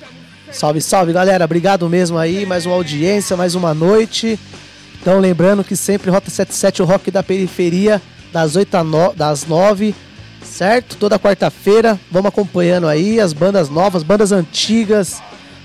Salve, 0.51 0.81
salve, 0.81 1.13
galera. 1.13 1.45
Obrigado 1.45 1.89
mesmo 1.89 2.17
aí. 2.17 2.47
Mais 2.47 2.65
uma 2.65 2.75
audiência, 2.75 3.37
mais 3.37 3.55
uma 3.55 3.75
noite. 3.75 4.39
Então, 5.01 5.21
lembrando 5.21 5.63
que 5.63 5.77
sempre 5.77 6.11
Rota 6.11 6.31
77, 6.31 6.83
o 6.83 6.85
rock 6.85 7.11
da 7.11 7.23
periferia, 7.23 8.01
das 8.33 8.57
8 8.57 8.75
a 8.75 8.85
no... 8.85 9.13
das 9.13 9.47
9, 9.47 9.95
certo? 10.43 10.97
Toda 10.97 11.19
quarta-feira. 11.19 12.01
Vamos 12.11 12.29
acompanhando 12.29 12.89
aí 12.89 13.21
as 13.21 13.33
bandas 13.33 13.69
novas, 13.69 14.03
bandas 14.03 14.33
antigas. 14.33 15.21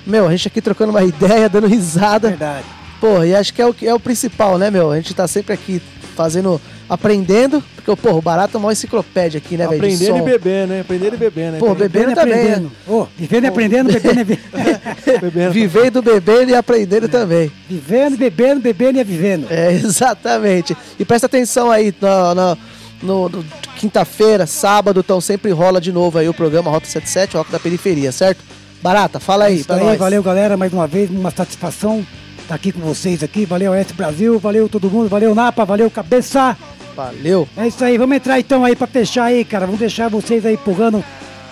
Meu, 0.06 0.28
a 0.28 0.32
gente 0.32 0.48
aqui 0.48 0.62
trocando 0.62 0.92
uma 0.92 1.04
ideia, 1.04 1.48
dando 1.50 1.68
risada. 1.68 2.30
Verdade. 2.30 2.66
Pô, 3.00 3.24
e 3.24 3.36
acho 3.36 3.54
que 3.54 3.62
é 3.62 3.66
o, 3.66 3.74
que 3.74 3.88
é 3.88 3.94
o 3.94 4.00
principal, 4.00 4.58
né, 4.58 4.70
meu? 4.72 4.92
A 4.92 4.96
gente 4.98 5.14
tá 5.14 5.28
sempre 5.28 5.54
aqui 5.54 5.82
fazendo, 6.16 6.60
aprendendo. 6.90 7.64
Porque, 7.76 8.02
pô, 8.02 8.14
o 8.14 8.22
barato 8.22 8.56
é 8.56 8.60
uma 8.60 8.72
enciclopédia 8.72 9.40
aqui, 9.40 9.58
né, 9.58 9.68
velho? 9.68 9.82
de 9.82 9.86
Aprendendo 10.06 10.18
e 10.18 10.22
beber, 10.32 10.68
né? 10.68 10.80
Aprendendo 10.82 11.16
e 11.16 11.18
beber, 11.18 11.52
né? 11.52 11.58
Pô, 11.60 11.76
bebendo 11.76 11.90
Vivendo 11.92 12.12
e 12.12 12.16
também. 12.16 12.34
aprendendo. 12.42 12.72
Ô, 12.88 13.08
vivendo 13.18 13.44
e 13.44 13.48
aprendendo, 13.48 13.92
bebendo 13.92 14.22
e 14.22 14.24
bebendo. 15.20 15.52
Vivendo, 15.52 16.02
bebendo 16.02 16.52
e 16.52 16.56
aprendendo 16.56 17.10
também. 17.10 17.52
vivendo, 17.70 18.18
bebendo, 18.18 18.62
bebendo 18.62 19.00
e 19.00 19.04
vivendo. 19.04 19.48
É, 19.50 19.74
exatamente. 19.74 20.78
E 20.98 21.04
presta 21.04 21.26
atenção 21.28 21.70
aí, 21.70 21.94
no, 22.00 22.36
no- 22.36 22.58
no- 23.02 23.30
no- 23.30 23.46
quinta-feira, 23.76 24.46
sábado, 24.48 25.02
então 25.02 25.20
sempre 25.20 25.52
rola 25.52 25.82
de 25.82 25.92
novo 25.92 26.18
aí 26.20 26.30
o 26.30 26.34
programa 26.34 26.72
Rota 26.72 26.86
77, 26.86 27.36
Rock 27.36 27.52
da 27.52 27.60
Periferia, 27.60 28.14
certo? 28.14 28.42
Barata, 28.84 29.18
fala 29.18 29.46
aí, 29.46 29.64
pra 29.64 29.78
aí, 29.78 29.84
nós. 29.86 29.98
valeu 29.98 30.22
galera, 30.22 30.58
mais 30.58 30.74
uma 30.74 30.86
vez, 30.86 31.10
uma 31.10 31.32
satisfação 31.32 32.06
estar 32.42 32.56
aqui 32.56 32.70
com 32.70 32.82
vocês 32.82 33.24
aqui. 33.24 33.46
Valeu 33.46 33.74
S 33.74 33.94
Brasil, 33.94 34.38
valeu 34.38 34.68
todo 34.68 34.92
mundo, 34.92 35.08
valeu 35.08 35.34
Napa, 35.34 35.64
valeu 35.64 35.90
Cabeça. 35.90 36.58
Valeu. 36.94 37.48
É 37.56 37.66
isso 37.66 37.82
aí, 37.82 37.98
vamos 37.98 38.18
entrar 38.18 38.42
então 38.42 38.66
aí 38.66 38.76
pra 38.76 38.86
fechar 38.86 39.24
aí, 39.24 39.46
cara. 39.46 39.66
Vamos 39.66 39.80
deixar 39.80 40.10
vocês 40.10 40.46
aí 40.46 40.56
empurrando. 40.56 41.02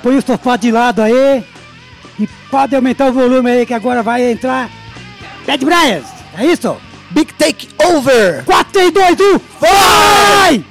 Põe 0.04 0.18
o 0.18 0.22
sofá 0.22 0.58
de 0.58 0.72
lado 0.74 1.02
aí. 1.02 1.42
E 2.20 2.28
pode 2.52 2.76
aumentar 2.76 3.08
o 3.08 3.14
volume 3.14 3.50
aí 3.50 3.66
que 3.66 3.74
agora 3.74 4.04
vai 4.04 4.30
entrar. 4.30 4.70
Ted 5.46 5.64
Bryans, 5.64 6.04
é 6.38 6.46
isso? 6.48 6.76
Big 7.12 7.34
Take 7.36 7.70
Over! 7.82 8.44
4, 8.44 8.74
3, 8.74 8.92
2, 8.92 9.20
1, 9.36 9.40
vai! 9.62 10.71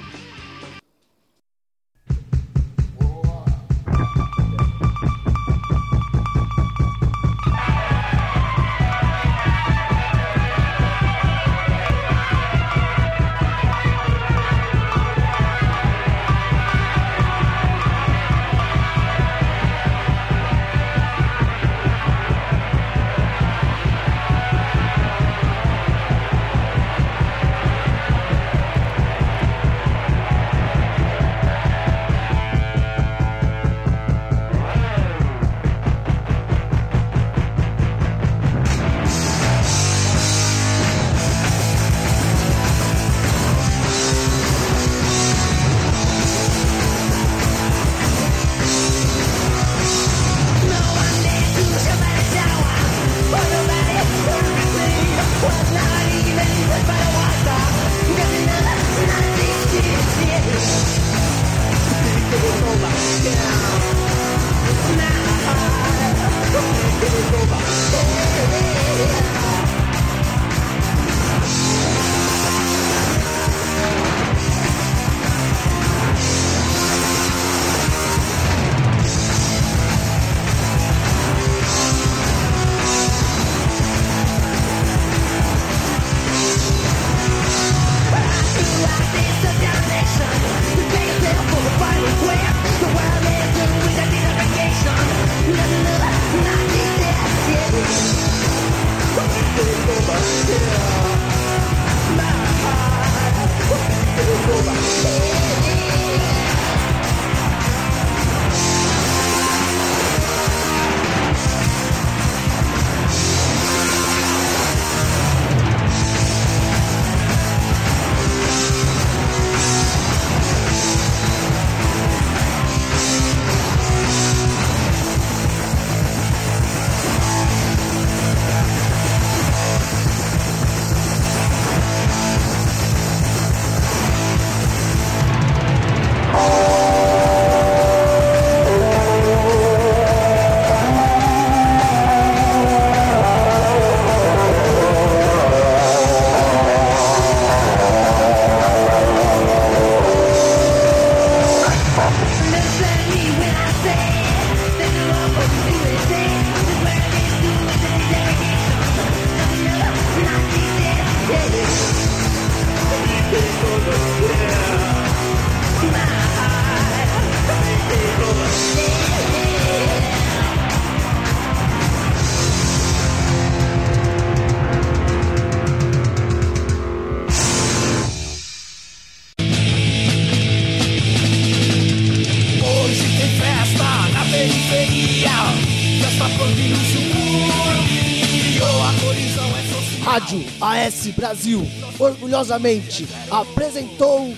AS 191.10 191.14
Brasil 191.14 191.66
orgulhosamente 191.98 193.06
apresentou 193.30 194.34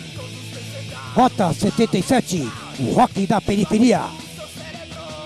Rota 1.15 1.53
77, 1.53 2.51
o 2.81 2.93
rock 2.93 3.27
da 3.27 3.41
periferia. 3.41 4.01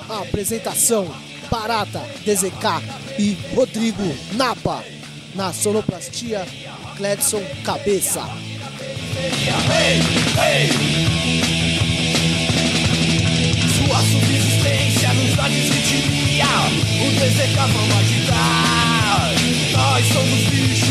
a 0.09 0.18
apresentação 0.18 1.07
Barata, 1.51 2.01
DZK 2.24 2.82
e 3.18 3.36
Rodrigo 3.55 4.03
Napa. 4.32 4.82
Na 5.34 5.53
sonoplastia, 5.53 6.47
Cledson 6.97 7.42
Cabeça. 7.62 8.22
Sua 13.76 13.99
subsistência 13.99 15.14
nos 15.14 15.36
dá 15.36 15.49
desvitria 15.49 16.47
O 17.01 17.11
DZK 17.12 17.57
vamos 17.57 17.97
agitar 17.97 19.32
Nós 19.72 20.07
somos 20.07 20.40
bicho, 20.51 20.86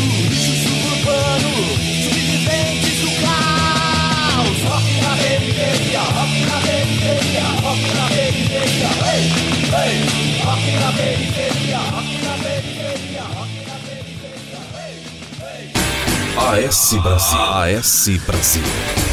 AS 16.38 16.94
Brasil. 17.02 17.38
AS 17.38 18.08
Brasil. 18.26 19.05